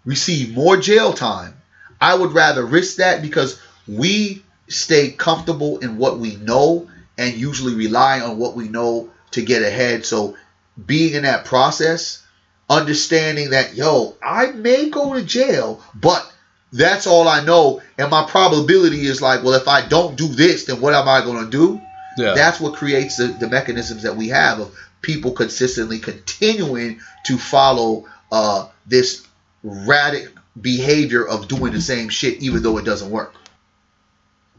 receive 0.07 0.55
more 0.55 0.77
jail 0.77 1.11
time, 1.11 1.53
I 1.99 2.15
would 2.15 2.31
rather 2.31 2.65
risk 2.65 2.97
that 2.97 3.21
because 3.21 3.59
we 3.87 4.41
stay 4.69 5.11
comfortable 5.11 5.79
in 5.79 5.97
what 5.97 6.17
we 6.17 6.37
know 6.37 6.89
and 7.17 7.35
usually 7.35 7.75
rely 7.75 8.21
on 8.21 8.37
what 8.37 8.55
we 8.55 8.69
know 8.69 9.09
to 9.31 9.41
get 9.41 9.63
ahead. 9.63 10.05
So 10.05 10.37
being 10.83 11.13
in 11.13 11.23
that 11.23 11.43
process, 11.43 12.25
understanding 12.69 13.49
that, 13.49 13.75
yo, 13.75 14.15
I 14.23 14.47
may 14.47 14.89
go 14.89 15.13
to 15.13 15.23
jail, 15.23 15.83
but 15.93 16.31
that's 16.71 17.05
all 17.05 17.27
I 17.27 17.43
know. 17.43 17.81
And 17.97 18.09
my 18.09 18.25
probability 18.29 19.05
is 19.05 19.21
like, 19.21 19.43
well, 19.43 19.55
if 19.55 19.67
I 19.67 19.85
don't 19.87 20.15
do 20.15 20.29
this, 20.29 20.65
then 20.65 20.79
what 20.79 20.93
am 20.93 21.07
I 21.09 21.21
going 21.21 21.43
to 21.43 21.51
do? 21.51 21.81
yeah. 22.17 22.33
That's 22.33 22.59
what 22.61 22.75
creates 22.75 23.17
the, 23.17 23.27
the 23.27 23.49
mechanisms 23.49 24.03
that 24.03 24.15
we 24.15 24.29
have 24.29 24.59
of 24.59 24.75
people 25.01 25.31
consistently 25.33 25.99
continuing 25.99 27.01
to 27.25 27.37
follow 27.37 28.05
uh, 28.31 28.67
this 28.85 29.26
erratic 29.63 30.29
behavior 30.59 31.27
of 31.27 31.47
doing 31.47 31.73
the 31.73 31.81
same 31.81 32.09
shit 32.09 32.41
even 32.41 32.63
though 32.63 32.77
it 32.77 32.85
doesn't 32.85 33.11
work. 33.11 33.33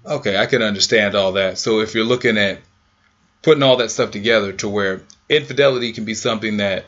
Okay, 0.05 0.37
I 0.39 0.47
can 0.47 0.63
understand 0.63 1.15
all 1.15 1.33
that. 1.33 1.59
So 1.59 1.81
if 1.81 1.95
you're 1.95 2.05
looking 2.05 2.39
at 2.39 2.61
putting 3.43 3.63
all 3.63 3.77
that 3.79 3.91
stuff 3.91 4.11
together 4.11 4.53
to 4.53 4.69
where 4.69 5.03
infidelity 5.29 5.93
can 5.93 6.05
be 6.05 6.15
something 6.15 6.59
that, 6.59 6.87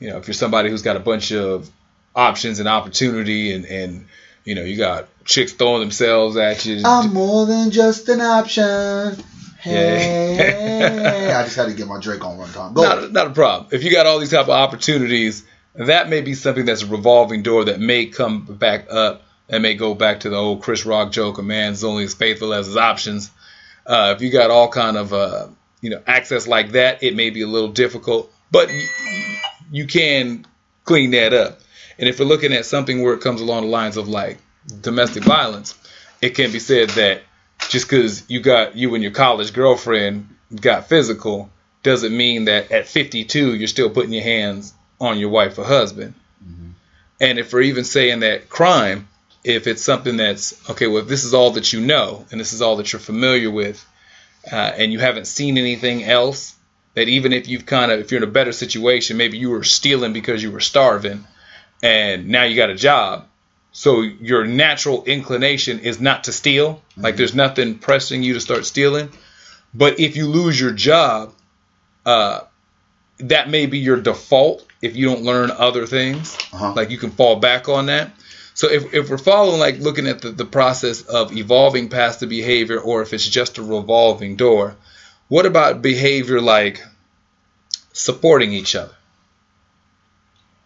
you 0.00 0.10
know, 0.10 0.18
if 0.18 0.26
you're 0.26 0.34
somebody 0.34 0.70
who's 0.70 0.82
got 0.82 0.96
a 0.96 1.00
bunch 1.00 1.32
of 1.32 1.70
options 2.14 2.58
and 2.58 2.68
opportunity 2.68 3.52
and, 3.52 3.66
and 3.66 4.06
you 4.44 4.54
know, 4.54 4.62
you 4.62 4.76
got 4.76 5.08
chicks 5.24 5.52
throwing 5.52 5.80
themselves 5.80 6.36
at 6.36 6.64
you. 6.64 6.82
I'm 6.84 7.12
more 7.12 7.46
than 7.46 7.70
just 7.70 8.08
an 8.08 8.20
option. 8.20 8.64
Yeah. 9.64 9.98
Hey, 9.98 11.32
I 11.34 11.42
just 11.44 11.56
had 11.56 11.66
to 11.66 11.74
get 11.74 11.88
my 11.88 12.00
Drake 12.00 12.24
on 12.24 12.38
one 12.38 12.50
time. 12.50 12.74
Not, 12.74 13.12
not 13.12 13.26
a 13.28 13.30
problem. 13.30 13.68
If 13.72 13.82
you 13.82 13.90
got 13.90 14.06
all 14.06 14.18
these 14.18 14.30
type 14.30 14.44
of 14.44 14.50
opportunities, 14.50 15.44
that 15.78 16.08
may 16.08 16.20
be 16.22 16.34
something 16.34 16.64
that's 16.64 16.82
a 16.82 16.86
revolving 16.86 17.42
door 17.42 17.64
that 17.66 17.80
may 17.80 18.06
come 18.06 18.44
back 18.44 18.86
up 18.90 19.22
and 19.48 19.62
may 19.62 19.74
go 19.74 19.94
back 19.94 20.20
to 20.20 20.30
the 20.30 20.36
old 20.36 20.62
Chris 20.62 20.86
Rock 20.86 21.12
joke, 21.12 21.38
a 21.38 21.42
man's 21.42 21.84
only 21.84 22.04
as 22.04 22.14
faithful 22.14 22.54
as 22.54 22.66
his 22.66 22.76
options. 22.76 23.30
Uh, 23.86 24.14
if 24.16 24.22
you 24.22 24.30
got 24.30 24.50
all 24.50 24.68
kind 24.68 24.96
of 24.96 25.12
uh, 25.12 25.48
you 25.80 25.90
know 25.90 26.02
access 26.06 26.46
like 26.46 26.72
that, 26.72 27.02
it 27.02 27.14
may 27.14 27.30
be 27.30 27.42
a 27.42 27.46
little 27.46 27.68
difficult, 27.68 28.32
but 28.50 28.70
you, 28.72 28.86
you 29.70 29.86
can 29.86 30.46
clean 30.84 31.10
that 31.12 31.32
up. 31.32 31.60
And 31.98 32.08
if 32.08 32.18
we're 32.18 32.26
looking 32.26 32.52
at 32.52 32.66
something 32.66 33.02
where 33.02 33.14
it 33.14 33.20
comes 33.20 33.40
along 33.40 33.62
the 33.62 33.68
lines 33.68 33.96
of 33.96 34.08
like 34.08 34.38
domestic 34.80 35.24
violence, 35.24 35.74
it 36.20 36.30
can 36.30 36.50
be 36.52 36.58
said 36.58 36.90
that 36.90 37.22
just 37.68 37.88
because 37.88 38.28
you 38.28 38.40
got 38.40 38.76
you 38.76 38.94
and 38.94 39.02
your 39.02 39.12
college 39.12 39.52
girlfriend 39.52 40.28
got 40.60 40.88
physical 40.88 41.50
doesn't 41.82 42.16
mean 42.16 42.46
that 42.46 42.70
at 42.72 42.86
52 42.86 43.54
you're 43.54 43.68
still 43.68 43.90
putting 43.90 44.12
your 44.12 44.22
hands 44.22 44.74
on 45.00 45.18
your 45.18 45.30
wife 45.30 45.58
or 45.58 45.64
husband. 45.64 46.14
And 47.20 47.38
if 47.38 47.52
we're 47.52 47.62
even 47.62 47.84
saying 47.84 48.20
that 48.20 48.48
crime, 48.48 49.08
if 49.42 49.66
it's 49.66 49.82
something 49.82 50.16
that's 50.16 50.68
okay, 50.70 50.86
well, 50.86 51.02
if 51.02 51.08
this 51.08 51.24
is 51.24 51.34
all 51.34 51.52
that 51.52 51.72
you 51.72 51.80
know 51.80 52.26
and 52.30 52.40
this 52.40 52.52
is 52.52 52.60
all 52.60 52.76
that 52.76 52.92
you're 52.92 53.00
familiar 53.00 53.50
with, 53.50 53.84
uh, 54.50 54.56
and 54.56 54.92
you 54.92 54.98
haven't 54.98 55.26
seen 55.26 55.58
anything 55.58 56.04
else, 56.04 56.54
that 56.94 57.08
even 57.08 57.32
if 57.32 57.48
you've 57.48 57.66
kind 57.66 57.90
of, 57.90 58.00
if 58.00 58.10
you're 58.10 58.22
in 58.22 58.28
a 58.28 58.32
better 58.32 58.52
situation, 58.52 59.16
maybe 59.16 59.38
you 59.38 59.50
were 59.50 59.64
stealing 59.64 60.12
because 60.12 60.42
you 60.42 60.50
were 60.50 60.60
starving, 60.60 61.26
and 61.82 62.28
now 62.28 62.44
you 62.44 62.56
got 62.56 62.70
a 62.70 62.74
job. 62.74 63.26
So 63.72 64.00
your 64.00 64.46
natural 64.46 65.04
inclination 65.04 65.80
is 65.80 66.00
not 66.00 66.24
to 66.24 66.32
steal. 66.32 66.82
Like 66.96 67.16
there's 67.16 67.34
nothing 67.34 67.78
pressing 67.78 68.22
you 68.22 68.34
to 68.34 68.40
start 68.40 68.64
stealing. 68.64 69.10
But 69.74 70.00
if 70.00 70.16
you 70.16 70.28
lose 70.28 70.58
your 70.58 70.72
job, 70.72 71.34
uh, 72.06 72.40
that 73.18 73.50
may 73.50 73.66
be 73.66 73.78
your 73.78 74.00
default 74.00 74.65
if 74.82 74.96
you 74.96 75.06
don't 75.06 75.22
learn 75.22 75.50
other 75.50 75.86
things. 75.86 76.36
Uh-huh. 76.52 76.72
Like 76.74 76.90
you 76.90 76.98
can 76.98 77.10
fall 77.10 77.36
back 77.36 77.68
on 77.68 77.86
that. 77.86 78.12
So 78.54 78.70
if, 78.70 78.94
if 78.94 79.10
we're 79.10 79.18
following 79.18 79.60
like 79.60 79.78
looking 79.78 80.06
at 80.06 80.22
the, 80.22 80.30
the 80.30 80.44
process 80.44 81.02
of 81.02 81.36
evolving 81.36 81.88
past 81.90 82.20
the 82.20 82.26
behavior 82.26 82.80
or 82.80 83.02
if 83.02 83.12
it's 83.12 83.28
just 83.28 83.58
a 83.58 83.62
revolving 83.62 84.36
door, 84.36 84.76
what 85.28 85.44
about 85.44 85.82
behavior 85.82 86.40
like 86.40 86.82
supporting 87.92 88.52
each 88.52 88.74
other? 88.74 88.94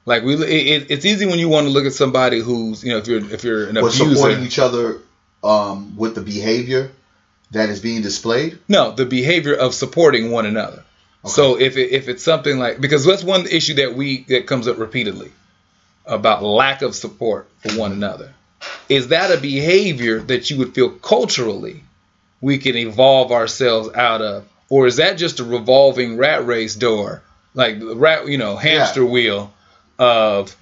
Like 0.06 0.22
we, 0.22 0.34
it, 0.34 0.90
it's 0.90 1.04
easy 1.04 1.26
when 1.26 1.38
you 1.38 1.48
want 1.48 1.66
to 1.66 1.72
look 1.72 1.84
at 1.84 1.92
somebody 1.92 2.40
who's, 2.40 2.82
you 2.84 2.92
know, 2.92 2.98
if 2.98 3.06
you're 3.06 3.32
if 3.32 3.44
you're 3.44 3.68
an 3.68 3.74
We're 3.74 3.88
abuser. 3.88 4.14
supporting 4.14 4.44
each 4.44 4.58
other 4.58 5.00
um, 5.42 5.96
with 5.96 6.14
the 6.14 6.20
behavior 6.20 6.92
that 7.50 7.68
is 7.68 7.80
being 7.80 8.02
displayed. 8.02 8.58
No, 8.68 8.92
the 8.92 9.06
behavior 9.06 9.54
of 9.54 9.74
supporting 9.74 10.30
one 10.30 10.46
another. 10.46 10.84
So 11.26 11.58
if 11.58 11.76
it, 11.76 11.90
if 11.92 12.08
it's 12.08 12.22
something 12.22 12.58
like 12.58 12.80
because 12.80 13.04
that's 13.04 13.22
one 13.22 13.46
issue 13.46 13.74
that 13.74 13.94
we 13.94 14.24
that 14.24 14.46
comes 14.46 14.66
up 14.68 14.78
repeatedly 14.78 15.30
about 16.06 16.42
lack 16.42 16.82
of 16.82 16.94
support 16.94 17.48
for 17.58 17.78
one 17.78 17.92
another. 17.92 18.32
Is 18.88 19.08
that 19.08 19.30
a 19.30 19.40
behavior 19.40 20.20
that 20.20 20.50
you 20.50 20.58
would 20.58 20.74
feel 20.74 20.90
culturally 20.90 21.82
we 22.40 22.58
can 22.58 22.76
evolve 22.76 23.32
ourselves 23.32 23.90
out 23.94 24.22
of, 24.22 24.46
or 24.68 24.86
is 24.86 24.96
that 24.96 25.18
just 25.18 25.40
a 25.40 25.44
revolving 25.44 26.16
rat 26.16 26.46
race 26.46 26.74
door, 26.74 27.22
like 27.54 27.78
the 27.78 27.96
rat, 27.96 28.26
you 28.28 28.38
know, 28.38 28.56
hamster 28.56 29.04
wheel 29.04 29.52
of 29.98 30.56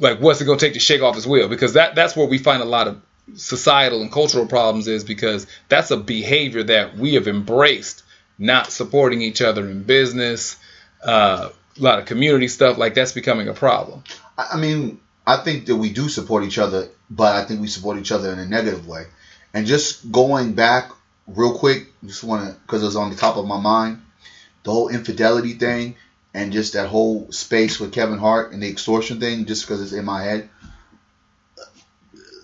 like 0.00 0.18
what's 0.20 0.40
it 0.40 0.44
gonna 0.44 0.58
take 0.58 0.74
to 0.74 0.80
shake 0.80 1.02
off 1.02 1.14
his 1.14 1.26
wheel? 1.26 1.48
Because 1.48 1.74
that 1.74 1.94
that's 1.94 2.16
where 2.16 2.26
we 2.26 2.38
find 2.38 2.62
a 2.62 2.66
lot 2.66 2.88
of 2.88 3.00
societal 3.36 4.02
and 4.02 4.10
cultural 4.10 4.46
problems 4.46 4.88
is 4.88 5.04
because 5.04 5.46
that's 5.68 5.90
a 5.90 5.96
behavior 5.96 6.62
that 6.64 6.96
we 6.96 7.14
have 7.14 7.28
embraced, 7.28 8.02
not 8.38 8.70
supporting 8.70 9.20
each 9.20 9.42
other 9.42 9.68
in 9.68 9.82
business, 9.82 10.56
uh, 11.04 11.50
a 11.78 11.82
lot 11.82 11.98
of 11.98 12.06
community 12.06 12.48
stuff. 12.48 12.78
Like 12.78 12.94
that's 12.94 13.12
becoming 13.12 13.48
a 13.48 13.54
problem. 13.54 14.04
I 14.36 14.56
mean, 14.56 15.00
I 15.26 15.38
think 15.38 15.66
that 15.66 15.76
we 15.76 15.92
do 15.92 16.08
support 16.08 16.44
each 16.44 16.58
other, 16.58 16.88
but 17.10 17.34
I 17.34 17.44
think 17.44 17.60
we 17.60 17.66
support 17.66 17.98
each 17.98 18.12
other 18.12 18.32
in 18.32 18.38
a 18.38 18.46
negative 18.46 18.86
way. 18.86 19.04
And 19.52 19.66
just 19.66 20.10
going 20.10 20.54
back 20.54 20.90
real 21.26 21.58
quick, 21.58 21.88
just 22.04 22.24
want 22.24 22.48
to 22.48 22.60
because 22.60 22.82
it 22.82 22.86
was 22.86 22.96
on 22.96 23.10
the 23.10 23.16
top 23.16 23.36
of 23.36 23.46
my 23.46 23.60
mind, 23.60 24.02
the 24.62 24.70
whole 24.70 24.88
infidelity 24.88 25.54
thing 25.54 25.96
and 26.34 26.52
just 26.52 26.74
that 26.74 26.88
whole 26.88 27.30
space 27.32 27.80
with 27.80 27.92
Kevin 27.92 28.18
Hart 28.18 28.52
and 28.52 28.62
the 28.62 28.68
extortion 28.68 29.18
thing, 29.18 29.46
just 29.46 29.66
because 29.66 29.82
it's 29.82 29.92
in 29.92 30.04
my 30.04 30.22
head. 30.22 30.48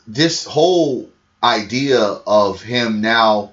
This 0.06 0.44
whole 0.44 1.10
idea 1.42 2.00
of 2.00 2.62
him 2.62 3.00
now 3.00 3.52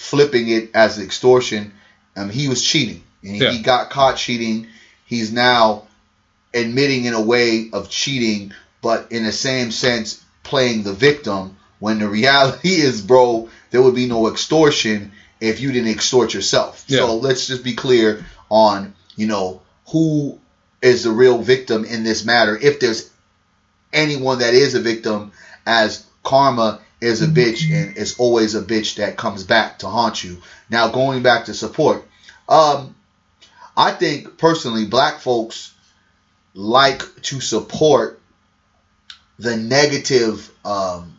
flipping 0.00 0.48
it 0.48 0.70
as 0.74 0.98
extortion, 0.98 1.72
um, 2.16 2.30
he 2.30 2.48
was 2.48 2.64
cheating 2.64 3.02
and 3.22 3.36
yeah. 3.36 3.50
he 3.50 3.62
got 3.62 3.90
caught 3.90 4.16
cheating. 4.16 4.66
He's 5.04 5.30
now 5.30 5.86
admitting 6.54 7.04
in 7.04 7.12
a 7.12 7.20
way 7.20 7.68
of 7.72 7.90
cheating, 7.90 8.52
but 8.80 9.12
in 9.12 9.24
the 9.24 9.32
same 9.32 9.70
sense 9.70 10.24
playing 10.42 10.84
the 10.84 10.94
victim. 10.94 11.56
When 11.80 11.98
the 11.98 12.08
reality 12.20 12.70
is, 12.70 13.02
bro, 13.02 13.50
there 13.70 13.82
would 13.82 13.94
be 13.94 14.06
no 14.06 14.28
extortion 14.28 15.12
if 15.38 15.60
you 15.60 15.70
didn't 15.70 15.92
extort 15.92 16.32
yourself. 16.32 16.84
Yeah. 16.88 17.00
So 17.00 17.16
let's 17.16 17.46
just 17.46 17.62
be 17.62 17.74
clear 17.74 18.24
on, 18.48 18.94
you 19.16 19.26
know, 19.26 19.60
who 19.90 20.38
is 20.80 21.04
the 21.04 21.10
real 21.10 21.42
victim 21.42 21.84
in 21.84 22.04
this 22.04 22.24
matter. 22.24 22.56
If 22.56 22.80
there's 22.80 23.10
anyone 23.92 24.38
that 24.38 24.54
is 24.54 24.74
a 24.74 24.80
victim, 24.80 25.32
as 25.66 26.06
karma 26.22 26.80
is 27.00 27.22
a 27.22 27.26
bitch 27.26 27.70
and 27.72 27.96
it's 27.96 28.18
always 28.18 28.54
a 28.54 28.62
bitch 28.62 28.96
that 28.96 29.16
comes 29.16 29.44
back 29.44 29.78
to 29.78 29.88
haunt 29.88 30.22
you. 30.22 30.38
Now 30.68 30.88
going 30.88 31.22
back 31.22 31.46
to 31.46 31.54
support, 31.54 32.06
um, 32.48 32.94
I 33.76 33.92
think 33.92 34.36
personally 34.36 34.84
black 34.84 35.20
folks 35.20 35.72
like 36.54 37.02
to 37.22 37.40
support 37.40 38.20
the 39.38 39.56
negative 39.56 40.50
um, 40.64 41.16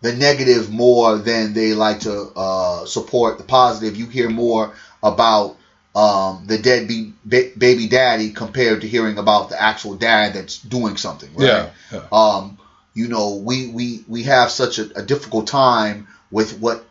the 0.00 0.14
negative 0.14 0.70
more 0.70 1.16
than 1.16 1.54
they 1.54 1.72
like 1.72 2.00
to 2.00 2.30
uh, 2.36 2.84
support 2.86 3.38
the 3.38 3.44
positive. 3.44 3.96
You 3.96 4.06
hear 4.06 4.28
more 4.28 4.74
about 5.02 5.56
um, 5.94 6.44
the 6.46 6.58
deadbeat 6.58 7.14
baby 7.26 7.88
daddy 7.88 8.30
compared 8.30 8.82
to 8.82 8.88
hearing 8.88 9.16
about 9.16 9.48
the 9.48 9.60
actual 9.60 9.94
dad 9.94 10.34
that's 10.34 10.58
doing 10.58 10.96
something. 10.96 11.30
Right? 11.34 11.46
Yeah. 11.46 11.70
yeah. 11.92 12.02
Um, 12.12 12.58
you 12.94 13.08
know, 13.08 13.36
we 13.36 13.68
we 13.68 14.04
we 14.08 14.22
have 14.24 14.50
such 14.50 14.78
a, 14.78 14.98
a 14.98 15.02
difficult 15.02 15.46
time 15.46 16.08
with 16.30 16.58
what 16.60 16.84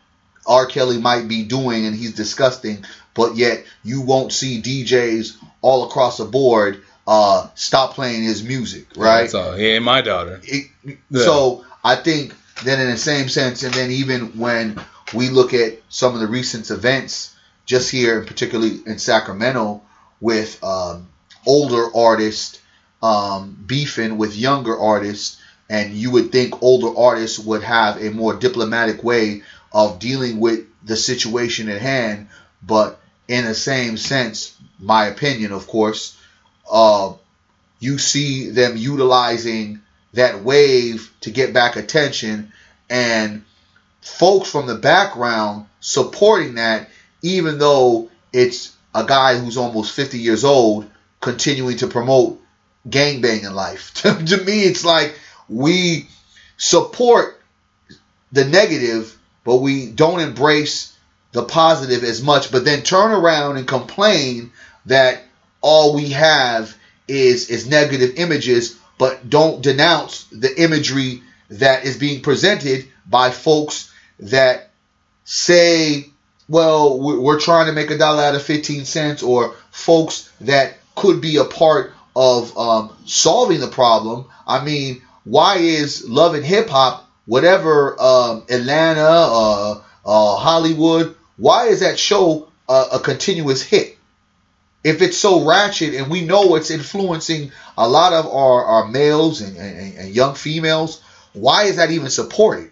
R. 0.45 0.65
Kelly 0.65 0.97
might 0.99 1.27
be 1.27 1.43
doing, 1.43 1.85
and 1.85 1.95
he's 1.95 2.13
disgusting. 2.13 2.85
But 3.13 3.35
yet, 3.35 3.63
you 3.83 4.01
won't 4.01 4.33
see 4.33 4.61
DJs 4.61 5.37
all 5.61 5.87
across 5.87 6.17
the 6.17 6.25
board 6.25 6.83
uh, 7.05 7.47
stop 7.55 7.93
playing 7.93 8.23
his 8.23 8.43
music, 8.43 8.87
right? 8.95 9.21
That's 9.21 9.33
all. 9.33 9.53
He 9.53 9.67
ain't 9.67 9.83
my 9.83 10.01
daughter. 10.01 10.39
It, 10.43 10.69
yeah. 10.83 10.95
So 11.09 11.65
I 11.83 11.95
think 11.95 12.33
then 12.63 12.79
in 12.79 12.89
the 12.89 12.97
same 12.97 13.29
sense, 13.29 13.63
and 13.63 13.73
then 13.73 13.91
even 13.91 14.37
when 14.39 14.79
we 15.13 15.29
look 15.29 15.53
at 15.53 15.79
some 15.89 16.13
of 16.13 16.21
the 16.21 16.27
recent 16.27 16.69
events, 16.71 17.35
just 17.65 17.91
here, 17.91 18.23
particularly 18.23 18.79
in 18.85 18.99
Sacramento, 18.99 19.81
with 20.21 20.63
um, 20.63 21.09
older 21.45 21.95
artists 21.95 22.61
um, 23.01 23.61
beefing 23.65 24.17
with 24.17 24.35
younger 24.35 24.77
artists, 24.77 25.41
and 25.69 25.93
you 25.93 26.11
would 26.11 26.31
think 26.31 26.61
older 26.61 26.97
artists 26.97 27.39
would 27.39 27.63
have 27.63 28.01
a 28.01 28.11
more 28.11 28.35
diplomatic 28.35 29.03
way 29.03 29.43
of 29.71 29.99
dealing 29.99 30.39
with 30.39 30.65
the 30.83 30.95
situation 30.95 31.69
at 31.69 31.81
hand, 31.81 32.27
but 32.61 32.99
in 33.27 33.45
the 33.45 33.55
same 33.55 33.97
sense, 33.97 34.55
my 34.79 35.05
opinion, 35.05 35.51
of 35.51 35.67
course, 35.67 36.17
uh, 36.71 37.13
you 37.79 37.97
see 37.97 38.49
them 38.49 38.77
utilizing 38.77 39.81
that 40.13 40.43
wave 40.43 41.11
to 41.21 41.31
get 41.31 41.53
back 41.53 41.75
attention 41.75 42.51
and 42.89 43.43
folks 44.01 44.51
from 44.51 44.67
the 44.67 44.75
background 44.75 45.65
supporting 45.79 46.55
that 46.55 46.89
even 47.21 47.57
though 47.57 48.09
it's 48.31 48.75
a 48.93 49.03
guy 49.03 49.37
who's 49.37 49.57
almost 49.57 49.95
50 49.95 50.19
years 50.19 50.43
old 50.43 50.89
continuing 51.19 51.77
to 51.77 51.87
promote 51.87 52.39
gangbanging 52.87 53.53
life. 53.53 53.93
to, 53.95 54.13
to 54.25 54.43
me, 54.43 54.63
it's 54.63 54.85
like 54.85 55.17
we 55.49 56.07
support 56.57 57.41
the 58.31 58.45
negative, 58.45 59.17
but 59.43 59.57
we 59.57 59.89
don't 59.89 60.19
embrace 60.19 60.97
the 61.31 61.43
positive 61.43 62.03
as 62.03 62.21
much, 62.21 62.51
but 62.51 62.65
then 62.65 62.83
turn 62.83 63.11
around 63.11 63.57
and 63.57 63.67
complain 63.67 64.51
that 64.85 65.23
all 65.61 65.95
we 65.95 66.09
have 66.09 66.75
is 67.07 67.49
is 67.49 67.67
negative 67.67 68.15
images, 68.17 68.77
but 68.97 69.29
don't 69.29 69.61
denounce 69.61 70.25
the 70.25 70.61
imagery 70.61 71.21
that 71.49 71.85
is 71.85 71.97
being 71.97 72.21
presented 72.21 72.87
by 73.05 73.29
folks 73.29 73.91
that 74.19 74.69
say 75.25 76.13
well, 76.49 76.99
we're 76.99 77.39
trying 77.39 77.67
to 77.67 77.73
make 77.73 77.89
a 77.89 77.97
dollar 77.97 78.21
out 78.23 78.35
of 78.35 78.43
15 78.43 78.85
cents, 78.85 79.23
or 79.23 79.55
folks 79.71 80.31
that 80.41 80.75
could 80.95 81.21
be 81.21 81.37
a 81.37 81.45
part 81.45 81.93
of 82.15 82.55
um, 82.57 82.95
solving 83.05 83.59
the 83.59 83.67
problem. 83.67 84.25
I 84.45 84.63
mean, 84.63 85.01
why 85.23 85.57
is 85.57 86.07
Love 86.07 86.35
and 86.35 86.45
Hip 86.45 86.69
Hop, 86.69 87.09
whatever 87.25 87.95
um, 88.01 88.43
Atlanta, 88.49 89.01
uh, 89.01 89.81
uh, 90.05 90.35
Hollywood, 90.35 91.15
why 91.37 91.67
is 91.67 91.79
that 91.79 91.97
show 91.97 92.49
a, 92.67 92.85
a 92.93 92.99
continuous 92.99 93.61
hit? 93.61 93.97
If 94.83 95.01
it's 95.01 95.17
so 95.17 95.45
ratchet 95.45 95.93
and 95.93 96.11
we 96.11 96.25
know 96.25 96.55
it's 96.55 96.69
influencing 96.69 97.51
a 97.77 97.87
lot 97.87 98.11
of 98.11 98.27
our, 98.27 98.65
our 98.65 98.87
males 98.87 99.39
and, 99.41 99.55
and, 99.55 99.97
and 99.97 100.15
young 100.15 100.35
females, 100.35 101.01
why 101.31 101.63
is 101.63 101.77
that 101.77 101.91
even 101.91 102.09
supported? 102.09 102.71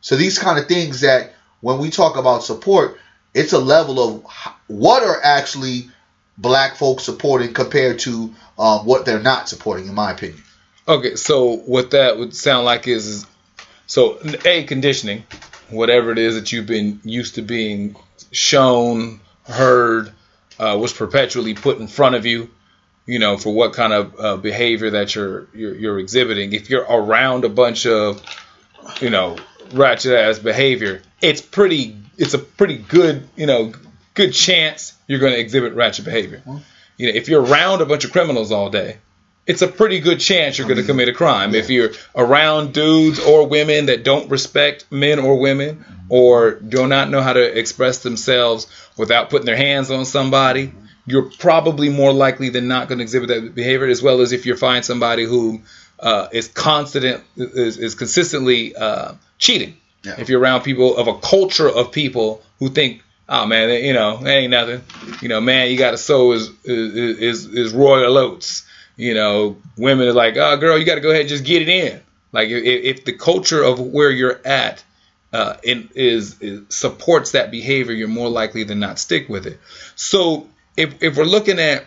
So 0.00 0.16
these 0.16 0.38
kind 0.38 0.58
of 0.58 0.66
things 0.66 1.00
that 1.00 1.34
when 1.60 1.78
we 1.78 1.90
talk 1.90 2.16
about 2.16 2.42
support, 2.42 2.98
it's 3.32 3.52
a 3.52 3.58
level 3.58 4.00
of 4.00 4.24
what 4.66 5.02
are 5.02 5.20
actually 5.22 5.88
black 6.36 6.76
folks 6.76 7.04
supporting 7.04 7.54
compared 7.54 8.00
to 8.00 8.34
um, 8.58 8.84
what 8.84 9.06
they're 9.06 9.20
not 9.20 9.48
supporting, 9.48 9.86
in 9.86 9.94
my 9.94 10.12
opinion. 10.12 10.43
Okay, 10.86 11.16
so 11.16 11.56
what 11.56 11.92
that 11.92 12.18
would 12.18 12.34
sound 12.34 12.66
like 12.66 12.86
is, 12.86 13.06
is 13.06 13.26
so 13.86 14.18
a 14.44 14.64
conditioning, 14.64 15.24
whatever 15.70 16.12
it 16.12 16.18
is 16.18 16.34
that 16.34 16.52
you've 16.52 16.66
been 16.66 17.00
used 17.04 17.36
to 17.36 17.42
being 17.42 17.96
shown, 18.32 19.20
heard, 19.44 20.12
uh, 20.58 20.76
was 20.78 20.92
perpetually 20.92 21.54
put 21.54 21.78
in 21.78 21.88
front 21.88 22.16
of 22.16 22.26
you. 22.26 22.50
You 23.06 23.18
know, 23.18 23.36
for 23.36 23.52
what 23.52 23.74
kind 23.74 23.92
of 23.92 24.18
uh, 24.18 24.36
behavior 24.38 24.90
that 24.90 25.14
you're, 25.14 25.46
you're 25.52 25.74
you're 25.74 25.98
exhibiting. 25.98 26.54
If 26.54 26.70
you're 26.70 26.84
around 26.84 27.44
a 27.44 27.50
bunch 27.50 27.84
of, 27.86 28.22
you 29.00 29.10
know, 29.10 29.36
ratchet 29.72 30.14
ass 30.14 30.38
behavior, 30.38 31.02
it's 31.20 31.42
pretty 31.42 31.98
it's 32.16 32.32
a 32.32 32.38
pretty 32.38 32.78
good, 32.78 33.28
you 33.36 33.44
know, 33.44 33.74
good 34.14 34.32
chance 34.32 34.94
you're 35.06 35.18
going 35.18 35.34
to 35.34 35.38
exhibit 35.38 35.74
ratchet 35.74 36.06
behavior. 36.06 36.42
You 36.96 37.08
know, 37.08 37.12
if 37.14 37.28
you're 37.28 37.42
around 37.42 37.82
a 37.82 37.86
bunch 37.86 38.06
of 38.06 38.12
criminals 38.12 38.52
all 38.52 38.70
day, 38.70 38.96
it's 39.46 39.62
a 39.62 39.68
pretty 39.68 40.00
good 40.00 40.20
chance 40.20 40.58
you're 40.58 40.68
going 40.68 40.80
to 40.80 40.86
commit 40.86 41.08
a 41.08 41.12
crime. 41.12 41.54
If 41.54 41.70
you're 41.70 41.90
around 42.14 42.72
dudes 42.72 43.18
or 43.18 43.46
women 43.46 43.86
that 43.86 44.04
don't 44.04 44.30
respect 44.30 44.86
men 44.90 45.18
or 45.18 45.38
women 45.38 45.84
or 46.08 46.52
do 46.52 46.86
not 46.86 47.10
know 47.10 47.20
how 47.20 47.32
to 47.32 47.58
express 47.58 48.02
themselves 48.02 48.66
without 48.96 49.30
putting 49.30 49.46
their 49.46 49.56
hands 49.56 49.90
on 49.90 50.04
somebody, 50.04 50.72
you're 51.06 51.30
probably 51.38 51.90
more 51.90 52.12
likely 52.12 52.48
than 52.48 52.68
not 52.68 52.88
going 52.88 52.98
to 52.98 53.02
exhibit 53.02 53.28
that 53.28 53.54
behavior. 53.54 53.86
As 53.86 54.02
well 54.02 54.20
as 54.20 54.32
if 54.32 54.46
you 54.46 54.56
find 54.56 54.84
somebody 54.84 55.24
who 55.24 55.60
uh, 56.00 56.28
is 56.32 56.48
constant, 56.48 57.22
is, 57.36 57.78
is 57.78 57.94
consistently 57.94 58.74
uh, 58.74 59.12
cheating 59.38 59.76
yeah. 60.04 60.16
If 60.18 60.28
you're 60.28 60.40
around 60.40 60.62
people 60.62 60.96
of 60.96 61.08
a 61.08 61.18
culture 61.18 61.68
of 61.68 61.90
people 61.90 62.42
who 62.58 62.68
think, 62.68 63.02
oh 63.28 63.46
man, 63.46 63.70
you 63.82 63.94
know, 63.94 64.18
that 64.18 64.30
ain't 64.30 64.50
nothing. 64.50 64.82
You 65.22 65.28
know, 65.28 65.40
man, 65.40 65.70
you 65.70 65.78
got 65.78 65.92
to 65.92 65.98
sow 65.98 66.32
is 66.32 66.50
is 66.64 67.46
is 67.46 67.72
royal 67.72 68.18
oats. 68.18 68.66
You 68.96 69.14
know, 69.14 69.56
women 69.76 70.08
are 70.08 70.12
like, 70.12 70.36
oh 70.36 70.56
girl, 70.56 70.78
you 70.78 70.84
got 70.84 70.96
to 70.96 71.00
go 71.00 71.10
ahead 71.10 71.22
and 71.22 71.28
just 71.28 71.44
get 71.44 71.62
it 71.62 71.68
in. 71.68 72.00
Like 72.32 72.48
if, 72.48 72.64
if 72.98 73.04
the 73.04 73.12
culture 73.12 73.62
of 73.62 73.80
where 73.80 74.10
you're 74.10 74.40
at 74.44 74.84
uh, 75.32 75.56
is, 75.62 76.40
is 76.40 76.62
supports 76.68 77.32
that 77.32 77.50
behavior, 77.50 77.92
you're 77.92 78.08
more 78.08 78.28
likely 78.28 78.64
than 78.64 78.78
not 78.78 78.98
stick 78.98 79.28
with 79.28 79.46
it. 79.46 79.58
So 79.96 80.48
if 80.76 81.02
if 81.02 81.16
we're 81.16 81.24
looking 81.24 81.58
at 81.58 81.86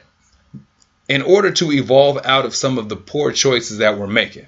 in 1.08 1.22
order 1.22 1.52
to 1.52 1.72
evolve 1.72 2.20
out 2.26 2.46
of 2.46 2.54
some 2.54 2.78
of 2.78 2.90
the 2.90 2.98
poor 2.98 3.32
choices 3.32 3.78
that 3.78 3.98
we're 3.98 4.08
making, 4.08 4.48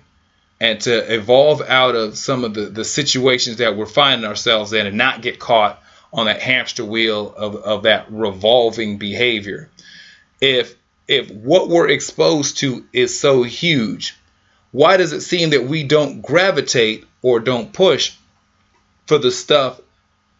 and 0.60 0.82
to 0.82 1.14
evolve 1.14 1.62
out 1.62 1.95
of 1.95 2.18
some 2.18 2.43
of 2.43 2.53
the, 2.53 2.66
the 2.66 2.84
situations 2.84 3.57
that 3.57 3.78
we're 3.78 3.86
finding 3.86 4.28
ourselves 4.28 4.74
in 4.74 4.86
and 4.86 4.97
not 4.97 5.22
get 5.22 5.39
caught 5.39 5.82
on 6.12 6.26
that 6.26 6.41
hamster 6.41 6.84
wheel 6.84 7.34
of, 7.36 7.55
of 7.55 7.84
that 7.84 8.12
revolving 8.12 8.97
behavior. 8.97 9.70
If 10.41 10.76
if 11.10 11.30
what 11.32 11.68
we're 11.68 11.89
exposed 11.89 12.60
to 12.60 12.86
is 12.93 13.20
so 13.20 13.43
huge, 13.43 14.16
why 14.72 14.97
does 14.97 15.12
it 15.12 15.22
seem 15.22 15.49
that 15.49 15.66
we 15.66 15.84
don't 15.84 16.22
gravitate 16.22 17.05
or 17.22 17.39
don't 17.39 17.74
push 17.74 18.14
for 19.07 19.18
the 19.18 19.32
stuff 19.32 19.82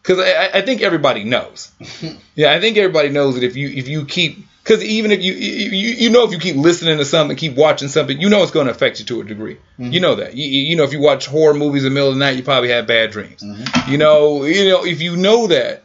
because 0.02 0.18
I, 0.20 0.58
I 0.58 0.62
think 0.62 0.80
everybody 0.80 1.24
knows. 1.24 1.72
yeah, 2.34 2.52
I 2.52 2.60
think 2.60 2.76
everybody 2.78 3.10
knows 3.10 3.34
that 3.34 3.44
if 3.44 3.56
you 3.56 3.68
if 3.68 3.88
you 3.88 4.06
keep 4.06 4.38
because 4.62 4.82
even 4.82 5.10
if 5.10 5.22
you, 5.22 5.32
you 5.32 5.70
you 5.70 6.10
know 6.10 6.24
if 6.24 6.30
you 6.30 6.38
keep 6.38 6.56
listening 6.56 6.98
to 6.98 7.04
something, 7.04 7.36
keep 7.36 7.56
watching 7.56 7.88
something, 7.88 8.18
you 8.20 8.30
know 8.30 8.42
it's 8.42 8.52
going 8.52 8.66
to 8.66 8.72
affect 8.72 9.00
you 9.00 9.06
to 9.06 9.20
a 9.20 9.24
degree. 9.24 9.56
Mm-hmm. 9.78 9.92
You 9.92 10.00
know 10.00 10.14
that. 10.14 10.34
You, 10.34 10.46
you 10.46 10.76
know 10.76 10.84
if 10.84 10.92
you 10.92 11.00
watch 11.00 11.26
horror 11.26 11.54
movies 11.54 11.84
in 11.84 11.90
the 11.90 11.94
middle 11.94 12.10
of 12.10 12.14
the 12.14 12.20
night, 12.20 12.36
you 12.36 12.42
probably 12.42 12.70
have 12.70 12.86
bad 12.86 13.10
dreams. 13.10 13.42
Mm-hmm. 13.42 13.90
You 13.90 13.98
know, 13.98 14.44
you 14.44 14.68
know 14.68 14.84
if 14.86 15.02
you 15.02 15.16
know 15.16 15.48
that, 15.48 15.84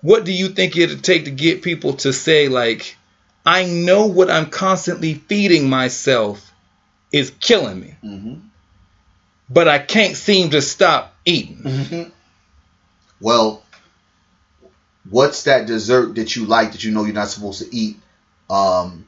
what 0.00 0.24
do 0.24 0.32
you 0.32 0.48
think 0.48 0.76
it'd 0.76 1.04
take 1.04 1.26
to 1.26 1.30
get 1.30 1.62
people 1.62 1.94
to 1.94 2.12
say 2.12 2.48
like, 2.48 2.96
I 3.46 3.64
know 3.64 4.06
what 4.06 4.30
I'm 4.30 4.50
constantly 4.50 5.14
feeding 5.14 5.68
myself 5.70 6.52
is 7.12 7.30
killing 7.40 7.80
me, 7.80 7.94
Mm-hmm. 8.04 8.34
but 9.48 9.68
I 9.68 9.78
can't 9.78 10.16
seem 10.16 10.50
to 10.50 10.60
stop 10.60 11.14
eating. 11.24 11.58
Mm-hmm. 11.58 12.10
Well, 13.20 13.62
what's 15.08 15.44
that 15.44 15.66
dessert 15.66 16.16
that 16.16 16.34
you 16.36 16.46
like 16.46 16.72
that 16.72 16.84
you 16.84 16.90
know 16.92 17.04
you're 17.04 17.14
not 17.14 17.28
supposed 17.28 17.62
to 17.62 17.74
eat 17.74 17.96
um, 18.50 19.06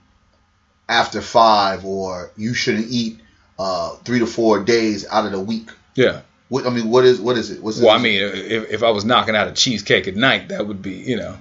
after 0.89 1.20
five, 1.20 1.84
or 1.84 2.30
you 2.36 2.55
shouldn't 2.55 2.86
eat 2.91 3.20
uh, 3.59 3.97
three 4.05 4.20
to 4.20 4.26
four 4.26 4.62
days 4.62 5.07
out 5.07 5.26
of 5.26 5.32
the 5.32 5.41
week? 5.41 5.70
Yeah. 5.95 6.20
What 6.49 6.66
I 6.66 6.70
mean, 6.70 6.89
what 6.89 7.05
is 7.05 7.20
what 7.20 7.36
is 7.36 7.51
it? 7.51 7.62
What's 7.62 7.80
Well? 7.80 7.91
I 7.91 7.99
mean, 7.99 8.22
if, 8.22 8.70
if 8.70 8.82
I 8.82 8.91
was 8.91 9.05
knocking 9.05 9.36
out 9.36 9.49
a 9.49 9.53
cheesecake 9.53 10.09
at 10.09 10.16
night, 10.16 10.49
that 10.49 10.66
would 10.66 10.80
be, 10.80 10.93
you 10.95 11.16
know, 11.16 11.36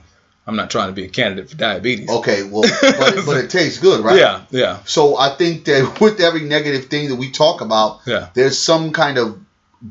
I'm 0.47 0.55
not 0.55 0.71
trying 0.71 0.87
to 0.87 0.93
be 0.93 1.03
a 1.03 1.09
candidate 1.09 1.49
for 1.49 1.57
diabetes. 1.57 2.09
okay, 2.09 2.43
well, 2.43 2.63
but, 2.81 3.25
but 3.25 3.37
it 3.37 3.49
tastes 3.49 3.79
good, 3.79 4.03
right? 4.03 4.17
Yeah, 4.17 4.43
yeah, 4.49 4.79
So 4.85 5.17
I 5.17 5.35
think 5.35 5.65
that 5.65 5.97
with 6.01 6.21
every 6.21 6.41
negative 6.41 6.85
thing 6.85 7.09
that 7.09 7.15
we 7.17 7.31
talk 7.31 7.59
about, 7.61 7.99
yeah, 8.05 8.29
there's 8.33 8.57
some 8.57 8.93
kind 8.93 9.17
of 9.17 9.39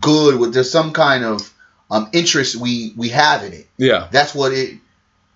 good, 0.01 0.41
with 0.41 0.55
there's 0.55 0.71
some 0.71 0.93
kind 0.93 1.25
of 1.25 1.53
um, 1.91 2.09
interest 2.13 2.57
we 2.57 2.95
we 2.97 3.11
have 3.11 3.45
in 3.45 3.53
it. 3.53 3.69
yeah, 3.77 4.09
That's 4.11 4.35
what 4.35 4.53
it. 4.53 4.79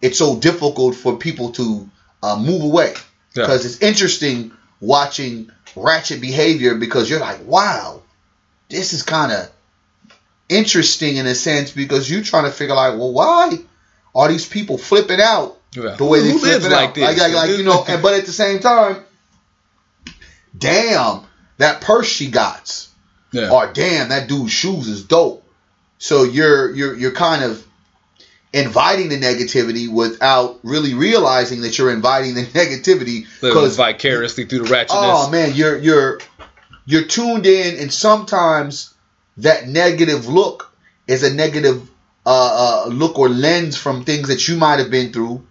It's 0.00 0.18
so 0.18 0.40
difficult 0.40 0.94
for 0.94 1.18
people 1.18 1.52
to 1.52 1.88
uh, 2.22 2.38
move 2.38 2.62
away 2.62 2.94
yeah. 3.34 3.42
because 3.42 3.66
it's 3.66 3.82
interesting 3.82 4.52
watching 4.80 5.50
ratchet 5.76 6.22
behavior 6.22 6.74
because 6.74 7.10
you're 7.10 7.20
like, 7.20 7.44
wow, 7.44 8.02
this 8.70 8.94
is 8.94 9.02
kind 9.02 9.30
of 9.30 9.50
interesting 10.48 11.16
in 11.16 11.26
a 11.26 11.34
sense 11.34 11.70
because 11.70 12.10
you're 12.10 12.22
trying 12.22 12.44
to 12.44 12.50
figure 12.50 12.74
like, 12.74 12.98
well, 12.98 13.12
why 13.12 13.58
are 14.14 14.28
these 14.28 14.48
people 14.48 14.78
flipping 14.78 15.20
out 15.20 15.58
yeah. 15.72 15.94
the 15.96 16.04
way 16.04 16.20
they 16.20 16.32
Who 16.32 16.38
flip 16.38 16.52
lives 16.52 16.66
it 16.66 16.72
like 16.72 16.88
out? 16.90 16.94
this? 16.94 17.04
Like, 17.04 17.18
like, 17.18 17.32
like, 17.32 17.58
you 17.58 17.64
know, 17.64 17.84
and, 17.86 18.02
but 18.02 18.14
at 18.14 18.26
the 18.26 18.32
same 18.32 18.60
time, 18.60 18.96
damn, 20.56 21.22
that 21.58 21.80
purse 21.80 22.08
she 22.08 22.30
got, 22.30 22.88
yeah, 23.32 23.50
or 23.50 23.72
damn, 23.72 24.08
that 24.08 24.28
dude's 24.28 24.52
shoes 24.52 24.88
is 24.88 25.04
dope. 25.04 25.44
So 25.98 26.24
you're 26.24 26.74
you're 26.74 26.96
you're 26.96 27.12
kind 27.12 27.44
of 27.44 27.64
inviting 28.52 29.08
the 29.08 29.20
negativity 29.20 29.88
without 29.88 30.58
really 30.64 30.94
realizing 30.94 31.60
that 31.60 31.78
you're 31.78 31.92
inviting 31.92 32.34
the 32.34 32.42
negativity 32.46 33.26
because 33.40 33.76
vicariously 33.76 34.46
through 34.46 34.64
the 34.64 34.74
ratchetness. 34.74 34.88
oh 34.90 35.30
man, 35.30 35.52
you're 35.54 35.78
you're 35.78 36.20
you're 36.86 37.04
tuned 37.04 37.46
in, 37.46 37.78
and 37.78 37.92
sometimes 37.92 38.92
that 39.36 39.68
negative 39.68 40.26
look 40.26 40.72
is 41.06 41.22
a 41.22 41.32
negative 41.32 41.89
uh, 42.30 42.84
uh, 42.86 42.88
look 42.88 43.18
or 43.18 43.28
lens 43.28 43.76
from 43.76 44.04
things 44.04 44.28
that 44.28 44.46
you 44.46 44.56
might 44.56 44.78
have 44.78 44.90
been 44.90 45.12
through, 45.12 45.42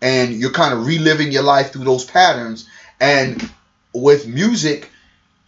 and 0.00 0.32
you're 0.32 0.50
kind 0.62 0.72
of 0.72 0.86
reliving 0.86 1.30
your 1.30 1.42
life 1.42 1.72
through 1.72 1.84
those 1.84 2.04
patterns. 2.06 2.66
And 3.00 3.50
with 3.92 4.26
music, 4.26 4.88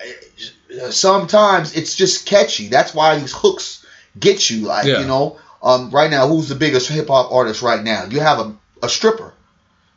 eh, 0.01 0.91
sometimes 0.91 1.74
it's 1.74 1.95
just 1.95 2.26
catchy. 2.26 2.68
That's 2.68 2.93
why 2.95 3.18
these 3.18 3.32
hooks 3.32 3.87
get 4.18 4.51
you. 4.51 4.66
Like 4.66 4.85
Yeah. 4.87 5.01
you 5.01 5.07
know, 5.07 5.39
um, 5.62 5.91
right 5.91 6.11
now, 6.11 6.28
who's 6.28 6.49
the 6.49 6.55
biggest 6.55 6.89
hip 6.91 7.09
hop 7.09 7.32
artist 7.32 7.62
right 7.62 7.82
now? 7.82 8.05
You 8.11 8.20
have 8.20 8.39
a, 8.41 8.55
a 8.82 8.89
stripper. 8.89 9.32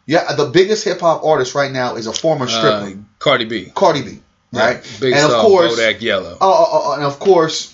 Yeah, 0.06 0.34
the 0.36 0.46
biggest 0.46 0.86
hip 0.86 1.02
hop 1.02 1.26
artist 1.26 1.54
right 1.54 1.72
now 1.72 1.96
is 1.98 2.08
a 2.08 2.14
former 2.14 2.48
stripper, 2.48 2.88
uh, 2.88 3.04
Cardi 3.20 3.46
B, 3.46 3.72
Cardi 3.76 4.02
B. 4.04 4.20
Right, 4.54 4.78
Yeah, 4.78 5.00
Big 5.02 5.14
and 5.14 5.26
of 5.30 5.42
course, 5.42 5.78
Bodak 5.78 6.00
Yellow. 6.00 6.38
uh, 6.40 6.50
uh, 6.50 6.92
uh, 6.92 6.94
and 6.96 7.04
of 7.04 7.20
course, 7.20 7.74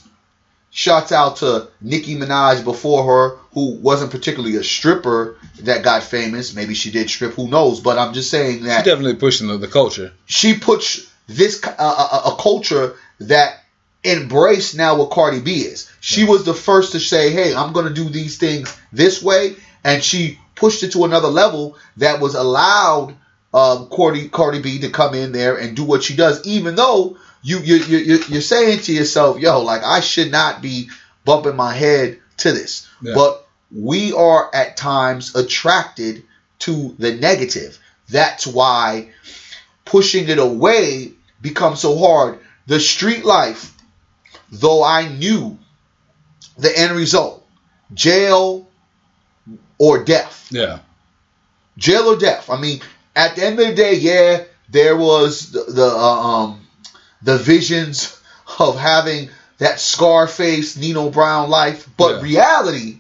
shouts 0.76 1.12
out 1.12 1.38
to 1.38 1.68
Nicki 1.82 2.16
Minaj 2.18 2.64
before 2.64 3.04
her, 3.06 3.38
who 3.54 3.76
wasn't 3.76 4.12
particularly 4.12 4.56
a 4.56 4.64
stripper 4.64 5.38
that 5.62 5.84
got 5.84 6.02
famous. 6.04 6.56
Maybe 6.56 6.74
she 6.74 6.90
did 6.92 7.10
strip, 7.10 7.34
who 7.34 7.48
knows? 7.48 7.80
But 7.80 8.00
I'm 8.00 8.14
just 8.14 8.32
saying 8.32 8.58
She's 8.58 8.66
that 8.66 8.84
definitely 8.84 9.16
pushing 9.16 9.48
the, 9.48 9.58
the 9.58 9.68
culture. 9.68 10.12
she 10.26 10.58
puts 10.58 11.10
this 11.28 11.64
uh, 11.66 11.72
a, 12.26 12.30
a 12.32 12.36
culture 12.42 12.96
that 13.20 13.60
embraced 14.04 14.76
now 14.76 14.98
what 14.98 15.12
Cardi 15.12 15.40
B 15.40 15.52
is. 15.62 15.90
She 16.02 16.26
was 16.26 16.44
the 16.44 16.54
first 16.54 16.92
to 16.94 17.00
say, 17.00 17.30
"Hey, 17.32 17.56
I'm 17.56 17.72
going 17.72 17.88
to 17.88 17.94
do 17.94 18.10
these 18.10 18.38
things 18.38 18.76
this 18.92 19.22
way," 19.22 19.56
and 19.84 20.04
she 20.04 20.40
pushed 20.56 20.84
it 20.84 20.92
to 20.94 21.06
another 21.06 21.30
level 21.30 21.78
that 21.98 22.20
was 22.20 22.36
allowed 22.36 23.16
um, 23.54 23.88
Cardi 23.90 24.28
Cardi 24.30 24.60
B 24.62 24.80
to 24.80 24.90
come 24.90 25.14
in 25.14 25.32
there 25.32 25.56
and 25.56 25.76
do 25.78 25.84
what 25.84 26.04
she 26.04 26.16
does, 26.16 26.46
even 26.46 26.76
though 26.76 27.18
you 27.44 27.60
you 27.60 27.76
you 27.76 27.98
you- 27.98 28.24
you're 28.30 28.42
saying 28.42 28.80
to 28.82 28.94
yourself, 28.94 29.40
"Yo, 29.40 29.62
like 29.62 29.84
I 29.84 30.00
should 30.00 30.32
not 30.32 30.62
be 30.62 30.90
bumping 31.26 31.56
my 31.56 31.74
head 31.74 32.20
to 32.38 32.52
this," 32.52 32.88
Yeah. 33.02 33.14
but 33.16 33.46
we 33.72 34.14
are 34.14 34.50
at 34.54 34.78
times 34.78 35.36
attracted 35.36 36.24
to 36.60 36.96
the 36.98 37.14
negative. 37.14 37.78
That's 38.10 38.48
why 38.48 39.10
pushing 39.86 40.30
it 40.30 40.40
away 40.40 41.14
becomes 41.42 41.82
so 41.82 41.98
hard. 41.98 42.40
The 42.68 42.80
street 42.80 43.26
life, 43.26 43.72
though 44.52 44.84
I 44.84 45.08
knew 45.08 45.58
the 46.58 46.76
end 46.78 46.96
result, 46.96 47.46
jail 47.94 48.68
or 49.78 50.04
death. 50.04 50.48
Yeah, 50.52 50.80
Jail 51.78 52.04
or 52.14 52.18
death. 52.18 52.50
I 52.50 52.58
mean, 52.58 52.82
at 53.16 53.36
the 53.36 53.46
end 53.46 53.60
of 53.60 53.68
the 53.68 53.74
day, 53.76 53.96
yeah, 53.96 54.44
there 54.70 54.96
was 54.96 55.52
the, 55.52 55.64
the 55.68 55.88
uh, 55.88 56.22
um 56.22 56.63
the 57.24 57.38
visions 57.38 58.20
of 58.60 58.78
having 58.78 59.30
that 59.60 59.80
Scarface 59.80 60.78
Nino 60.78 61.10
Brown 61.10 61.50
life, 61.50 61.88
but 61.98 62.18
Yeah. 62.18 62.22
reality, 62.22 63.00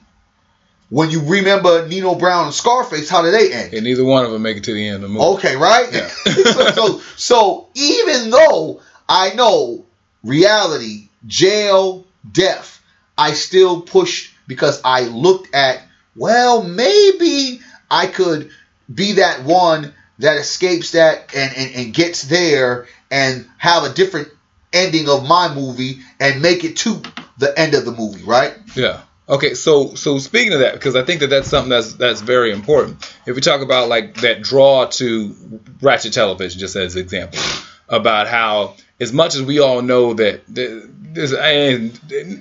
when 0.89 1.09
you 1.09 1.21
remember 1.21 1.87
Nino 1.87 2.15
Brown 2.15 2.45
and 2.45 2.53
Scarface, 2.53 3.09
how 3.09 3.21
did 3.23 3.33
they 3.33 3.51
end? 3.51 3.73
and 3.73 3.83
neither 3.83 4.05
one 4.05 4.25
of 4.25 4.31
them 4.31 4.41
make 4.41 4.57
it 4.57 4.63
to 4.65 4.73
the 4.73 4.87
end 4.87 4.97
of 4.97 5.01
the 5.01 5.07
movie. 5.09 5.25
Okay, 5.37 5.55
right? 5.55 5.91
Yeah. 5.91 6.07
so, 6.53 6.71
so, 6.71 7.01
so 7.15 7.67
even 7.73 8.29
though 8.29 8.81
I 9.09 9.33
know 9.33 9.85
reality, 10.23 11.09
jail, 11.27 12.05
death, 12.31 12.81
I 13.17 13.33
still 13.33 13.81
pushed 13.81 14.33
because 14.47 14.81
I 14.85 15.01
looked 15.01 15.53
at, 15.55 15.81
well, 16.15 16.63
maybe 16.63 17.59
I 17.89 18.07
could 18.07 18.51
be 18.93 19.13
that 19.13 19.43
one 19.43 19.93
that 20.19 20.37
escapes 20.37 20.91
that 20.91 21.33
and, 21.35 21.55
and, 21.57 21.75
and 21.75 21.93
gets 21.93 22.21
there 22.23 22.87
and 23.13 23.47
have 23.59 23.83
a 23.83 23.93
different 23.93 24.27
ending 24.73 25.07
of 25.07 25.25
my 25.27 25.53
movie 25.53 25.99
and 26.19 26.41
make 26.41 26.63
it 26.63 26.75
to 26.77 26.99
the 27.37 27.57
end 27.57 27.75
of 27.75 27.85
the 27.85 27.91
movie, 27.91 28.23
right? 28.23 28.53
Yeah. 28.75 29.01
Okay, 29.29 29.53
so 29.53 29.93
so 29.95 30.17
speaking 30.17 30.51
of 30.53 30.59
that, 30.59 30.73
because 30.73 30.95
I 30.97 31.03
think 31.03 31.21
that 31.21 31.27
that's 31.27 31.47
something 31.47 31.69
that's 31.69 31.93
that's 31.93 32.19
very 32.21 32.51
important. 32.51 33.09
If 33.25 33.35
we 33.35 33.41
talk 33.41 33.61
about 33.61 33.87
like 33.87 34.15
that 34.21 34.41
draw 34.41 34.85
to 34.85 35.35
ratchet 35.81 36.11
television, 36.13 36.59
just 36.59 36.75
as 36.75 36.95
an 36.95 37.01
example, 37.03 37.39
about 37.87 38.27
how 38.27 38.75
as 38.99 39.13
much 39.13 39.35
as 39.35 39.41
we 39.41 39.59
all 39.59 39.81
know 39.81 40.13
that 40.15 40.53
th- 40.53 40.83
there's 41.13 41.31
and 41.31 41.91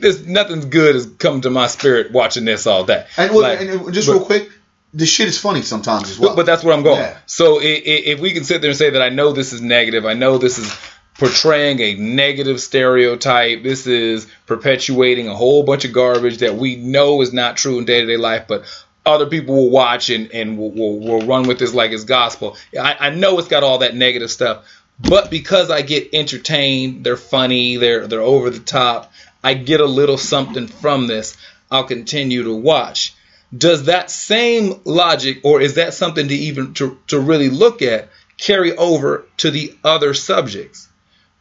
there's 0.01 0.27
nothing 0.27 0.71
good 0.71 0.95
has 0.97 1.07
come 1.07 1.43
to 1.43 1.51
my 1.51 1.67
spirit 1.69 2.11
watching 2.11 2.47
this 2.47 2.67
all 2.67 2.85
that. 2.85 3.07
And, 3.17 3.31
well, 3.31 3.43
Like, 3.43 3.61
and 3.61 3.95
just 3.95 4.09
but- 4.09 4.15
real 4.15 4.25
quick, 4.25 4.51
the 4.95 5.07
shit 5.07 5.29
is 5.29 5.39
funny 5.39 5.63
sometimes 5.63 6.11
as 6.11 6.19
well. 6.19 6.37
But, 6.37 6.47
that's 6.47 6.63
where 6.63 6.75
I'm 6.75 6.83
going. 6.83 6.99
Yeah. 6.99 7.17
So 7.27 7.61
if 7.63 8.21
we 8.21 8.33
can 8.33 8.45
sit 8.45 8.61
there 8.61 8.71
and 8.71 8.79
say 8.79 8.91
that 8.91 9.03
I 9.03 9.09
know 9.09 9.33
this 9.33 9.53
is 9.53 9.61
negative, 9.61 10.05
I 10.05 10.15
know 10.15 10.39
this 10.39 10.59
is 10.59 10.75
portraying 11.19 11.81
a 11.81 11.95
negative 11.95 12.61
stereotype, 12.61 13.63
this 13.63 13.87
is 13.87 14.27
perpetuating 14.47 15.29
a 15.29 15.35
whole 15.35 15.63
bunch 15.63 15.85
of 15.85 15.93
garbage 15.93 16.39
that 16.39 16.57
we 16.57 16.77
know 16.77 17.21
is 17.23 17.33
not 17.33 17.57
true 17.57 17.79
in 17.79 17.85
day 17.85 18.01
to 18.01 18.07
day 18.07 18.17
life, 18.17 18.47
but 18.49 18.65
other 19.05 19.27
people 19.27 19.55
will 19.55 19.71
watch 19.71 20.11
and, 20.11 20.31
and 20.33 20.59
will, 20.59 20.71
will, 20.71 20.99
will 21.01 21.27
run 21.27 21.47
with 21.47 21.59
this 21.59 21.75
like 21.75 21.91
it's 21.91 22.05
gospel. 22.05 22.57
I, 22.79 22.97
I 23.01 23.11
know 23.11 23.39
it's 23.39 23.49
got 23.49 23.63
all 23.63 23.79
that 23.79 23.95
negative 23.95 24.31
stuff, 24.31 24.67
but 25.01 25.31
because 25.31 25.71
I 25.71 25.83
get 25.83 26.11
entertained, 26.13 27.05
they're 27.05 27.17
funny, 27.17 27.77
they're 27.77 28.07
they're 28.07 28.21
over 28.21 28.51
the 28.51 28.61
top, 28.61 29.13
I 29.43 29.55
get 29.55 29.81
a 29.81 29.87
little 29.87 30.19
something 30.19 30.67
from 30.67 31.07
this. 31.07 31.37
I'll 31.71 31.85
continue 31.85 32.45
to 32.45 32.55
watch 32.55 33.15
does 33.57 33.85
that 33.85 34.11
same 34.11 34.81
logic 34.85 35.41
or 35.43 35.61
is 35.61 35.75
that 35.75 35.95
something 35.95 36.29
to 36.29 36.35
even 36.35 36.75
to, 36.75 36.99
to 37.09 37.21
really 37.21 37.51
look 37.51 37.83
at 37.83 38.09
carry 38.39 38.77
over 38.77 39.25
to 39.39 39.51
the 39.51 39.77
other 39.85 40.15
subjects? 40.15 40.89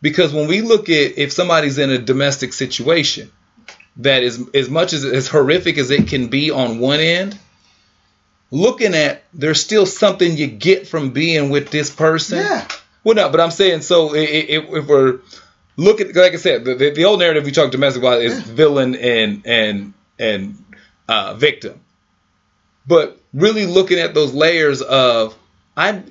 Because 0.01 0.33
when 0.33 0.47
we 0.47 0.61
look 0.61 0.89
at 0.89 1.17
if 1.17 1.31
somebody's 1.31 1.77
in 1.77 1.89
a 1.89 1.97
domestic 1.97 2.53
situation 2.53 3.31
that 3.97 4.23
is 4.23 4.43
as 4.53 4.69
much 4.69 4.93
as 4.93 5.05
as 5.05 5.27
horrific 5.27 5.77
as 5.77 5.91
it 5.91 6.07
can 6.07 6.27
be 6.27 6.51
on 6.51 6.79
one 6.79 6.99
end 6.99 7.37
looking 8.49 8.93
at 8.95 9.23
there's 9.33 9.61
still 9.61 9.85
something 9.85 10.37
you 10.37 10.47
get 10.47 10.87
from 10.87 11.11
being 11.11 11.49
with 11.49 11.69
this 11.71 11.89
person. 11.89 12.39
Yeah. 12.39 12.67
well 13.03 13.15
no 13.15 13.29
but 13.29 13.39
i'm 13.41 13.51
saying 13.51 13.81
so 13.81 14.15
if, 14.15 14.69
if 14.69 14.87
we're 14.87 15.19
look 15.77 16.01
at 16.01 16.15
like 16.15 16.33
I 16.33 16.37
said, 16.37 16.65
the, 16.65 16.75
the, 16.75 17.05
old 17.05 17.19
narrative 17.19 17.45
we 17.45 17.51
talk 17.51 17.71
domestic 17.71 18.01
violence 18.01 18.33
is 18.33 18.39
villain 18.41 18.95
and 18.95 19.41
and 19.45 19.93
and 20.19 20.63
uh, 21.07 21.33
victim, 21.33 21.81
but 22.87 23.19
really 23.33 23.65
looking 23.65 23.99
at 23.99 24.13
those 24.13 24.33
layers 24.33 24.81
of 24.81 25.35
I, 25.77 26.03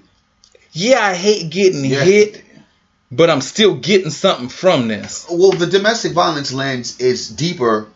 yeah, 0.73 1.01
I 1.01 1.15
hate 1.15 1.51
getting 1.51 1.85
Yeah. 1.85 2.03
hit, 2.05 2.45
but 3.11 3.29
I'm 3.31 3.41
still 3.41 3.75
getting 3.75 4.11
something 4.11 4.49
from 4.49 4.89
this. 4.89 5.27
Well, 5.31 5.51
the 5.53 5.67
domestic 5.67 6.13
violence 6.13 6.53
lens 6.53 7.01
is 7.01 7.29
deeper 7.29 7.89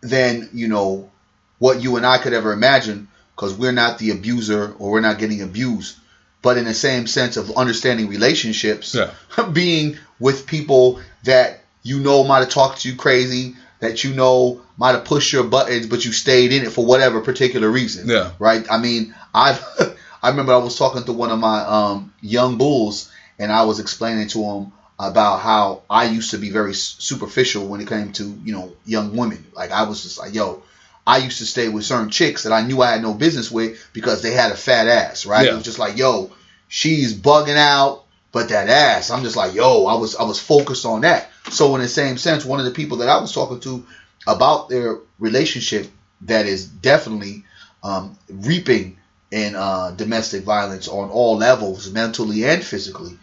than 0.00 0.48
you 0.52 0.68
know 0.68 1.10
what 1.58 1.82
you 1.82 1.96
and 1.96 2.04
I 2.06 2.18
could 2.18 2.32
ever 2.32 2.52
imagine 2.52 3.08
because 3.36 3.54
we're 3.54 3.72
not 3.72 3.98
the 3.98 4.10
abuser 4.10 4.74
or 4.78 4.90
we're 4.92 5.00
not 5.00 5.18
getting 5.18 5.42
abused. 5.42 5.96
But 6.42 6.56
in 6.56 6.64
the 6.64 6.74
same 6.74 7.06
sense 7.06 7.36
of 7.36 7.52
understanding 7.56 8.08
relationships, 8.08 8.94
Yeah. 8.96 9.10
being 9.52 9.96
with 10.18 10.46
people 10.46 11.00
that 11.24 11.60
you 11.84 12.00
know 12.00 12.24
might 12.24 12.40
have 12.40 12.48
talked 12.50 12.80
to 12.82 12.88
you 12.90 12.96
crazy, 12.96 13.54
that 13.82 14.04
you 14.04 14.14
know 14.14 14.62
might 14.76 14.92
have 14.92 15.04
pushed 15.04 15.32
your 15.32 15.42
buttons, 15.42 15.88
but 15.88 16.04
you 16.04 16.12
stayed 16.12 16.52
in 16.52 16.62
it 16.62 16.70
for 16.70 16.86
whatever 16.86 17.20
particular 17.20 17.68
reason. 17.68 18.08
Yeah. 18.08 18.30
Right. 18.38 18.64
I 18.70 18.78
mean, 18.78 19.12
I've 19.34 19.62
I 20.22 20.30
remember 20.30 20.52
I 20.52 20.58
was 20.58 20.78
talking 20.78 21.02
to 21.02 21.12
one 21.12 21.32
of 21.32 21.40
my 21.40 21.60
um, 21.60 22.14
young 22.20 22.58
bulls, 22.58 23.10
and 23.40 23.50
I 23.50 23.64
was 23.64 23.80
explaining 23.80 24.28
to 24.28 24.42
him 24.42 24.72
about 25.00 25.40
how 25.40 25.82
I 25.90 26.04
used 26.04 26.30
to 26.30 26.38
be 26.38 26.50
very 26.50 26.74
superficial 26.74 27.66
when 27.66 27.80
it 27.80 27.88
came 27.88 28.12
to 28.12 28.38
you 28.44 28.52
know 28.52 28.72
young 28.86 29.16
women. 29.16 29.44
Like 29.52 29.72
I 29.72 29.82
was 29.82 30.04
just 30.04 30.16
like, 30.16 30.32
yo, 30.32 30.62
I 31.04 31.18
used 31.18 31.38
to 31.38 31.46
stay 31.46 31.68
with 31.68 31.84
certain 31.84 32.10
chicks 32.10 32.44
that 32.44 32.52
I 32.52 32.62
knew 32.62 32.80
I 32.80 32.92
had 32.92 33.02
no 33.02 33.14
business 33.14 33.50
with 33.50 33.84
because 33.92 34.22
they 34.22 34.30
had 34.30 34.52
a 34.52 34.56
fat 34.56 34.86
ass, 34.86 35.26
right? 35.26 35.44
Yeah. 35.44 35.54
It 35.54 35.56
was 35.56 35.64
just 35.64 35.80
like, 35.80 35.98
yo, 35.98 36.30
she's 36.68 37.14
bugging 37.18 37.56
out, 37.56 38.04
but 38.30 38.50
that 38.50 38.68
ass, 38.68 39.10
I'm 39.10 39.24
just 39.24 39.36
like, 39.36 39.54
yo, 39.54 39.86
I 39.86 39.94
was 39.94 40.14
I 40.14 40.22
was 40.22 40.38
focused 40.38 40.86
on 40.86 41.00
that. 41.00 41.31
So 41.50 41.74
in 41.74 41.82
the 41.82 41.88
same 41.88 42.18
sense, 42.18 42.44
one 42.44 42.60
of 42.60 42.64
the 42.64 42.72
people 42.72 42.98
that 42.98 43.08
I 43.08 43.20
was 43.20 43.32
talking 43.32 43.60
to 43.60 43.84
about 44.26 44.68
their 44.68 44.98
relationship 45.18 45.90
that 46.22 46.46
is 46.46 46.66
definitely 46.66 47.44
um, 47.82 48.16
reaping 48.28 48.98
in 49.30 49.56
uh, 49.56 49.92
domestic 49.92 50.44
violence 50.44 50.88
on 50.88 51.10
all 51.10 51.36
levels, 51.36 51.90
mentally 51.90 52.44
and 52.44 52.62
physically. 52.62 53.18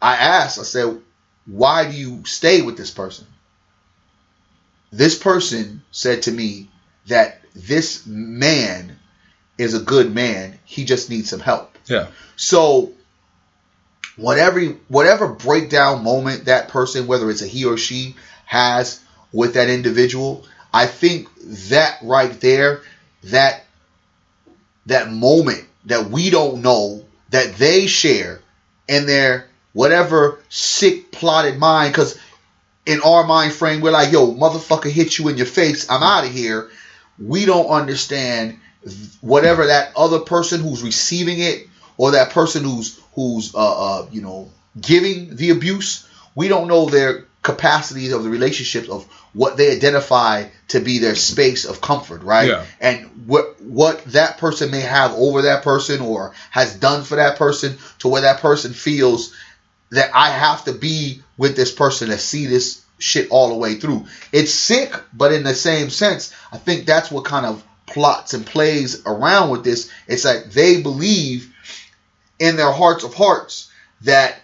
I 0.00 0.16
asked, 0.16 0.58
I 0.58 0.62
said, 0.62 1.00
why 1.46 1.90
do 1.90 1.96
you 1.96 2.24
stay 2.24 2.62
with 2.62 2.76
this 2.76 2.90
person? 2.90 3.26
This 4.92 5.18
person 5.18 5.82
said 5.90 6.22
to 6.22 6.30
me 6.30 6.70
that 7.06 7.40
this 7.54 8.06
man 8.06 8.98
is 9.58 9.74
a 9.74 9.80
good 9.80 10.14
man. 10.14 10.58
He 10.64 10.84
just 10.84 11.10
needs 11.10 11.30
some 11.30 11.40
help. 11.40 11.76
Yeah. 11.86 12.08
So 12.36 12.92
whatever 14.16 14.60
whatever 14.88 15.28
breakdown 15.28 16.04
moment 16.04 16.46
that 16.46 16.68
person, 16.68 17.06
whether 17.06 17.30
it's 17.30 17.42
a 17.42 17.46
he 17.46 17.64
or 17.64 17.76
she, 17.76 18.14
has 18.46 19.00
with 19.32 19.54
that 19.54 19.68
individual, 19.68 20.46
I 20.72 20.86
think 20.86 21.28
that 21.70 21.98
right 22.02 22.40
there, 22.40 22.82
that 23.24 23.64
that 24.86 25.10
moment 25.10 25.64
that 25.86 26.10
we 26.10 26.30
don't 26.30 26.62
know 26.62 27.04
that 27.30 27.56
they 27.56 27.86
share 27.86 28.40
in 28.88 29.06
their 29.06 29.48
whatever 29.72 30.38
sick 30.48 31.10
plotted 31.10 31.58
mind, 31.58 31.92
because 31.92 32.18
in 32.86 33.00
our 33.00 33.24
mind 33.24 33.52
frame, 33.52 33.80
we're 33.80 33.90
like, 33.90 34.12
yo, 34.12 34.32
motherfucker 34.32 34.90
hit 34.90 35.18
you 35.18 35.28
in 35.28 35.36
your 35.36 35.46
face, 35.46 35.90
I'm 35.90 36.02
out 36.02 36.24
of 36.24 36.32
here. 36.32 36.70
We 37.18 37.46
don't 37.46 37.66
understand 37.66 38.58
whatever 39.20 39.66
that 39.66 39.92
other 39.96 40.20
person 40.20 40.60
who's 40.60 40.82
receiving 40.82 41.38
it 41.38 41.66
or 41.96 42.12
that 42.12 42.30
person 42.30 42.64
who's 42.64 43.00
who's 43.14 43.54
uh, 43.54 43.58
uh 43.58 44.06
you 44.10 44.22
know 44.22 44.50
giving 44.80 45.36
the 45.36 45.50
abuse 45.50 46.08
we 46.34 46.48
don't 46.48 46.68
know 46.68 46.86
their 46.86 47.26
capacities 47.42 48.12
of 48.12 48.24
the 48.24 48.30
relationships 48.30 48.88
of 48.88 49.04
what 49.34 49.56
they 49.56 49.76
identify 49.76 50.46
to 50.68 50.80
be 50.80 50.98
their 50.98 51.14
space 51.14 51.64
of 51.64 51.80
comfort 51.80 52.22
right 52.22 52.48
Yeah. 52.48 52.64
and 52.80 53.26
what 53.26 53.60
what 53.62 54.04
that 54.06 54.38
person 54.38 54.70
may 54.70 54.80
have 54.80 55.12
over 55.12 55.42
that 55.42 55.62
person 55.62 56.00
or 56.00 56.32
has 56.50 56.74
done 56.74 57.04
for 57.04 57.16
that 57.16 57.36
person 57.36 57.76
to 57.98 58.08
where 58.08 58.22
that 58.22 58.40
person 58.40 58.72
feels 58.72 59.34
that 59.90 60.10
I 60.14 60.30
have 60.30 60.64
to 60.64 60.72
be 60.72 61.22
with 61.36 61.56
this 61.56 61.72
person 61.72 62.08
to 62.08 62.18
see 62.18 62.46
this 62.46 62.84
shit 62.98 63.28
all 63.30 63.48
the 63.50 63.56
way 63.56 63.74
through. 63.74 64.06
It's 64.32 64.52
sick, 64.52 64.92
but 65.12 65.32
in 65.32 65.44
the 65.44 65.54
same 65.54 65.90
sense, 65.90 66.32
I 66.52 66.58
think 66.58 66.86
that's 66.86 67.10
what 67.10 67.24
kind 67.24 67.46
of 67.46 67.62
plots 67.86 68.34
and 68.34 68.46
plays 68.46 69.02
around 69.06 69.50
with 69.50 69.64
this. 69.64 69.90
It's 70.08 70.24
like 70.24 70.50
they 70.50 70.80
believe 70.82 71.53
in 72.44 72.56
their 72.56 72.72
hearts 72.72 73.04
of 73.04 73.14
hearts 73.14 73.70
that 74.02 74.36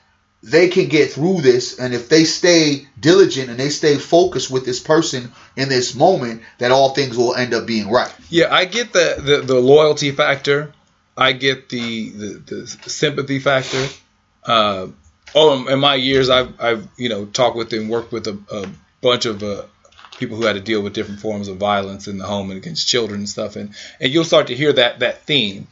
they 0.43 0.69
can 0.69 0.89
get 0.89 1.13
through 1.13 1.43
this 1.43 1.79
and 1.79 1.93
if 1.93 2.09
they 2.09 2.25
stay 2.25 2.87
diligent 2.99 3.51
and 3.51 3.59
they 3.59 3.69
stay 3.69 3.97
focused 3.97 4.51
with 4.51 4.65
this 4.65 4.81
person 4.81 5.31
in 5.57 5.69
this 5.69 5.95
moment 5.95 6.41
that 6.59 6.73
all 6.73 6.95
things 6.95 7.17
will 7.17 7.35
end 7.35 7.53
up 7.53 7.67
being 7.67 7.91
right 7.91 8.13
Yeah, 8.31 8.53
I 8.53 8.65
get 8.65 8.93
the, 8.93 9.17
the, 9.19 9.37
the 9.43 9.61
loyalty 9.61 10.13
factor. 10.13 10.73
I 11.17 11.33
get 11.33 11.69
the 11.69 12.09
the, 12.09 12.27
the 12.47 12.67
sympathy 12.89 13.41
factor. 13.41 13.87
Uh, 14.43 14.87
oh, 15.35 15.67
in 15.69 15.79
my 15.79 15.97
years, 15.97 16.31
I've 16.31 16.59
I've 16.59 16.89
you 16.97 17.11
know 17.11 17.27
talked 17.27 17.57
with 17.57 17.73
and 17.75 17.91
worked 17.91 18.11
with 18.11 18.27
a, 18.27 18.39
a 18.51 18.67
bunch 19.03 19.27
of 19.27 19.43
uh, 19.43 19.65
people 20.19 20.37
who 20.37 20.47
had 20.47 20.55
to 20.55 20.61
deal 20.61 20.83
with 20.83 20.95
different 20.95 21.21
forms 21.21 21.49
of 21.49 21.59
violence 21.59 22.09
in 22.09 22.17
the 22.17 22.25
home 22.25 22.51
and 22.51 22.59
against 22.59 22.89
children 22.89 23.21
and 23.21 23.29
stuff, 23.29 23.57
and 23.57 23.75
and 24.01 24.13
you'll 24.13 24.25
start 24.25 24.47
to 24.47 24.55
hear 24.55 24.73
that 24.73 25.01
that 25.01 25.23
theme. 25.25 25.67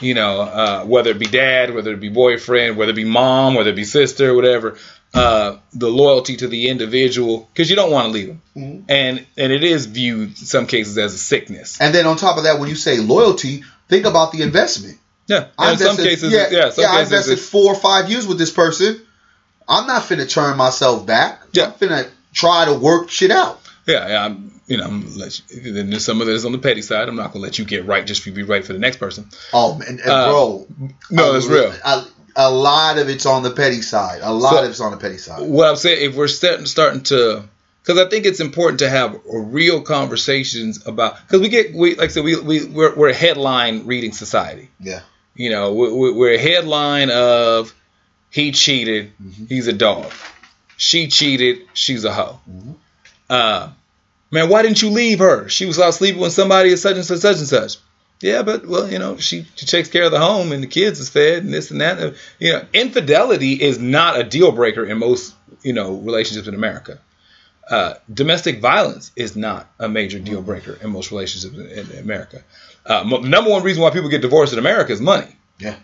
You 0.00 0.14
know, 0.14 0.40
uh, 0.40 0.84
whether 0.84 1.10
it 1.10 1.18
be 1.18 1.26
dad, 1.26 1.74
whether 1.74 1.92
it 1.92 2.00
be 2.00 2.08
boyfriend, 2.08 2.76
whether 2.76 2.92
it 2.92 2.96
be 2.96 3.04
mom, 3.04 3.54
whether 3.54 3.70
it 3.70 3.76
be 3.76 3.84
sister, 3.84 4.34
whatever. 4.34 4.78
Uh, 5.14 5.58
the 5.74 5.90
loyalty 5.90 6.38
to 6.38 6.48
the 6.48 6.68
individual 6.68 7.46
because 7.52 7.68
you 7.68 7.76
don't 7.76 7.90
want 7.90 8.06
to 8.06 8.10
leave 8.12 8.28
them, 8.28 8.84
and 8.88 9.26
and 9.36 9.52
it 9.52 9.62
is 9.62 9.84
viewed 9.84 10.30
in 10.30 10.34
some 10.36 10.66
cases 10.66 10.96
as 10.96 11.12
a 11.12 11.18
sickness. 11.18 11.78
and 11.82 11.94
then 11.94 12.06
on 12.06 12.16
top 12.16 12.38
of 12.38 12.44
that 12.44 12.58
when 12.58 12.70
you 12.70 12.74
say 12.74 12.98
loyalty 12.98 13.62
think 13.90 14.06
about 14.06 14.32
the 14.32 14.40
investment 14.40 14.98
Yeah, 15.26 15.48
I 15.58 15.72
in 15.72 15.76
some 15.78 15.90
invested- 15.90 16.08
cases, 16.08 16.32
yeah, 16.32 16.48
yeah, 16.50 16.70
some 16.70 16.84
yeah, 16.84 16.92
I 16.92 17.02
invested 17.02 17.38
four 17.38 17.74
or 17.74 17.78
five 17.78 18.08
years 18.08 18.26
with 18.26 18.38
this 18.38 18.50
person. 18.50 19.02
I'm 19.68 19.86
not 19.86 20.02
finna 20.04 20.26
turn 20.26 20.56
myself 20.56 21.04
back. 21.04 21.42
Yeah. 21.52 21.66
I'm 21.66 21.72
finna 21.72 22.08
try 22.32 22.64
to 22.64 22.72
work 22.72 23.10
shit 23.10 23.30
out. 23.30 23.60
Yeah, 23.86 24.08
yeah. 24.08 24.24
I'm, 24.24 24.60
you 24.66 24.76
know, 24.76 24.84
I'm 24.84 25.16
let 25.16 25.40
you, 25.50 25.72
then 25.72 25.90
there's 25.90 26.04
some 26.04 26.20
of 26.20 26.26
this 26.26 26.44
on 26.44 26.52
the 26.52 26.58
petty 26.58 26.82
side. 26.82 27.08
I'm 27.08 27.16
not 27.16 27.32
gonna 27.32 27.42
let 27.44 27.58
you 27.58 27.64
get 27.64 27.84
right 27.86 28.06
just 28.06 28.22
for 28.22 28.28
you 28.30 28.34
to 28.34 28.42
be 28.42 28.48
right 28.48 28.64
for 28.64 28.72
the 28.72 28.78
next 28.78 28.96
person. 28.98 29.28
Oh, 29.52 29.74
man, 29.76 29.88
and 29.88 30.00
Uh, 30.00 30.30
bro, 30.30 30.66
No, 31.10 31.32
I- 31.32 31.36
it's 31.36 31.46
real. 31.46 31.72
A, 31.84 32.06
a 32.36 32.50
lot 32.50 32.98
of 32.98 33.08
it's 33.08 33.26
on 33.26 33.42
the 33.42 33.50
petty 33.50 33.82
side. 33.82 34.20
A 34.22 34.32
lot 34.32 34.52
So- 34.54 34.64
of 34.64 34.70
it's 34.70 34.80
on 34.80 34.90
the 34.92 34.96
petty 34.98 35.18
side. 35.18 35.42
What 35.42 35.68
I'm 35.68 35.76
saying, 35.76 36.10
if 36.10 36.14
we're 36.16 36.28
starting 36.28 36.66
starting 36.66 37.02
to, 37.04 37.44
because 37.82 37.98
I 37.98 38.08
think 38.08 38.24
it's 38.26 38.40
important 38.40 38.78
to 38.80 38.88
have 38.88 39.20
real 39.26 39.80
conversations 39.82 40.86
about, 40.86 41.16
because 41.26 41.40
we 41.40 41.48
get, 41.48 41.74
we 41.74 41.96
like 41.96 42.10
I 42.10 42.12
said, 42.12 42.24
we 42.24 42.36
we 42.40 42.64
we're, 42.64 42.94
we're 42.94 43.08
a 43.10 43.14
headline 43.14 43.86
reading 43.86 44.12
society. 44.12 44.70
Yeah. 44.80 45.00
You 45.34 45.50
know, 45.50 45.72
we- 45.72 45.92
we- 45.92 46.12
we're 46.12 46.34
a 46.34 46.38
headline 46.38 47.10
of 47.10 47.74
he 48.30 48.52
cheated, 48.52 49.12
Mm-hmm. 49.22 49.46
he's 49.46 49.66
a 49.66 49.72
dog. 49.72 50.10
She 50.78 51.08
cheated, 51.08 51.58
she's 51.74 52.04
a 52.04 52.12
hoe. 52.12 52.40
Mm-hmm. 52.50 52.72
Uh, 53.32 53.70
man, 54.30 54.50
why 54.50 54.62
didn't 54.62 54.82
you 54.82 54.90
leave 54.90 55.20
her? 55.20 55.48
She 55.48 55.64
was 55.64 55.78
out 55.78 55.94
sleeping 55.94 56.20
with 56.20 56.32
somebody 56.34 56.70
is 56.70 56.82
such 56.82 56.96
and 56.96 57.04
such, 57.04 57.20
such 57.20 57.38
and 57.38 57.48
such. 57.48 57.78
Yeah, 58.20 58.42
but 58.42 58.66
well, 58.66 58.90
you 58.90 58.98
know, 58.98 59.16
she, 59.16 59.46
she 59.56 59.66
takes 59.66 59.88
care 59.88 60.04
of 60.04 60.12
the 60.12 60.20
home 60.20 60.52
and 60.52 60.62
the 60.62 60.68
kids 60.68 61.00
is 61.00 61.08
fed 61.08 61.42
and 61.42 61.52
this 61.52 61.70
and 61.70 61.80
that. 61.80 62.14
You 62.38 62.52
know, 62.52 62.64
infidelity 62.74 63.54
is 63.54 63.78
not 63.78 64.20
a 64.20 64.22
deal 64.22 64.52
breaker 64.52 64.84
in 64.84 64.98
most 64.98 65.34
you 65.62 65.72
know 65.72 65.94
relationships 65.94 66.46
in 66.46 66.54
America. 66.54 66.98
Uh, 67.68 67.94
domestic 68.12 68.60
violence 68.60 69.12
is 69.16 69.34
not 69.34 69.70
a 69.78 69.88
major 69.88 70.18
deal 70.18 70.42
breaker 70.42 70.78
in 70.82 70.90
most 70.90 71.10
relationships 71.10 71.56
in, 71.56 71.66
in 71.68 71.98
America. 71.98 72.42
Uh, 72.84 73.02
mo- 73.04 73.20
number 73.20 73.50
one 73.50 73.62
reason 73.62 73.82
why 73.82 73.90
people 73.90 74.10
get 74.10 74.20
divorced 74.20 74.52
in 74.52 74.58
America 74.58 74.92
is 74.92 75.00
money. 75.00 75.34
Yeah. 75.58 75.76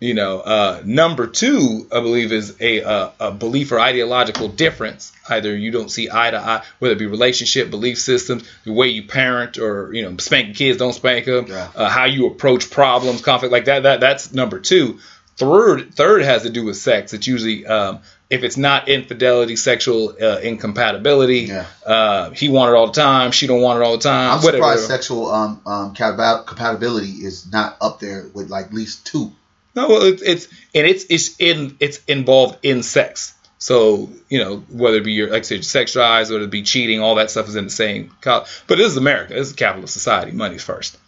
You 0.00 0.12
know, 0.12 0.40
uh, 0.40 0.82
number 0.84 1.26
two, 1.26 1.86
I 1.90 2.00
believe, 2.00 2.32
is 2.32 2.56
a, 2.60 2.82
uh, 2.82 3.10
a 3.20 3.30
belief 3.30 3.72
or 3.72 3.80
ideological 3.80 4.48
difference. 4.48 5.12
Either 5.30 5.56
you 5.56 5.70
don't 5.70 5.90
see 5.90 6.10
eye 6.12 6.30
to 6.30 6.36
eye, 6.38 6.62
whether 6.78 6.94
it 6.94 6.98
be 6.98 7.06
relationship, 7.06 7.70
belief 7.70 7.98
systems, 7.98 8.42
the 8.64 8.72
way 8.72 8.88
you 8.88 9.04
parent, 9.04 9.56
or 9.56 9.94
you 9.94 10.02
know, 10.02 10.16
spank 10.18 10.56
kids, 10.56 10.78
don't 10.78 10.92
spank 10.92 11.24
them, 11.26 11.46
Yeah. 11.46 11.68
uh, 11.74 11.88
how 11.88 12.04
you 12.04 12.26
approach 12.26 12.70
problems, 12.70 13.22
conflict 13.22 13.52
like 13.52 13.66
that. 13.66 13.84
That 13.84 14.00
that's 14.00 14.32
number 14.34 14.58
two. 14.58 14.98
Third, 15.36 15.94
third 15.94 16.22
has 16.22 16.42
to 16.42 16.50
do 16.50 16.64
with 16.64 16.76
sex. 16.76 17.12
It's 17.14 17.26
usually 17.26 17.64
um, 17.66 18.00
if 18.30 18.42
it's 18.42 18.56
not 18.56 18.88
infidelity, 18.88 19.56
sexual 19.56 20.14
uh, 20.20 20.38
incompatibility. 20.40 21.40
Yeah. 21.40 21.66
Uh, 21.86 22.30
he 22.30 22.48
wanted 22.48 22.72
it 22.72 22.76
all 22.76 22.86
the 22.88 22.92
time. 22.92 23.30
She 23.30 23.46
don't 23.46 23.60
want 23.62 23.80
it 23.80 23.84
all 23.84 23.96
the 23.96 24.02
time. 24.02 24.32
I'm 24.38 24.44
whatever. 24.44 24.62
surprised 24.64 24.86
sexual 24.86 25.30
um, 25.30 25.60
um, 25.66 25.94
compatibility 25.94 27.10
is 27.24 27.50
not 27.50 27.76
up 27.80 28.00
there 28.00 28.26
with 28.34 28.50
like 28.50 28.66
at 28.66 28.74
least 28.74 29.06
two. 29.06 29.32
No, 29.74 29.88
well, 29.88 30.02
it's, 30.02 30.22
it's 30.22 30.46
and 30.74 30.86
it's 30.86 31.04
it's 31.10 31.40
in 31.40 31.76
it's 31.80 31.98
involved 32.04 32.58
in 32.62 32.82
sex. 32.82 33.32
So 33.58 34.10
you 34.28 34.38
know 34.38 34.58
whether 34.70 34.98
it 34.98 35.04
be 35.04 35.12
your 35.12 35.30
like 35.30 35.40
I 35.40 35.42
said, 35.42 35.64
sex 35.64 35.92
drives, 35.94 36.30
whether 36.30 36.44
it 36.44 36.50
be 36.50 36.62
cheating, 36.62 37.00
all 37.00 37.16
that 37.16 37.30
stuff 37.30 37.48
is 37.48 37.56
in 37.56 37.64
the 37.64 37.70
same. 37.70 38.12
co- 38.20 38.44
But 38.66 38.76
this 38.78 38.88
is 38.88 38.96
America. 38.96 39.34
This 39.34 39.48
is 39.48 39.52
a 39.54 39.56
capitalist 39.56 39.94
society. 39.94 40.32
Money's 40.32 40.62
first, 40.62 40.98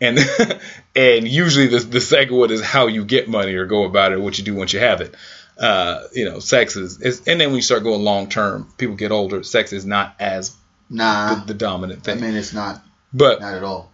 and 0.00 0.18
and 0.96 1.26
usually 1.26 1.66
the 1.68 1.78
the 1.78 2.00
second 2.00 2.36
one 2.36 2.50
is 2.50 2.62
how 2.62 2.86
you 2.86 3.04
get 3.04 3.28
money 3.28 3.54
or 3.54 3.66
go 3.66 3.84
about 3.84 4.12
it, 4.12 4.16
or 4.16 4.20
what 4.20 4.38
you 4.38 4.44
do 4.44 4.54
once 4.54 4.72
you 4.72 4.80
have 4.80 5.00
it. 5.00 5.14
uh, 5.58 6.02
you 6.12 6.26
know, 6.28 6.38
sex 6.38 6.76
is, 6.76 7.00
is, 7.00 7.26
and 7.26 7.40
then 7.40 7.48
when 7.48 7.56
you 7.56 7.62
start 7.62 7.82
going 7.82 8.02
long 8.02 8.28
term, 8.28 8.70
people 8.76 8.94
get 8.94 9.10
older, 9.10 9.42
sex 9.42 9.72
is 9.72 9.86
not 9.86 10.14
as 10.20 10.54
Nah, 10.90 11.36
the, 11.36 11.46
the 11.46 11.54
dominant 11.54 12.04
thing. 12.04 12.18
I 12.18 12.20
mean 12.20 12.34
it's 12.36 12.52
not 12.52 12.82
but 13.14 13.40
not 13.40 13.54
at 13.54 13.64
all. 13.64 13.90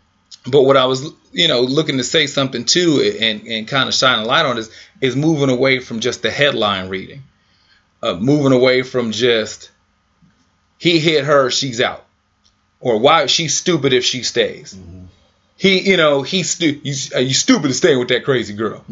But 0.47 0.63
what 0.63 0.77
I 0.77 0.87
was, 0.87 1.13
you 1.33 1.49
know, 1.49 1.61
looking 1.61 1.99
to 1.99 2.05
say 2.05 2.27
something 2.27 2.65
too, 2.65 3.17
and, 3.21 3.47
and 3.47 3.69
kind 3.69 3.89
of 3.89 3.95
shine 3.95 4.21
a 4.21 4.25
light 4.25 4.47
on 4.47 4.59
is 4.59 4.71
is 5.01 5.17
moving 5.17 5.51
away 5.51 5.79
from 5.79 6.01
just 6.01 6.23
the 6.23 6.31
headline 6.31 6.89
reading, 6.89 7.23
uh, 8.03 8.15
moving 8.15 8.53
away 8.53 8.83
from 8.83 9.13
just 9.13 9.71
he 10.79 10.99
hit 10.99 11.25
her, 11.25 11.51
she's 11.51 11.81
out, 11.81 12.05
or 12.81 12.99
why 12.99 13.27
she's 13.27 13.57
stupid 13.57 13.93
if 13.93 14.05
she 14.05 14.23
stays. 14.25 14.77
He, 15.57 15.89
you 15.89 15.97
know, 15.97 16.23
he's 16.23 16.51
stu- 16.51 16.81
you, 16.83 16.95
uh, 17.15 17.21
you 17.21 17.35
stupid 17.35 17.69
to 17.69 17.75
stay 17.75 17.95
with 17.95 18.09
that 18.09 18.25
crazy 18.25 18.55
girl. 18.55 18.85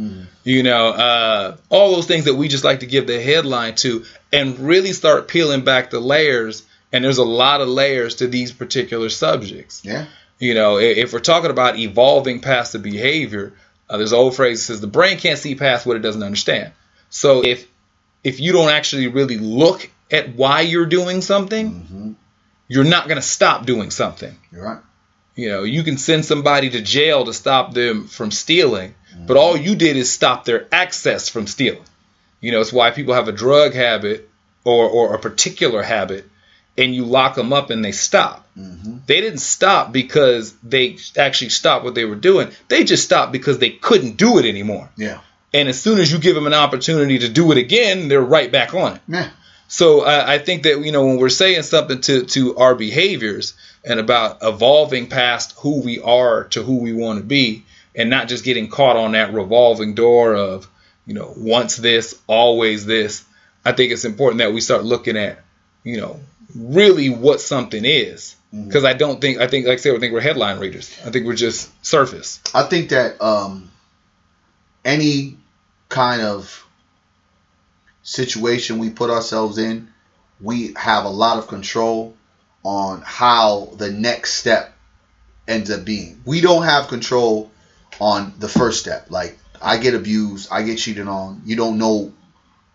You 0.44 0.62
know, 0.62 0.88
uh, 0.90 1.56
all 1.68 1.96
those 1.96 2.06
things 2.06 2.26
that 2.26 2.34
we 2.34 2.46
just 2.46 2.62
like 2.62 2.80
to 2.80 2.86
give 2.86 3.08
the 3.08 3.20
headline 3.20 3.74
to, 3.76 4.04
and 4.32 4.56
really 4.60 4.92
start 4.92 5.26
peeling 5.26 5.64
back 5.64 5.90
the 5.90 5.98
layers. 5.98 6.64
And 6.92 7.04
there's 7.04 7.18
a 7.18 7.24
lot 7.24 7.60
of 7.60 7.68
layers 7.68 8.16
to 8.16 8.28
these 8.28 8.52
particular 8.52 9.08
subjects. 9.08 9.84
Yeah. 9.84 10.06
You 10.40 10.54
know, 10.54 10.78
if 10.78 11.12
we're 11.12 11.20
talking 11.20 11.50
about 11.50 11.78
evolving 11.78 12.40
past 12.40 12.72
the 12.72 12.78
behavior, 12.80 13.52
uh, 13.88 13.98
there's 13.98 14.12
an 14.12 14.18
old 14.18 14.34
phrase 14.34 14.58
that 14.58 14.72
says 14.72 14.80
the 14.80 14.86
brain 14.86 15.18
can't 15.18 15.38
see 15.38 15.54
past 15.54 15.86
what 15.86 15.96
it 15.96 16.00
doesn't 16.00 16.22
understand. 16.22 16.72
So 17.10 17.44
if 17.44 17.68
if 18.24 18.40
you 18.40 18.52
don't 18.52 18.70
actually 18.70 19.08
really 19.08 19.38
look 19.38 19.88
at 20.10 20.34
why 20.34 20.62
you're 20.62 20.86
doing 20.86 21.20
something, 21.20 21.70
hmm 21.70 22.12
you're 22.72 22.84
not 22.84 23.08
going 23.08 23.16
to 23.16 23.22
stop 23.22 23.66
doing 23.66 23.90
something. 23.90 24.32
You're 24.52 24.62
right. 24.64 24.78
You 25.34 25.48
know, 25.48 25.62
you 25.64 25.82
can 25.82 25.98
send 25.98 26.24
somebody 26.24 26.70
to 26.70 26.80
jail 26.80 27.24
to 27.24 27.32
stop 27.34 27.74
them 27.74 28.06
from 28.06 28.30
stealing, 28.30 28.94
but 29.26 29.36
all 29.36 29.56
you 29.56 29.74
did 29.74 29.96
is 29.96 30.12
stop 30.12 30.44
their 30.44 30.68
access 30.70 31.28
from 31.28 31.48
stealing. 31.48 31.82
You 32.40 32.52
know, 32.52 32.60
it's 32.60 32.72
why 32.72 32.92
people 32.92 33.14
have 33.14 33.26
a 33.26 33.32
drug 33.32 33.74
habit 33.74 34.30
or, 34.64 34.88
or 34.88 35.14
a 35.14 35.18
particular 35.18 35.82
habit, 35.82 36.26
and 36.78 36.94
you 36.94 37.04
lock 37.04 37.34
them 37.34 37.52
up 37.52 37.70
and 37.70 37.84
they 37.84 37.92
stop. 37.92 38.46
hmm 38.54 38.98
They 39.06 39.20
didn't 39.20 39.40
stop 39.40 39.92
because 39.92 40.52
they 40.62 40.96
actually 41.16 41.50
stopped 41.50 41.84
what 41.84 41.94
they 41.94 42.04
were 42.04 42.14
doing. 42.14 42.50
They 42.68 42.84
just 42.84 43.04
stopped 43.04 43.32
because 43.32 43.58
they 43.58 43.70
couldn't 43.70 44.16
do 44.16 44.38
it 44.38 44.46
anymore. 44.46 44.88
Yeah. 44.96 45.20
And 45.52 45.68
as 45.68 45.80
soon 45.80 45.98
as 45.98 46.12
you 46.12 46.18
give 46.18 46.34
them 46.34 46.46
an 46.46 46.54
opportunity 46.54 47.18
to 47.20 47.28
do 47.28 47.50
it 47.52 47.58
again, 47.58 48.08
they're 48.08 48.20
right 48.20 48.50
back 48.50 48.72
on 48.74 48.96
it. 48.96 49.02
Yeah. 49.08 49.30
So 49.70 50.00
uh, 50.00 50.24
I 50.26 50.38
think 50.38 50.64
that 50.64 50.84
you 50.84 50.90
know 50.90 51.06
when 51.06 51.18
we're 51.18 51.28
saying 51.28 51.62
something 51.62 52.00
to 52.02 52.24
to 52.24 52.56
our 52.56 52.74
behaviors 52.74 53.54
and 53.84 54.00
about 54.00 54.38
evolving 54.42 55.08
past 55.08 55.54
who 55.58 55.80
we 55.80 56.00
are 56.00 56.44
to 56.48 56.62
who 56.62 56.78
we 56.78 56.92
want 56.92 57.20
to 57.20 57.24
be, 57.24 57.64
and 57.94 58.10
not 58.10 58.26
just 58.26 58.44
getting 58.44 58.68
caught 58.68 58.96
on 58.96 59.12
that 59.12 59.32
revolving 59.32 59.94
door 59.94 60.34
of 60.34 60.68
you 61.06 61.14
know 61.14 61.32
once 61.36 61.76
this, 61.76 62.20
always 62.26 62.84
this. 62.84 63.24
I 63.64 63.70
think 63.70 63.92
it's 63.92 64.04
important 64.04 64.38
that 64.38 64.52
we 64.52 64.60
start 64.60 64.84
looking 64.84 65.16
at 65.16 65.38
you 65.84 66.00
know 66.00 66.18
really 66.54 67.10
what 67.10 67.40
something 67.40 67.84
is 67.84 68.36
because 68.52 68.84
I 68.84 68.94
don't 68.94 69.20
think 69.20 69.38
I 69.38 69.46
think 69.46 69.66
like 69.66 69.78
I 69.78 69.80
said 69.80 69.94
I 69.94 69.98
think 70.00 70.12
we're 70.12 70.20
headline 70.20 70.58
readers. 70.58 70.98
I 71.04 71.10
think 71.10 71.26
we're 71.26 71.34
just 71.34 71.70
surface. 71.84 72.40
I 72.54 72.64
think 72.64 72.90
that 72.90 73.20
um, 73.22 73.70
any 74.84 75.36
kind 75.88 76.22
of 76.22 76.66
situation 78.02 78.78
we 78.78 78.90
put 78.90 79.10
ourselves 79.10 79.58
in, 79.58 79.88
we 80.40 80.72
have 80.74 81.04
a 81.04 81.10
lot 81.10 81.38
of 81.38 81.48
control 81.48 82.16
on 82.64 83.02
how 83.04 83.66
the 83.76 83.90
next 83.90 84.34
step 84.34 84.74
ends 85.46 85.70
up 85.70 85.84
being. 85.84 86.20
We 86.24 86.40
don't 86.40 86.64
have 86.64 86.88
control 86.88 87.50
on 88.00 88.34
the 88.38 88.48
first 88.48 88.80
step. 88.80 89.10
Like 89.10 89.38
I 89.62 89.78
get 89.78 89.94
abused, 89.94 90.48
I 90.50 90.62
get 90.62 90.78
cheated 90.78 91.06
on. 91.06 91.42
You 91.44 91.56
don't 91.56 91.78
know 91.78 92.12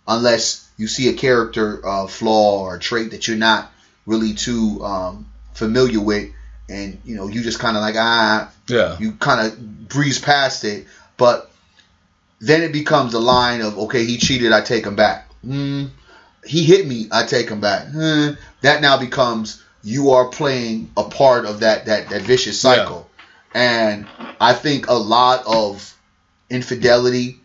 unless 0.07 0.67
you 0.77 0.87
see 0.87 1.09
a 1.09 1.13
character 1.13 1.85
uh, 1.87 2.07
flaw 2.07 2.61
or 2.61 2.75
a 2.75 2.79
trait 2.79 3.11
that 3.11 3.27
you're 3.27 3.37
not 3.37 3.71
really 4.05 4.33
too 4.33 4.83
um, 4.83 5.25
familiar 5.53 6.01
with, 6.01 6.29
and 6.69 6.99
you 7.05 7.15
know 7.15 7.27
you 7.27 7.41
just 7.41 7.59
kind 7.59 7.75
of 7.77 7.81
like 7.81 7.95
ah 7.97 8.51
Yeah. 8.67 8.97
you 8.99 9.13
kind 9.13 9.47
of 9.47 9.87
breeze 9.89 10.19
past 10.19 10.63
it, 10.63 10.85
but 11.17 11.49
then 12.39 12.63
it 12.63 12.73
becomes 12.73 13.13
the 13.13 13.21
line 13.21 13.61
of 13.61 13.77
okay, 13.77 14.05
he 14.05 14.17
cheated, 14.17 14.51
I 14.51 14.61
take 14.61 14.85
him 14.85 14.95
back. 14.95 15.29
Mm, 15.45 15.89
he 16.45 16.63
hit 16.63 16.85
me, 16.87 17.07
I 17.11 17.25
take 17.25 17.49
him 17.49 17.61
back. 17.61 17.87
Hmm, 17.87 18.31
that 18.61 18.81
now 18.81 18.97
becomes 18.97 19.63
you 19.83 20.11
are 20.11 20.29
playing 20.29 20.91
a 20.97 21.03
part 21.03 21.45
of 21.45 21.61
that 21.61 21.85
that 21.85 22.09
that 22.09 22.21
vicious 22.23 22.59
cycle, 22.59 23.09
and 23.53 24.07
I 24.39 24.53
think 24.53 24.87
a 24.87 24.93
lot 24.93 25.43
of 25.47 25.93
infidelity, 26.49 27.39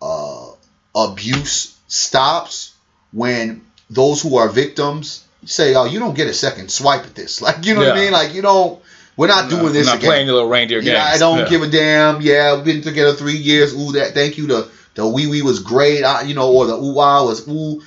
uh, 0.00 0.50
abuse 0.94 1.75
stops 1.88 2.74
when 3.12 3.64
those 3.90 4.22
who 4.22 4.36
are 4.36 4.48
victims 4.48 5.24
say, 5.44 5.74
"Oh, 5.74 5.84
you 5.84 5.98
don't 5.98 6.14
get 6.14 6.28
a 6.28 6.34
second 6.34 6.70
swipe 6.70 7.04
at 7.04 7.14
this." 7.14 7.40
Like 7.46 7.64
you 7.66 7.74
know 7.74 7.80
what 7.80 7.92
I 7.92 8.00
mean? 8.00 8.12
Like 8.12 8.34
you 8.34 8.42
don't. 8.42 8.82
We're 9.16 9.28
not 9.28 9.48
doing 9.48 9.72
this 9.72 9.86
not 9.86 9.96
again. 9.96 10.08
playing 10.08 10.26
your 10.26 10.34
little 10.34 10.50
reindeer 10.50 10.80
games. 10.80 10.92
Yeah, 10.92 11.04
I 11.04 11.16
don't 11.16 11.38
Yeah. 11.38 11.48
give 11.48 11.62
a 11.62 11.68
damn. 11.68 12.20
Yeah, 12.20 12.56
we've 12.56 12.64
been 12.64 12.82
together 12.82 13.14
three 13.14 13.36
years. 13.38 13.72
Ooh, 13.74 13.92
that 13.92 14.12
thank 14.12 14.36
you. 14.36 14.46
The 14.46 14.68
the 14.94 15.06
wee 15.06 15.26
wee 15.26 15.42
was 15.42 15.60
great. 15.60 16.02
I, 16.02 16.22
you 16.22 16.34
know, 16.34 16.52
or 16.52 16.66
the 16.66 16.74
ooh 16.74 16.98
ah 16.98 17.24
was 17.24 17.48
ooh. 17.48 17.82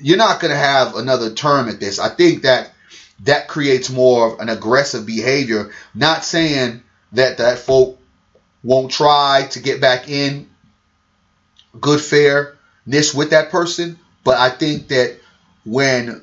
You're 0.00 0.18
not 0.18 0.38
gonna 0.38 0.54
have 0.54 0.94
another 0.94 1.34
term 1.34 1.68
at 1.68 1.80
this. 1.80 1.98
I 1.98 2.10
think 2.10 2.42
that 2.42 2.72
that 3.24 3.48
creates 3.48 3.90
more 3.90 4.34
of 4.34 4.40
an 4.40 4.48
aggressive 4.48 5.04
behavior. 5.04 5.72
Not 5.94 6.24
saying 6.24 6.84
that 7.12 7.38
that 7.38 7.58
folk 7.58 7.98
won't 8.62 8.92
try 8.92 9.48
to 9.50 9.60
get 9.60 9.80
back 9.80 10.08
in 10.08 10.48
good 11.80 12.00
fairness 12.88 13.14
with 13.14 13.30
that 13.30 13.50
person, 13.50 13.98
but 14.24 14.38
I 14.38 14.50
think 14.50 14.88
that 14.88 15.16
when 15.64 16.22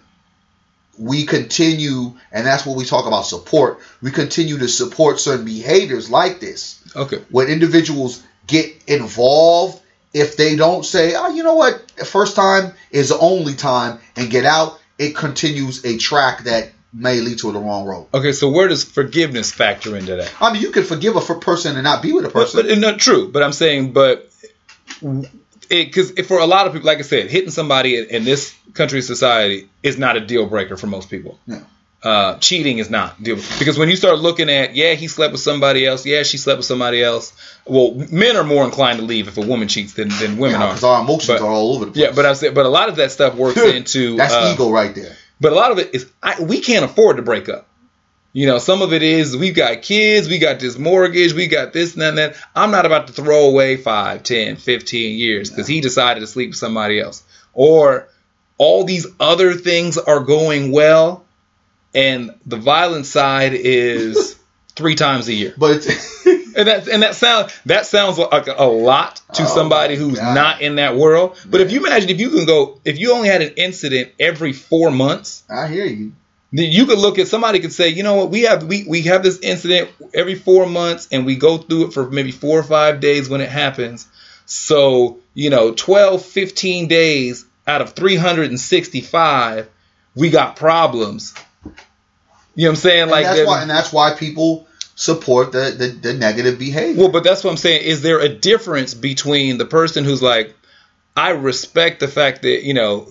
we 0.97 1.25
continue, 1.25 2.13
and 2.31 2.45
that's 2.47 2.65
what 2.65 2.77
we 2.77 2.85
talk 2.85 3.05
about 3.05 3.23
support. 3.25 3.79
We 4.01 4.11
continue 4.11 4.57
to 4.59 4.67
support 4.69 5.19
certain 5.19 5.43
behaviors 5.45 6.09
like 6.09 6.39
this. 6.39 6.81
Okay. 6.95 7.17
When 7.29 7.49
individuals 7.49 8.23
get 8.47 8.73
involved, 8.87 9.81
if 10.13 10.37
they 10.37 10.55
don't 10.55 10.85
say, 10.85 11.13
oh, 11.15 11.29
you 11.35 11.43
know 11.43 11.55
what, 11.55 11.85
the 11.97 12.05
first 12.05 12.35
time 12.37 12.73
is 12.91 13.09
the 13.09 13.17
only 13.19 13.55
time, 13.55 13.99
and 14.15 14.29
get 14.29 14.45
out, 14.45 14.79
it 14.97 15.17
continues 15.17 15.83
a 15.83 15.97
track 15.97 16.45
that 16.45 16.71
may 16.93 17.19
lead 17.19 17.39
to 17.39 17.51
the 17.51 17.59
wrong 17.59 17.85
road. 17.85 18.07
Okay. 18.13 18.31
So 18.31 18.49
where 18.49 18.69
does 18.69 18.85
forgiveness 18.85 19.51
factor 19.51 19.97
into 19.97 20.15
that? 20.15 20.33
I 20.39 20.53
mean, 20.53 20.61
you 20.61 20.71
can 20.71 20.85
forgive 20.85 21.17
a 21.17 21.21
person 21.21 21.75
and 21.75 21.83
not 21.83 22.01
be 22.01 22.13
with 22.13 22.23
a 22.23 22.29
But, 22.29 22.33
person. 22.33 22.67
but 22.67 22.77
not 22.77 22.99
true. 22.99 23.29
But 23.29 23.43
I'm 23.43 23.51
saying, 23.51 23.91
but 23.91 24.31
because 25.69 26.11
for 26.27 26.39
a 26.39 26.45
lot 26.45 26.67
of 26.67 26.73
people, 26.73 26.85
like 26.87 26.99
I 26.99 27.03
said, 27.03 27.29
hitting 27.29 27.51
somebody 27.51 27.97
in, 27.97 28.05
in 28.05 28.23
this 28.23 28.55
country 28.73 29.01
society 29.01 29.67
is 29.83 29.97
not 29.97 30.17
a 30.17 30.21
deal 30.21 30.45
breaker 30.47 30.77
for 30.77 30.87
most 30.87 31.09
people. 31.09 31.37
Yeah. 31.47 31.61
Uh, 32.03 32.37
cheating 32.37 32.77
is 32.77 32.87
not 32.91 33.21
deal 33.23 33.35
because 33.57 33.79
when 33.79 33.89
you 33.89 33.95
start 33.95 34.19
looking 34.19 34.47
at 34.47 34.75
yeah 34.75 34.93
he 34.93 35.07
slept 35.07 35.31
with 35.31 35.41
somebody 35.41 35.87
else 35.87 36.05
yeah 36.05 36.21
she 36.21 36.37
slept 36.37 36.57
with 36.57 36.65
somebody 36.67 37.01
else 37.01 37.33
well 37.65 37.95
men 38.11 38.35
are 38.37 38.43
more 38.43 38.63
inclined 38.63 38.99
to 38.99 39.05
leave 39.05 39.27
if 39.27 39.39
a 39.39 39.41
woman 39.41 39.67
cheats 39.67 39.93
than, 39.93 40.09
than 40.19 40.37
women 40.37 40.61
are 40.61 40.67
because 40.67 40.83
our 40.83 41.01
emotions 41.01 41.39
But- 41.39 41.41
are 41.41 41.49
all 41.49 41.73
over 41.73 41.85
the 41.85 41.91
place. 41.93 42.05
yeah 42.05 42.11
but 42.13 42.27
I'm 42.27 42.35
saying 42.35 42.53
but 42.53 42.67
a 42.67 42.69
lot 42.69 42.89
of 42.89 42.97
that 42.97 43.11
stuff 43.11 43.33
works 43.33 43.57
into 43.59 44.17
that's 44.17 44.35
uh, 44.35 44.51
ego 44.53 44.69
right 44.69 44.93
there. 44.93 45.15
but 45.41 45.51
a 45.51 45.55
lot 45.55 45.71
of 45.71 45.79
it 45.79 45.95
is 45.95 46.07
I, 46.21 46.39
we 46.43 46.59
can't 46.61 46.85
afford 46.85 47.15
to 47.15 47.23
break 47.23 47.49
up. 47.49 47.65
You 48.35 48.47
know, 48.47 48.57
some 48.57 48.81
of 48.81 48.91
it 48.91 49.01
is 49.01 49.37
we've 49.37 49.55
got 49.55 49.81
kids, 49.81 50.27
we 50.27 50.39
got 50.39 50.59
this 50.59 50.77
mortgage, 50.77 51.31
we 51.31 51.47
got 51.47 51.71
this 51.71 51.93
and 51.93 52.01
that. 52.01 52.09
and 52.09 52.17
that. 52.17 52.35
I'm 52.53 52.69
not 52.69 52.85
about 52.85 53.07
to 53.07 53.13
throw 53.13 53.47
away 53.47 53.77
5, 53.77 54.23
10, 54.23 54.57
15 54.57 55.17
years 55.17 55.49
because 55.49 55.67
he 55.67 55.79
decided 55.79 56.19
to 56.19 56.27
sleep 56.27 56.49
with 56.49 56.57
somebody 56.57 56.99
else. 56.99 57.23
Or 57.53 58.09
all 58.57 58.83
these 58.83 59.07
other 59.21 59.53
things 59.53 59.97
are 59.97 60.19
going 60.19 60.73
well 60.73 61.23
and 61.93 62.35
the 62.45 62.57
violent 62.57 63.05
side 63.05 63.53
is 63.53 64.37
three 64.75 64.95
times 64.95 65.29
a 65.29 65.33
year. 65.33 65.53
But 65.57 65.87
And 66.57 66.67
that 66.67 66.87
and 66.87 67.03
that 67.03 67.15
sound 67.15 67.53
that 67.65 67.85
sounds 67.85 68.17
like 68.17 68.47
a 68.47 68.63
lot 68.65 69.21
to 69.33 69.43
Oh 69.43 69.45
somebody 69.45 69.95
who's 69.95 70.19
God. 70.19 70.35
not 70.35 70.61
in 70.61 70.75
that 70.75 70.95
world. 70.97 71.37
But 71.49 71.61
if 71.61 71.71
you 71.71 71.85
imagine 71.85 72.09
if 72.09 72.19
you 72.19 72.29
can 72.31 72.45
go 72.45 72.79
if 72.83 72.99
you 72.99 73.13
only 73.13 73.27
had 73.29 73.41
an 73.41 73.53
incident 73.55 74.11
every 74.19 74.51
four 74.53 74.91
months, 74.91 75.43
I 75.49 75.67
hear 75.67 75.85
you. 75.85 76.13
You 76.63 76.85
could 76.85 76.99
look 76.99 77.19
at 77.19 77.27
somebody 77.27 77.59
could 77.59 77.73
say, 77.73 77.89
you 77.89 78.03
know 78.03 78.15
what, 78.15 78.29
we 78.29 78.43
have 78.43 78.63
we, 78.63 78.85
we 78.87 79.01
have 79.03 79.23
this 79.23 79.39
incident 79.39 79.89
every 80.13 80.35
four 80.35 80.65
months 80.65 81.07
and 81.11 81.25
we 81.25 81.35
go 81.35 81.57
through 81.57 81.87
it 81.87 81.93
for 81.93 82.09
maybe 82.09 82.31
four 82.31 82.59
or 82.59 82.63
five 82.63 82.99
days 82.99 83.27
when 83.29 83.41
it 83.41 83.49
happens. 83.49 84.07
So, 84.45 85.19
you 85.33 85.49
know, 85.49 85.73
12, 85.73 86.23
15 86.23 86.87
days 86.87 87.45
out 87.67 87.81
of 87.81 87.93
365, 87.93 89.69
we 90.15 90.29
got 90.29 90.55
problems. 90.55 91.33
You 91.63 92.65
know 92.65 92.69
what 92.69 92.69
I'm 92.69 92.75
saying? 92.75 93.01
And 93.03 93.11
Like 93.11 93.25
that's 93.25 93.39
that- 93.39 93.47
why, 93.47 93.61
and 93.61 93.69
that's 93.69 93.91
why 93.91 94.13
people 94.13 94.67
support 94.95 95.51
the, 95.51 95.71
the, 95.77 95.87
the 95.87 96.13
negative 96.13 96.57
behavior. 96.57 97.01
Well, 97.01 97.11
but 97.11 97.23
that's 97.23 97.43
what 97.43 97.51
I'm 97.51 97.57
saying. 97.57 97.83
Is 97.83 98.01
there 98.01 98.19
a 98.19 98.29
difference 98.29 98.93
between 98.93 99.57
the 99.57 99.65
person 99.65 100.05
who's 100.05 100.21
like, 100.21 100.55
I 101.17 101.31
respect 101.31 101.99
the 101.99 102.07
fact 102.07 102.43
that 102.43 102.63
you 102.63 102.73
know, 102.73 103.07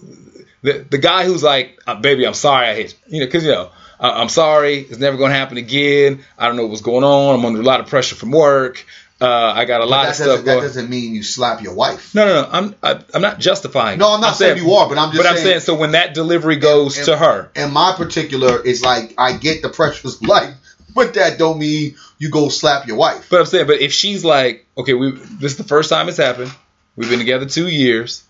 the 0.65 0.85
the 0.91 0.99
guy 0.99 1.25
who's 1.25 1.43
like, 1.45 1.81
uh, 1.87 1.95
baby, 1.95 2.27
I'm 2.27 2.35
sorry 2.35 2.67
I 2.67 2.75
hit 2.75 2.93
you, 3.07 3.15
you 3.15 3.21
know, 3.21 3.27
because 3.27 3.45
you 3.45 3.53
know, 3.53 3.71
I- 4.01 4.21
I'm 4.21 4.29
sorry, 4.29 4.79
it's 4.81 4.99
never 4.99 5.17
going 5.17 5.31
to 5.31 5.37
happen 5.39 5.57
again. 5.59 6.25
I 6.37 6.49
don't 6.49 6.57
know 6.57 6.67
what's 6.67 6.83
going 6.83 7.05
on. 7.05 7.39
I'm 7.39 7.45
under 7.45 7.61
a 7.61 7.65
lot 7.65 7.79
of 7.81 7.87
pressure 7.87 8.17
from 8.17 8.33
work. 8.33 8.85
Uh, 9.21 9.53
I 9.55 9.65
got 9.65 9.81
a 9.81 9.85
lot 9.87 10.09
of 10.09 10.17
stuff 10.17 10.39
that 10.39 10.45
going. 10.45 10.61
doesn't 10.63 10.91
mean 10.91 11.15
you 11.15 11.23
slap 11.23 11.63
your 11.63 11.73
wife. 11.75 12.15
No, 12.17 12.27
no, 12.27 12.43
no. 12.43 12.49
I'm 12.51 12.75
I, 12.83 13.01
I'm 13.15 13.23
not 13.23 13.39
justifying. 13.39 13.99
No. 14.01 14.13
I'm 14.13 14.21
not 14.21 14.35
saying 14.37 14.59
you 14.59 14.73
are, 14.73 14.89
but 14.89 14.99
I'm 14.99 15.13
just 15.13 15.23
But 15.23 15.27
I'm 15.31 15.37
saying- 15.37 15.47
saying 15.47 15.61
so 15.61 15.77
when 15.77 15.93
that 15.93 16.15
delivery 16.15 16.57
goes 16.57 16.97
And- 16.99 17.07
to 17.07 17.17
her, 17.17 17.51
And 17.55 17.73
my 17.73 17.95
particular 17.97 18.61
is 18.61 18.83
like 18.83 19.15
I 19.17 19.35
get 19.37 19.63
the 19.63 19.69
pressures 19.69 20.17
of 20.17 20.23
life, 20.29 20.55
but 20.95 21.15
that 21.15 21.39
don't 21.39 21.59
mean 21.59 21.95
you 22.19 22.29
go 22.31 22.49
slap 22.49 22.87
your 22.89 22.97
wife. 22.97 23.29
But 23.31 23.41
I'm 23.41 23.47
saying, 23.47 23.67
but 23.69 23.81
if 23.81 23.93
she's 23.93 24.25
like, 24.25 24.67
okay, 24.77 24.95
we 24.95 25.13
this 25.13 25.53
is 25.53 25.59
the 25.59 25.65
first 25.65 25.91
time 25.91 26.09
it's 26.09 26.19
happened. 26.19 26.53
We've 26.97 27.09
been 27.09 27.21
together 27.21 27.47
two 27.47 27.69
years. 27.69 28.25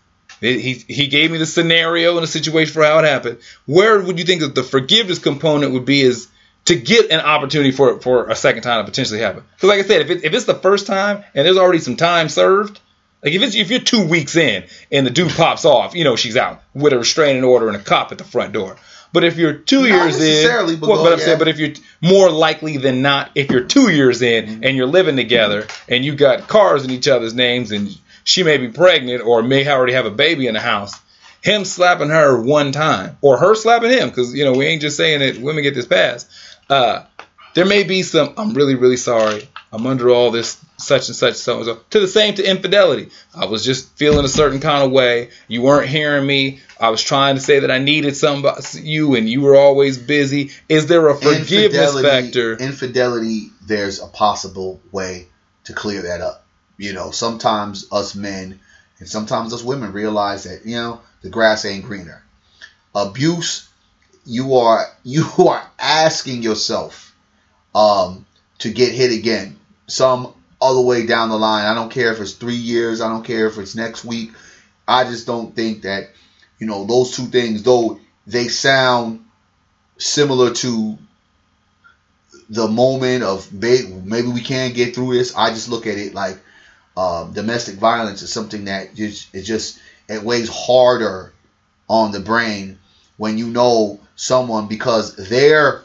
He 0.44 0.74
he 0.74 1.06
gave 1.06 1.30
me 1.30 1.38
the 1.38 1.46
scenario 1.46 2.14
and 2.14 2.22
the 2.22 2.28
situation 2.28 2.72
for 2.72 2.84
how 2.84 2.98
it 2.98 3.04
happened. 3.04 3.38
Where 3.66 4.00
would 4.00 4.18
you 4.18 4.24
think 4.24 4.42
that 4.42 4.54
the 4.54 4.62
forgiveness 4.62 5.18
component 5.18 5.72
would 5.72 5.84
be? 5.84 6.02
Is 6.02 6.28
to 6.66 6.74
get 6.74 7.10
an 7.10 7.20
opportunity 7.20 7.70
for 7.70 8.00
for 8.00 8.28
a 8.28 8.36
second 8.36 8.62
time 8.62 8.84
to 8.84 8.90
potentially 8.90 9.20
happen? 9.20 9.42
Because 9.56 9.68
like 9.68 9.80
I 9.80 9.82
said, 9.82 10.02
if 10.02 10.10
it, 10.10 10.24
if 10.24 10.34
it's 10.34 10.44
the 10.44 10.54
first 10.54 10.86
time 10.86 11.24
and 11.34 11.46
there's 11.46 11.58
already 11.58 11.78
some 11.78 11.96
time 11.96 12.28
served. 12.28 12.80
Like 13.22 13.32
if 13.32 13.40
it's 13.40 13.56
if 13.56 13.70
you're 13.70 13.80
two 13.80 14.06
weeks 14.06 14.36
in 14.36 14.64
and 14.92 15.06
the 15.06 15.10
dude 15.10 15.32
pops 15.32 15.64
off, 15.64 15.94
you 15.94 16.04
know 16.04 16.14
she's 16.14 16.36
out 16.36 16.62
with 16.74 16.92
a 16.92 16.98
restraining 16.98 17.42
order 17.42 17.68
and 17.68 17.76
a 17.76 17.80
cop 17.80 18.12
at 18.12 18.18
the 18.18 18.24
front 18.24 18.52
door. 18.52 18.76
But 19.14 19.22
if 19.22 19.38
you're 19.38 19.54
two 19.54 19.82
Not 19.82 19.88
years 19.88 20.16
in, 20.16 20.22
necessarily, 20.22 20.76
but 20.76 20.88
well, 20.90 21.04
but 21.04 21.12
I'm 21.12 21.20
yeah. 21.20 21.24
saying, 21.24 21.38
but 21.38 21.46
if 21.46 21.58
you're 21.58 21.72
more 22.02 22.30
likely 22.30 22.78
than 22.78 23.00
not, 23.00 23.30
if 23.36 23.48
you're 23.48 23.62
two 23.62 23.88
years 23.88 24.22
in 24.22 24.64
and 24.64 24.76
you're 24.76 24.88
living 24.88 25.14
together 25.14 25.68
and 25.88 26.04
you 26.04 26.16
got 26.16 26.48
cars 26.48 26.84
in 26.84 26.90
each 26.90 27.06
other's 27.06 27.32
names 27.32 27.70
and 27.70 27.96
she 28.24 28.42
may 28.42 28.56
be 28.56 28.68
pregnant 28.68 29.22
or 29.22 29.42
may 29.42 29.68
already 29.68 29.92
have 29.92 30.06
a 30.06 30.10
baby 30.10 30.46
in 30.46 30.54
the 30.54 30.60
house, 30.60 30.94
him 31.42 31.64
slapping 31.64 32.08
her 32.08 32.40
one 32.40 32.72
time 32.72 33.18
or 33.20 33.38
her 33.38 33.54
slapping 33.54 33.90
him, 33.90 34.08
because 34.08 34.34
you 34.34 34.44
know 34.44 34.52
we 34.52 34.66
ain't 34.66 34.82
just 34.82 34.96
saying 34.96 35.20
that 35.20 35.38
women 35.38 35.62
get 35.62 35.74
this 35.74 35.86
pass. 35.86 36.26
Uh, 36.68 37.04
there 37.54 37.66
may 37.66 37.84
be 37.84 38.02
some. 38.02 38.34
I'm 38.36 38.52
really, 38.54 38.74
really 38.74 38.96
sorry. 38.96 39.48
I'm 39.72 39.86
under 39.86 40.10
all 40.10 40.30
this 40.30 40.62
such 40.76 41.08
and 41.08 41.16
such 41.16 41.34
so 41.34 41.56
and 41.56 41.64
so. 41.66 41.80
To 41.90 42.00
the 42.00 42.08
same 42.08 42.34
to 42.34 42.48
infidelity. 42.48 43.10
I 43.34 43.46
was 43.46 43.64
just 43.64 43.96
feeling 43.96 44.24
a 44.24 44.28
certain 44.28 44.60
kind 44.60 44.84
of 44.84 44.90
way. 44.90 45.30
You 45.48 45.62
weren't 45.62 45.88
hearing 45.88 46.26
me. 46.26 46.60
I 46.80 46.90
was 46.90 47.02
trying 47.02 47.36
to 47.36 47.40
say 47.40 47.60
that 47.60 47.70
I 47.70 47.78
needed 47.78 48.16
somebody, 48.16 48.62
you, 48.80 49.14
and 49.14 49.28
you 49.28 49.40
were 49.40 49.56
always 49.56 49.98
busy. 49.98 50.50
Is 50.68 50.86
there 50.86 51.08
a 51.08 51.14
forgiveness 51.14 52.00
factor? 52.00 52.56
Infidelity. 52.56 53.50
There's 53.62 54.00
a 54.02 54.06
possible 54.06 54.80
way 54.92 55.28
to 55.64 55.72
clear 55.72 56.02
that 56.02 56.20
up. 56.20 56.43
You 56.76 56.92
know, 56.92 57.10
sometimes 57.10 57.86
us 57.92 58.14
men 58.14 58.60
and 58.98 59.08
sometimes 59.08 59.52
us 59.52 59.62
women 59.62 59.92
realize 59.92 60.44
that 60.44 60.64
you 60.64 60.76
know 60.76 61.00
the 61.22 61.28
grass 61.28 61.64
ain't 61.64 61.84
greener. 61.84 62.22
Abuse. 62.94 63.68
You 64.26 64.56
are 64.56 64.86
you 65.04 65.26
are 65.38 65.66
asking 65.78 66.42
yourself 66.42 67.14
um, 67.74 68.26
to 68.58 68.70
get 68.70 68.92
hit 68.92 69.12
again. 69.12 69.58
Some 69.86 70.32
other 70.60 70.80
way 70.80 71.06
down 71.06 71.28
the 71.28 71.36
line. 71.36 71.66
I 71.66 71.74
don't 71.74 71.90
care 71.90 72.12
if 72.12 72.20
it's 72.20 72.32
three 72.32 72.54
years. 72.54 73.00
I 73.00 73.08
don't 73.08 73.24
care 73.24 73.46
if 73.46 73.58
it's 73.58 73.74
next 73.74 74.04
week. 74.04 74.32
I 74.88 75.04
just 75.04 75.26
don't 75.26 75.54
think 75.54 75.82
that 75.82 76.10
you 76.58 76.66
know 76.66 76.84
those 76.84 77.16
two 77.16 77.26
things, 77.26 77.62
though 77.62 78.00
they 78.26 78.48
sound 78.48 79.24
similar 79.98 80.52
to 80.54 80.98
the 82.48 82.68
moment 82.68 83.22
of 83.22 83.52
maybe 83.52 84.28
we 84.28 84.40
can 84.40 84.72
get 84.72 84.94
through 84.94 85.14
this. 85.14 85.34
I 85.34 85.50
just 85.50 85.68
look 85.68 85.86
at 85.86 85.98
it 85.98 86.14
like 86.14 86.38
um, 86.96 87.32
domestic 87.32 87.76
violence 87.76 88.22
is 88.22 88.32
something 88.32 88.66
that 88.66 88.94
just 88.94 89.34
it 89.34 89.42
just 89.42 89.78
it 90.08 90.22
weighs 90.22 90.48
harder 90.48 91.32
on 91.88 92.12
the 92.12 92.20
brain 92.20 92.78
when 93.16 93.38
you 93.38 93.46
know 93.46 94.00
someone 94.16 94.68
because 94.68 95.16
their 95.16 95.82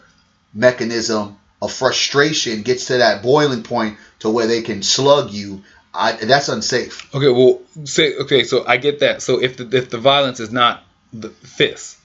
mechanism 0.53 1.37
of 1.61 1.71
frustration 1.71 2.61
gets 2.61 2.85
to 2.85 2.97
that 2.97 3.21
boiling 3.21 3.63
point 3.63 3.97
to 4.19 4.29
where 4.29 4.47
they 4.47 4.61
can 4.61 4.83
slug 4.83 5.31
you. 5.31 5.63
I, 5.93 6.13
that's 6.13 6.49
unsafe. 6.49 7.13
Okay, 7.13 7.29
well, 7.29 7.61
say 7.85 8.15
okay. 8.15 8.43
So 8.43 8.65
I 8.65 8.77
get 8.77 8.99
that. 8.99 9.21
So 9.21 9.41
if 9.41 9.57
the 9.57 9.75
if 9.75 9.89
the 9.89 9.97
violence 9.97 10.39
is 10.39 10.51
not 10.51 10.83
the 11.11 11.29
fist, 11.29 11.97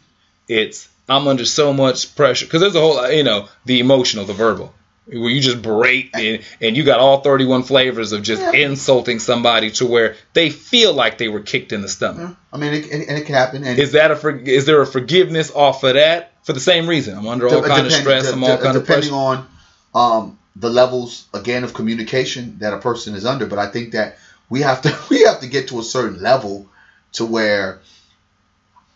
it's 0.48 0.88
I'm 1.08 1.28
under 1.28 1.44
so 1.44 1.72
much 1.72 2.16
pressure 2.16 2.46
because 2.46 2.62
there's 2.62 2.74
a 2.74 2.80
whole 2.80 3.10
you 3.10 3.24
know 3.24 3.48
the 3.66 3.80
emotional, 3.80 4.24
the 4.24 4.32
verbal, 4.32 4.72
where 5.06 5.28
you 5.28 5.40
just 5.40 5.60
berate 5.60 6.10
and, 6.14 6.42
and 6.60 6.76
you 6.76 6.82
got 6.82 6.98
all 6.98 7.20
31 7.20 7.64
flavors 7.64 8.12
of 8.12 8.22
just 8.22 8.42
insulting 8.54 9.18
somebody 9.18 9.70
to 9.70 9.86
where 9.86 10.16
they 10.32 10.50
feel 10.50 10.94
like 10.94 11.18
they 11.18 11.28
were 11.28 11.40
kicked 11.40 11.72
in 11.72 11.82
the 11.82 11.88
stomach. 11.88 12.36
I 12.52 12.56
mean, 12.56 12.72
it, 12.72 12.90
and, 12.90 13.02
and 13.02 13.18
it 13.18 13.26
can 13.26 13.34
happen. 13.34 13.64
And 13.64 13.78
Is 13.78 13.92
that 13.92 14.10
a 14.10 14.16
for, 14.16 14.30
is 14.30 14.64
there 14.64 14.80
a 14.80 14.86
forgiveness 14.86 15.50
off 15.50 15.84
of 15.84 15.94
that 15.94 16.32
for 16.44 16.54
the 16.54 16.60
same 16.60 16.86
reason? 16.86 17.18
I'm 17.18 17.26
under 17.26 17.48
all 17.48 17.60
de- 17.60 17.68
kind 17.68 17.86
of 17.86 17.92
stress. 17.92 18.32
I'm 18.32 18.42
all 18.42 18.56
de- 18.56 18.62
kind 18.62 18.76
of 18.76 18.86
depending 18.86 19.12
on 19.12 19.46
um, 19.94 20.38
the 20.56 20.70
levels 20.70 21.26
again 21.34 21.64
of 21.64 21.74
communication 21.74 22.58
that 22.60 22.72
a 22.72 22.78
person 22.78 23.14
is 23.14 23.26
under. 23.26 23.46
But 23.46 23.58
I 23.58 23.66
think 23.66 23.92
that 23.92 24.16
we 24.48 24.62
have 24.62 24.82
to 24.82 24.98
we 25.10 25.22
have 25.22 25.40
to 25.40 25.48
get 25.48 25.68
to 25.68 25.80
a 25.80 25.84
certain 25.84 26.22
level 26.22 26.66
to 27.12 27.26
where 27.26 27.80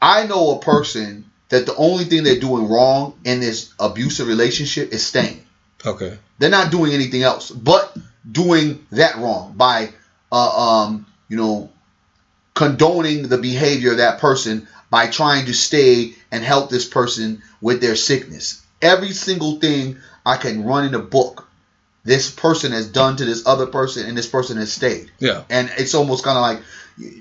I 0.00 0.26
know 0.26 0.52
a 0.52 0.60
person 0.60 1.26
that 1.50 1.66
the 1.66 1.74
only 1.76 2.04
thing 2.04 2.24
they're 2.24 2.40
doing 2.40 2.68
wrong 2.68 3.18
in 3.24 3.40
this 3.40 3.72
abusive 3.78 4.28
relationship 4.28 4.92
is 4.92 5.06
staying. 5.06 5.44
Okay. 5.84 6.18
They're 6.38 6.50
not 6.50 6.70
doing 6.70 6.92
anything 6.92 7.22
else 7.22 7.50
but 7.50 7.96
doing 8.30 8.86
that 8.90 9.16
wrong 9.16 9.54
by, 9.56 9.90
uh, 10.30 10.84
um, 10.84 11.06
you 11.28 11.36
know, 11.36 11.70
condoning 12.54 13.28
the 13.28 13.38
behavior 13.38 13.92
of 13.92 13.98
that 13.98 14.18
person 14.18 14.66
by 14.90 15.06
trying 15.06 15.46
to 15.46 15.54
stay 15.54 16.14
and 16.32 16.42
help 16.42 16.70
this 16.70 16.88
person 16.88 17.42
with 17.60 17.80
their 17.80 17.96
sickness. 17.96 18.62
Every 18.82 19.12
single 19.12 19.60
thing 19.60 19.98
I 20.24 20.36
can 20.36 20.64
run 20.64 20.84
in 20.84 20.94
a 20.94 20.98
book, 20.98 21.48
this 22.04 22.30
person 22.30 22.72
has 22.72 22.88
done 22.88 23.16
to 23.16 23.24
this 23.24 23.46
other 23.46 23.66
person, 23.66 24.06
and 24.06 24.16
this 24.16 24.28
person 24.28 24.56
has 24.56 24.72
stayed. 24.72 25.10
Yeah. 25.18 25.42
And 25.50 25.70
it's 25.78 25.94
almost 25.94 26.24
kind 26.24 26.36
of 26.36 26.42
like 26.42 26.60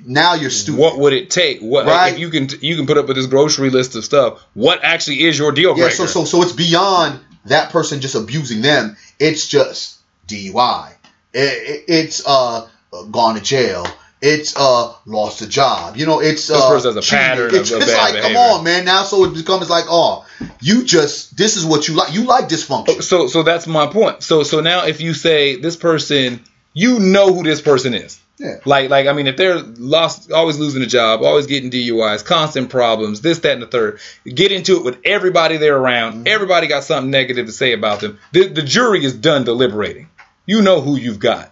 now 0.05 0.33
you're 0.33 0.49
stupid. 0.49 0.79
What 0.79 0.97
would 0.97 1.13
it 1.13 1.29
take? 1.29 1.59
What 1.59 1.85
Right. 1.85 2.13
if 2.13 2.19
you 2.19 2.29
can 2.29 2.49
you 2.61 2.75
can 2.75 2.87
put 2.87 2.97
up 2.97 3.07
with 3.07 3.17
this 3.17 3.27
grocery 3.27 3.69
list 3.69 3.95
of 3.95 4.05
stuff? 4.05 4.43
What 4.53 4.79
actually 4.83 5.23
is 5.23 5.37
your 5.37 5.51
deal 5.51 5.73
breaker? 5.73 5.89
Yeah, 5.89 5.95
so 5.95 6.05
so 6.05 6.25
so 6.25 6.41
it's 6.41 6.53
beyond 6.53 7.19
that 7.49 7.71
person 7.71 8.01
just 8.01 8.15
abusing 8.15 8.61
them. 8.61 8.97
It's 9.19 9.47
just 9.47 9.99
DUI. 10.27 10.93
It, 11.33 11.39
it, 11.39 11.83
it's 11.87 12.23
uh 12.25 12.67
gone 13.11 13.35
to 13.35 13.41
jail. 13.41 13.85
It's 14.21 14.55
uh 14.57 14.93
lost 15.05 15.41
a 15.41 15.47
job. 15.47 15.95
You 15.97 16.05
know, 16.07 16.19
it's 16.21 16.47
This 16.47 16.57
uh, 16.57 16.69
person 16.69 16.89
has 16.89 16.95
a 16.97 17.01
cheating. 17.01 17.19
pattern 17.19 17.55
It's, 17.55 17.71
of- 17.71 17.81
it's 17.81 17.91
bad 17.91 18.13
like, 18.15 18.23
come 18.23 18.35
on, 18.35 18.63
man. 18.63 18.85
Now, 18.85 19.03
so 19.03 19.23
it 19.25 19.33
becomes 19.35 19.69
like, 19.69 19.85
oh, 19.87 20.25
you 20.59 20.83
just 20.83 21.37
this 21.37 21.55
is 21.57 21.65
what 21.65 21.87
you 21.87 21.93
like. 21.95 22.13
You 22.13 22.23
like 22.23 22.49
dysfunction. 22.49 23.03
so 23.03 23.27
so 23.27 23.43
that's 23.43 23.67
my 23.67 23.87
point. 23.87 24.23
So 24.23 24.43
so 24.43 24.61
now 24.61 24.85
if 24.87 25.01
you 25.01 25.13
say 25.13 25.55
this 25.57 25.75
person, 25.75 26.43
you 26.73 26.99
know 26.99 27.33
who 27.33 27.43
this 27.43 27.61
person 27.61 27.93
is. 27.93 28.19
Yeah. 28.37 28.57
Like 28.65 28.89
like 28.89 29.07
I 29.07 29.13
mean, 29.13 29.27
if 29.27 29.35
they're 29.35 29.57
lost, 29.57 30.31
always 30.31 30.59
losing 30.59 30.83
a 30.83 30.87
job, 30.87 31.23
always 31.23 31.47
getting 31.47 31.71
DUIs, 31.71 32.23
constant 32.23 32.69
problems, 32.69 33.21
this 33.21 33.39
that 33.39 33.53
and 33.53 33.63
the 33.63 33.67
third, 33.67 33.99
get 34.25 34.51
into 34.51 34.77
it 34.77 34.83
with 34.83 34.99
everybody 35.03 35.57
they're 35.57 35.77
around. 35.77 36.13
Mm-hmm. 36.13 36.27
Everybody 36.27 36.67
got 36.67 36.83
something 36.83 37.09
negative 37.09 37.47
to 37.47 37.51
say 37.51 37.73
about 37.73 38.01
them. 38.01 38.19
The, 38.33 38.47
the 38.47 38.61
jury 38.61 39.03
is 39.03 39.13
done 39.13 39.43
deliberating. 39.43 40.09
You 40.45 40.61
know 40.61 40.81
who 40.81 40.97
you've 40.97 41.19
got. 41.19 41.51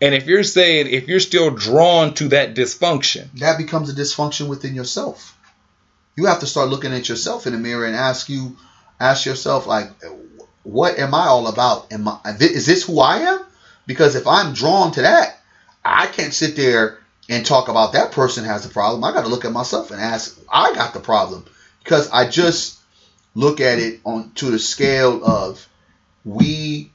And 0.00 0.14
if 0.14 0.26
you're 0.26 0.44
saying 0.44 0.86
if 0.86 1.08
you're 1.08 1.20
still 1.20 1.50
drawn 1.50 2.14
to 2.14 2.28
that 2.28 2.54
dysfunction, 2.54 3.28
That 3.40 3.58
becomes 3.58 3.90
a 3.90 3.92
dysfunction 3.92 4.48
within 4.48 4.74
yourself. 4.74 5.36
You 6.16 6.26
have 6.26 6.40
to 6.40 6.46
start 6.46 6.68
looking 6.68 6.92
at 6.92 7.08
yourself 7.08 7.46
in 7.46 7.54
the 7.54 7.58
mirror 7.58 7.86
and 7.86 7.96
ask 7.96 8.28
you, 8.28 8.56
ask 8.98 9.26
yourself, 9.26 9.66
like, 9.66 9.90
what 10.62 10.98
am 10.98 11.14
I 11.14 11.26
all 11.26 11.48
about? 11.48 11.92
Am 11.92 12.06
I 12.06 12.18
is 12.40 12.66
this 12.66 12.84
who 12.84 13.00
I 13.00 13.18
am? 13.18 13.40
Because 13.86 14.14
if 14.14 14.26
I'm 14.26 14.54
drawn 14.54 14.92
to 14.92 15.02
that, 15.02 15.39
I 15.84 16.06
can't 16.06 16.34
sit 16.34 16.56
there 16.56 16.98
and 17.28 17.46
talk 17.46 17.68
about 17.68 17.92
that 17.92 18.12
person 18.12 18.44
has 18.44 18.66
the 18.66 18.72
problem. 18.72 19.04
I 19.04 19.12
got 19.12 19.22
to 19.22 19.28
look 19.28 19.44
at 19.44 19.52
myself 19.52 19.90
and 19.90 20.00
ask, 20.00 20.38
I 20.50 20.74
got 20.74 20.94
the 20.94 21.00
problem 21.00 21.44
because 21.82 22.10
I 22.10 22.28
just 22.28 22.78
look 23.34 23.60
at 23.60 23.78
it 23.78 24.00
on 24.04 24.32
to 24.36 24.50
the 24.50 24.58
scale 24.58 25.24
of 25.24 25.66
we 26.24 26.90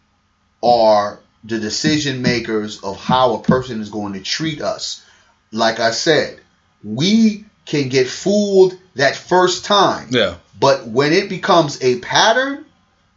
are 0.62 1.20
the 1.44 1.60
decision 1.60 2.22
makers 2.22 2.84
of 2.84 2.98
how 2.98 3.36
a 3.36 3.42
person 3.42 3.82
is 3.82 3.90
going 3.90 4.14
to 4.14 4.22
treat 4.22 4.62
us. 4.62 5.04
Like 5.52 5.80
I 5.80 5.92
said, 5.92 6.40
we 6.84 7.46
can 7.66 7.90
get 7.90 8.08
fooled 8.08 8.78
that 8.96 9.16
first 9.16 9.66
time. 9.66 10.10
yeah. 10.12 10.36
But 10.60 10.88
when 10.88 11.12
it 11.12 11.30
becomes 11.30 11.82
a 11.84 12.00
pattern, 12.00 12.66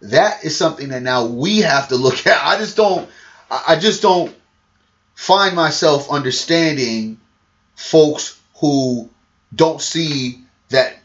that 0.02 0.44
is 0.44 0.56
something 0.56 0.88
that 0.88 1.02
now 1.02 1.26
we 1.26 1.58
have 1.58 1.88
to 1.88 1.96
look 1.96 2.26
at. 2.26 2.44
I 2.44 2.58
just 2.58 2.76
don't 2.76 3.08
I 3.50 3.64
I 3.68 3.76
just 3.76 4.02
don't 4.02 4.34
find 5.18 5.56
myself 5.56 6.12
understanding 6.12 7.18
folks 7.74 8.38
who 8.60 9.10
don't 9.52 9.82
see 9.82 10.40
that 10.68 10.96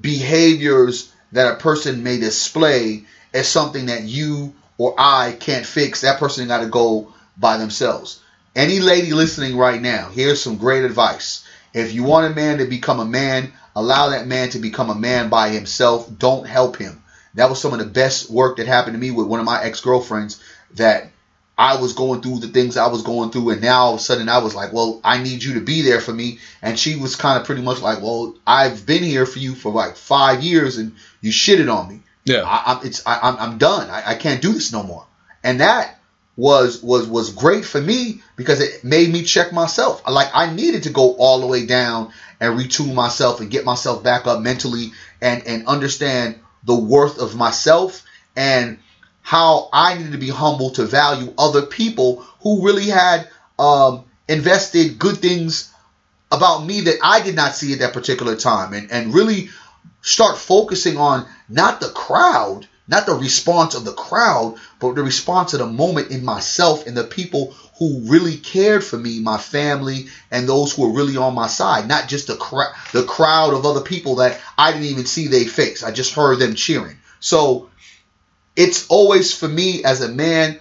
behaviors 0.00 1.12
that 1.32 1.52
a 1.52 1.56
person 1.56 2.04
may 2.04 2.16
display 2.16 3.04
as 3.34 3.48
something 3.48 3.86
that 3.86 4.04
you 4.04 4.54
or 4.78 4.94
I 4.96 5.36
can't 5.40 5.66
fix. 5.66 6.02
That 6.02 6.20
person 6.20 6.46
got 6.46 6.60
to 6.60 6.68
go 6.68 7.12
by 7.36 7.56
themselves. 7.56 8.22
Any 8.54 8.78
lady 8.78 9.12
listening 9.12 9.56
right 9.56 9.82
now, 9.82 10.10
here's 10.10 10.40
some 10.40 10.58
great 10.58 10.84
advice. 10.84 11.44
If 11.74 11.92
you 11.92 12.04
want 12.04 12.32
a 12.32 12.36
man 12.36 12.58
to 12.58 12.66
become 12.66 13.00
a 13.00 13.04
man, 13.04 13.52
allow 13.74 14.10
that 14.10 14.28
man 14.28 14.48
to 14.50 14.60
become 14.60 14.90
a 14.90 14.94
man 14.94 15.28
by 15.28 15.48
himself. 15.48 16.08
Don't 16.16 16.46
help 16.46 16.76
him. 16.76 17.02
That 17.34 17.50
was 17.50 17.60
some 17.60 17.72
of 17.72 17.80
the 17.80 17.84
best 17.84 18.30
work 18.30 18.58
that 18.58 18.68
happened 18.68 18.94
to 18.94 19.00
me 19.00 19.10
with 19.10 19.26
one 19.26 19.40
of 19.40 19.44
my 19.44 19.60
ex 19.64 19.80
girlfriends. 19.80 20.40
That 20.74 21.10
I 21.58 21.80
was 21.80 21.94
going 21.94 22.20
through 22.20 22.40
the 22.40 22.48
things 22.48 22.76
I 22.76 22.88
was 22.88 23.02
going 23.02 23.30
through, 23.30 23.50
and 23.50 23.62
now 23.62 23.84
all 23.84 23.94
of 23.94 24.00
a 24.00 24.02
sudden 24.02 24.28
I 24.28 24.38
was 24.38 24.54
like, 24.54 24.72
well, 24.72 25.00
I 25.02 25.22
need 25.22 25.42
you 25.42 25.54
to 25.54 25.60
be 25.60 25.82
there 25.82 26.00
for 26.00 26.12
me. 26.12 26.38
And 26.60 26.78
she 26.78 26.96
was 26.96 27.16
kind 27.16 27.40
of 27.40 27.46
pretty 27.46 27.62
much 27.62 27.80
like, 27.80 28.02
well, 28.02 28.34
I've 28.46 28.84
been 28.84 29.02
here 29.02 29.24
for 29.24 29.38
you 29.38 29.54
for 29.54 29.72
like 29.72 29.96
five 29.96 30.42
years, 30.42 30.76
and 30.76 30.92
you 31.20 31.30
shitted 31.30 31.74
on 31.74 31.88
me. 31.88 32.00
Yeah. 32.24 32.42
I, 32.42 32.74
I'm 32.74 32.86
it's 32.86 33.06
I, 33.06 33.20
I'm 33.22 33.36
I'm 33.36 33.58
done. 33.58 33.88
I, 33.88 34.10
I 34.10 34.14
can't 34.16 34.42
do 34.42 34.52
this 34.52 34.72
no 34.72 34.82
more. 34.82 35.06
And 35.42 35.60
that 35.60 35.98
was 36.36 36.82
was 36.82 37.08
was 37.08 37.32
great 37.32 37.64
for 37.64 37.80
me 37.80 38.20
because 38.36 38.60
it 38.60 38.84
made 38.84 39.10
me 39.10 39.22
check 39.22 39.52
myself. 39.52 40.02
Like 40.06 40.28
I 40.34 40.52
needed 40.52 40.82
to 40.82 40.90
go 40.90 41.14
all 41.14 41.40
the 41.40 41.46
way 41.46 41.64
down 41.64 42.12
and 42.40 42.58
retool 42.58 42.92
myself 42.92 43.40
and 43.40 43.50
get 43.50 43.64
myself 43.64 44.02
back 44.02 44.26
up 44.26 44.40
mentally 44.40 44.92
and 45.22 45.46
and 45.46 45.66
understand 45.66 46.40
the 46.64 46.74
worth 46.74 47.18
of 47.18 47.36
myself 47.36 48.02
and 48.34 48.78
how 49.26 49.68
I 49.72 49.94
needed 49.94 50.12
to 50.12 50.18
be 50.18 50.28
humble 50.28 50.70
to 50.70 50.84
value 50.84 51.34
other 51.36 51.62
people 51.62 52.24
who 52.42 52.64
really 52.64 52.86
had 52.86 53.28
um, 53.58 54.04
invested 54.28 55.00
good 55.00 55.18
things 55.18 55.72
about 56.30 56.64
me 56.64 56.82
that 56.82 56.98
I 57.02 57.22
did 57.22 57.34
not 57.34 57.56
see 57.56 57.72
at 57.72 57.80
that 57.80 57.92
particular 57.92 58.36
time 58.36 58.72
and, 58.72 58.92
and 58.92 59.12
really 59.12 59.48
start 60.00 60.38
focusing 60.38 60.96
on 60.96 61.26
not 61.48 61.80
the 61.80 61.88
crowd, 61.88 62.68
not 62.86 63.06
the 63.06 63.14
response 63.14 63.74
of 63.74 63.84
the 63.84 63.94
crowd, 63.94 64.58
but 64.78 64.94
the 64.94 65.02
response 65.02 65.54
of 65.54 65.58
the 65.58 65.66
moment 65.66 66.12
in 66.12 66.24
myself 66.24 66.86
and 66.86 66.96
the 66.96 67.02
people 67.02 67.52
who 67.80 68.02
really 68.08 68.36
cared 68.36 68.84
for 68.84 68.96
me, 68.96 69.18
my 69.18 69.38
family, 69.38 70.06
and 70.30 70.48
those 70.48 70.72
who 70.72 70.82
were 70.82 70.96
really 70.96 71.16
on 71.16 71.34
my 71.34 71.48
side, 71.48 71.88
not 71.88 72.06
just 72.06 72.28
the 72.28 72.36
cra- 72.36 72.76
the 72.92 73.02
crowd 73.02 73.54
of 73.54 73.66
other 73.66 73.80
people 73.80 74.14
that 74.16 74.40
I 74.56 74.70
didn't 74.70 74.86
even 74.86 75.06
see 75.06 75.26
their 75.26 75.46
face. 75.46 75.82
I 75.82 75.90
just 75.90 76.14
heard 76.14 76.38
them 76.38 76.54
cheering. 76.54 76.96
So 77.18 77.70
it's 78.56 78.86
always 78.88 79.36
for 79.36 79.48
me 79.48 79.84
as 79.84 80.00
a 80.00 80.08
man, 80.08 80.58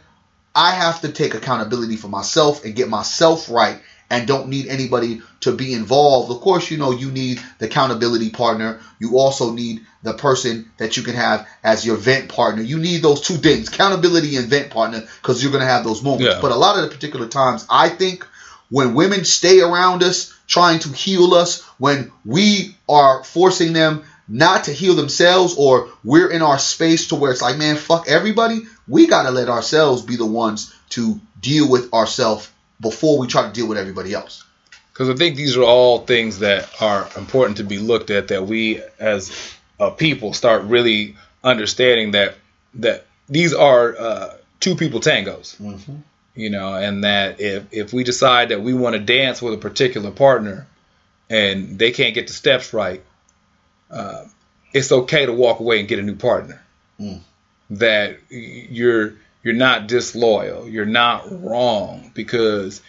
I 0.54 0.72
have 0.72 1.02
to 1.02 1.12
take 1.12 1.34
accountability 1.34 1.96
for 1.96 2.08
myself 2.08 2.64
and 2.64 2.76
get 2.76 2.89
myself 2.89 3.50
right 3.50 3.80
and 4.10 4.28
don't 4.28 4.50
need 4.50 4.68
anybody 4.68 5.22
to 5.41 5.52
be 5.52 5.74
involved. 5.74 6.32
Of 6.32 6.39
course, 6.41 6.70
you 6.70 6.78
know, 6.78 6.91
you 6.91 7.12
need 7.12 7.41
the 7.58 7.66
accountability 7.66 8.30
partner. 8.30 8.80
You 9.00 9.18
also 9.18 9.52
need 9.52 9.86
the 10.04 10.14
person 10.14 10.72
that 10.78 10.96
you 10.96 11.04
can 11.04 11.16
have 11.16 11.48
as 11.64 11.86
your 11.86 11.98
vent 11.98 12.30
partner. 12.30 12.62
You 12.62 12.78
need 12.78 13.02
those 13.02 13.22
two 13.22 13.36
things, 13.36 13.68
accountability 13.68 14.36
and 14.36 14.48
vent 14.48 14.70
partner, 14.70 15.02
because 15.22 15.41
you're 15.41 15.52
going 15.52 15.64
to 15.64 15.70
have 15.70 15.84
those 15.84 16.04
moments. 16.04 16.36
Yeah. 16.36 16.41
But 16.41 16.52
a 16.52 16.56
lot 16.56 16.78
of 16.78 16.84
the 16.84 16.96
particular 16.96 17.28
times, 17.28 17.66
I 17.70 17.89
think 17.89 18.28
when 18.70 18.93
women 18.93 19.26
stay 19.26 19.62
around 19.62 20.04
us 20.04 20.34
trying 20.48 20.80
to 20.80 20.89
heal 20.89 21.34
us, 21.34 21.64
when 21.80 22.12
we 22.24 22.78
are 22.88 23.24
forcing 23.24 23.74
them 23.74 24.04
not 24.28 24.66
to 24.66 24.72
heal 24.72 24.96
themselves 24.96 25.56
or 25.58 25.90
we're 26.04 26.32
in 26.32 26.42
our 26.42 26.60
space 26.60 27.08
to 27.08 27.16
where 27.16 27.32
it's 27.32 27.42
like, 27.42 27.58
man, 27.58 27.76
fuck 27.76 28.08
everybody, 28.08 28.62
we 28.88 29.08
got 29.08 29.24
to 29.24 29.32
let 29.32 29.50
ourselves 29.50 30.02
be 30.02 30.16
the 30.16 30.26
ones 30.26 30.74
to 30.90 31.20
deal 31.40 31.70
with 31.70 31.94
ourselves 31.94 32.52
before 32.80 33.18
we 33.18 33.28
try 33.28 33.44
to 33.48 33.54
deal 33.54 33.68
with 33.68 33.78
everybody 33.78 34.14
else. 34.14 34.44
Because 34.92 35.10
I 35.10 35.16
think 35.16 35.36
these 35.36 35.58
are 35.58 35.64
all 35.64 36.00
things 36.00 36.40
that 36.40 36.82
are 36.82 37.10
important 37.18 37.58
to 37.58 37.64
be 37.64 37.80
looked 37.80 38.10
at. 38.10 38.30
That 38.30 38.48
we, 38.48 38.82
as 38.98 39.54
a 39.78 39.92
people, 39.92 40.32
start 40.32 40.64
really 40.64 41.18
understanding 41.44 42.12
that 42.12 42.36
that 42.76 43.06
these 43.28 43.54
are 43.54 43.96
uh, 43.98 44.38
two 44.62 44.76
people 44.76 45.02
tangos. 45.02 45.58
Mm-hmm. 45.58 45.96
You 46.36 46.50
know, 46.50 46.76
and 46.76 47.04
that 47.04 47.42
if 47.42 47.66
if 47.72 47.94
we 47.94 48.06
decide 48.06 48.50
that 48.50 48.62
we 48.62 48.74
want 48.74 48.96
to 48.96 49.02
dance 49.02 49.42
with 49.42 49.54
a 49.54 49.58
particular 49.58 50.12
partner, 50.12 50.66
and 51.30 51.78
they 51.78 51.92
can't 51.92 52.16
get 52.16 52.28
the 52.28 52.34
steps 52.34 52.74
right, 52.74 53.04
uh, 53.96 54.26
it's 54.74 54.91
okay 54.91 55.26
to 55.26 55.34
walk 55.34 55.60
away 55.62 55.80
and 55.80 55.88
get 55.88 56.00
a 56.00 56.04
new 56.04 56.16
partner. 56.16 56.62
Mm. 57.00 57.22
That 57.72 58.20
you're 58.30 59.14
you're 59.41 59.56
not 59.56 59.88
disloyal. 59.88 60.68
You're 60.68 60.86
not 60.86 61.26
wrong 61.43 62.12
because 62.14 62.82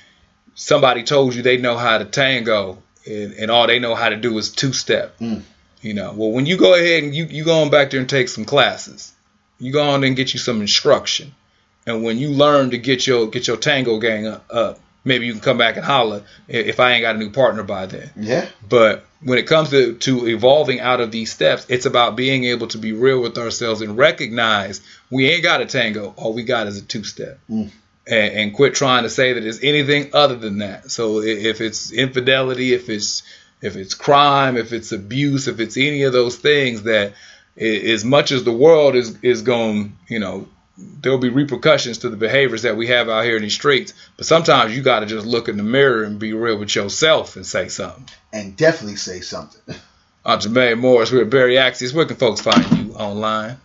somebody 0.55 1.05
told 1.05 1.35
you 1.35 1.43
they 1.43 1.59
know 1.59 1.77
how 1.77 1.99
to 1.99 2.05
tango 2.05 2.83
and, 3.07 3.35
and 3.35 3.51
all 3.51 3.67
they 3.67 3.79
know 3.79 3.95
how 3.95 4.09
to 4.09 4.17
do 4.17 4.37
is 4.37 4.51
two 4.51 4.73
step. 4.73 5.19
Mm. 5.19 5.43
You 5.81 5.95
know, 5.95 6.13
well 6.13 6.33
when 6.33 6.47
you 6.47 6.57
go 6.57 6.75
ahead 6.75 7.05
and 7.05 7.15
you 7.15 7.25
you 7.27 7.45
go 7.45 7.63
on 7.63 7.71
back 7.71 7.91
there 7.91 8.01
and 8.01 8.09
take 8.09 8.29
some 8.29 8.45
classes, 8.45 9.13
you 9.59 9.73
go 9.73 9.89
on 9.89 10.03
and 10.05 10.17
get 10.17 10.35
you 10.35 10.41
some 10.41 10.61
instruction, 10.61 11.35
and 11.87 12.03
when 12.03 12.19
you 12.19 12.31
learn 12.31 12.71
to 12.71 12.79
get 12.79 13.07
your 13.07 13.29
get 13.29 13.47
your 13.47 13.57
tango 13.57 13.99
gang 13.99 14.27
up, 14.27 14.45
up 14.51 14.81
maybe 15.07 15.25
you 15.27 15.33
can 15.33 15.41
come 15.41 15.57
back 15.57 15.77
and 15.77 15.85
holler 15.85 16.25
if 16.49 16.81
I 16.81 16.93
ain't 16.93 17.03
got 17.03 17.15
a 17.15 17.19
new 17.19 17.31
partner 17.31 17.63
by 17.63 17.87
then. 17.87 18.11
Yeah. 18.17 18.47
But 18.69 19.07
when 19.23 19.39
it 19.39 19.47
comes 19.47 19.71
to, 19.71 19.95
to 19.95 20.27
evolving 20.27 20.81
out 20.81 21.01
of 21.01 21.13
these 21.13 21.33
steps, 21.33 21.65
it's 21.69 21.87
about 21.87 22.17
being 22.17 22.45
able 22.45 22.67
to 22.69 22.79
be 22.79 22.93
real 22.93 23.23
with 23.23 23.39
ourselves 23.39 23.81
and 23.81 23.97
recognize 23.97 24.81
we 25.11 25.31
ain't 25.31 25.45
got 25.45 25.61
a 25.61 25.67
tango. 25.67 26.13
All 26.17 26.35
we 26.35 26.43
got 26.43 26.67
is 26.67 26.77
a 26.77 26.85
two 26.85 27.05
step. 27.05 27.39
Mm. 27.49 27.71
And, 28.09 28.35
and 28.35 28.55
quit 28.55 28.75
trying 28.75 29.05
to 29.05 29.11
say 29.11 29.33
that 29.33 29.45
it's 29.45 29.63
anything 29.63 30.11
other 30.13 30.37
than 30.37 30.59
that. 30.59 30.91
So 30.91 31.21
if 31.23 31.61
it's 31.61 31.93
infidelity, 31.93 32.75
if 32.75 32.89
it's 32.89 33.23
if 33.63 33.75
it's 33.75 33.95
crime, 33.95 34.57
if 34.57 34.73
it's 34.73 34.93
abuse, 34.93 35.49
if 35.49 35.61
it's 35.61 35.77
any 35.77 36.03
of 36.03 36.13
those 36.13 36.37
things 36.37 36.83
that 36.83 37.15
as 37.59 38.05
much 38.05 38.33
as 38.33 38.45
the 38.45 38.53
world 38.53 38.95
is 38.95 39.19
is 39.23 39.43
going, 39.43 39.97
you 40.09 40.19
know, 40.19 40.47
there'll 40.79 41.19
be 41.19 41.29
repercussions 41.29 41.99
to 41.99 42.09
the 42.09 42.17
behaviors 42.17 42.63
that 42.63 42.77
we 42.77 42.89
have 42.89 43.09
out 43.09 43.25
here 43.25 43.37
in 43.37 43.43
these 43.43 43.55
streets. 43.55 43.95
But 44.17 44.27
sometimes 44.27 44.77
you 44.77 44.83
got 44.83 45.01
to 45.01 45.07
just 45.07 45.27
look 45.27 45.49
in 45.49 45.57
the 45.57 45.63
mirror 45.63 46.05
and 46.05 46.19
be 46.19 46.33
real 46.33 46.59
with 46.59 46.75
yourself 46.75 47.37
and 47.37 47.47
say 47.47 47.69
something. 47.69 48.07
And 48.33 48.57
definitely 48.57 48.97
say 48.97 49.21
something. 49.21 49.75
I'm 50.25 50.41
Jermaine 50.41 50.79
Morris. 50.79 51.13
We're 51.13 51.23
at 51.23 51.31
Barry 51.31 51.57
Axis. 51.59 51.93
Where 51.93 52.05
can 52.05 52.17
folks 52.17 52.41
find 52.41 52.71
you 52.79 52.95
online? 52.95 53.59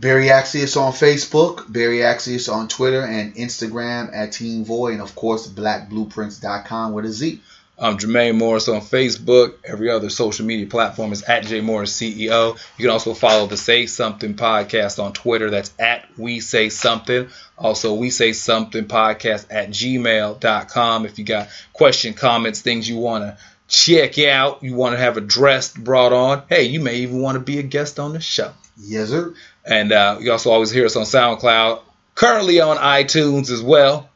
Barry 0.00 0.26
Axius 0.26 0.76
on 0.80 0.92
Facebook, 0.92 1.70
Barry 1.72 1.98
Axius 1.98 2.52
on 2.52 2.68
Twitter 2.68 3.00
and 3.00 3.34
Instagram 3.36 4.10
at 4.12 4.32
Team 4.32 4.64
Voy, 4.64 4.92
and 4.92 5.00
of 5.00 5.14
course 5.14 5.46
blackblueprints.com 5.46 6.92
with 6.92 7.04
a 7.04 7.10
Z. 7.10 7.40
I'm 7.76 7.98
Jermaine 7.98 8.36
Morris 8.36 8.68
on 8.68 8.80
Facebook. 8.80 9.54
Every 9.64 9.90
other 9.90 10.08
social 10.08 10.46
media 10.46 10.66
platform 10.66 11.12
is 11.12 11.24
at 11.24 11.44
J 11.44 11.60
Morris 11.60 11.98
CEO. 12.00 12.56
You 12.78 12.82
can 12.84 12.90
also 12.90 13.14
follow 13.14 13.48
the 13.48 13.56
Say 13.56 13.86
Something 13.86 14.34
podcast 14.34 15.02
on 15.02 15.12
Twitter. 15.12 15.50
That's 15.50 15.72
at 15.78 16.06
We 16.16 16.38
Say 16.38 16.68
Something. 16.68 17.28
Also, 17.58 17.94
We 17.94 18.10
Say 18.10 18.32
Something 18.32 18.84
podcast 18.84 19.46
at 19.50 19.70
gmail.com. 19.70 21.04
If 21.04 21.18
you 21.18 21.24
got 21.24 21.48
question, 21.72 22.14
comments, 22.14 22.60
things 22.60 22.88
you 22.88 22.98
want 22.98 23.24
to 23.24 23.38
check 23.66 24.20
out, 24.20 24.62
you 24.62 24.76
want 24.76 24.94
to 24.94 24.98
have 25.00 25.16
addressed, 25.16 25.82
brought 25.82 26.12
on, 26.12 26.44
hey, 26.48 26.64
you 26.64 26.78
may 26.78 26.96
even 26.98 27.20
want 27.20 27.34
to 27.34 27.40
be 27.40 27.58
a 27.58 27.62
guest 27.64 27.98
on 27.98 28.12
the 28.12 28.20
show. 28.20 28.52
Yes, 28.76 29.08
sir. 29.08 29.34
And 29.64 29.90
uh, 29.90 30.18
you 30.20 30.30
also 30.30 30.52
always 30.52 30.70
hear 30.70 30.86
us 30.86 30.94
on 30.94 31.04
SoundCloud, 31.04 31.82
currently 32.14 32.60
on 32.60 32.76
iTunes 32.76 33.50
as 33.50 33.62
well, 33.62 34.08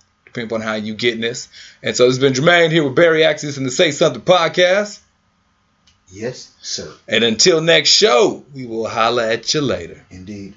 depending 0.47 0.66
on 0.68 0.68
how 0.68 0.74
you 0.74 0.95
getting 0.95 1.20
this. 1.20 1.49
And 1.82 1.97
so 1.97 2.07
this 2.07 2.18
has 2.18 2.22
been 2.22 2.32
Jermaine 2.32 2.70
here 2.70 2.84
with 2.84 2.95
Barry 2.95 3.24
Axis 3.24 3.57
and 3.57 3.66
the 3.66 3.70
Say 3.70 3.91
Something 3.91 4.22
podcast. 4.22 5.01
Yes, 6.11 6.55
sir. 6.62 6.93
And 7.07 7.22
until 7.24 7.61
next 7.61 7.91
show, 7.91 8.45
we 8.55 8.66
will 8.66 8.89
holla 8.89 9.30
at 9.30 9.53
you 9.53 9.61
later. 9.61 10.05
Indeed. 10.11 10.55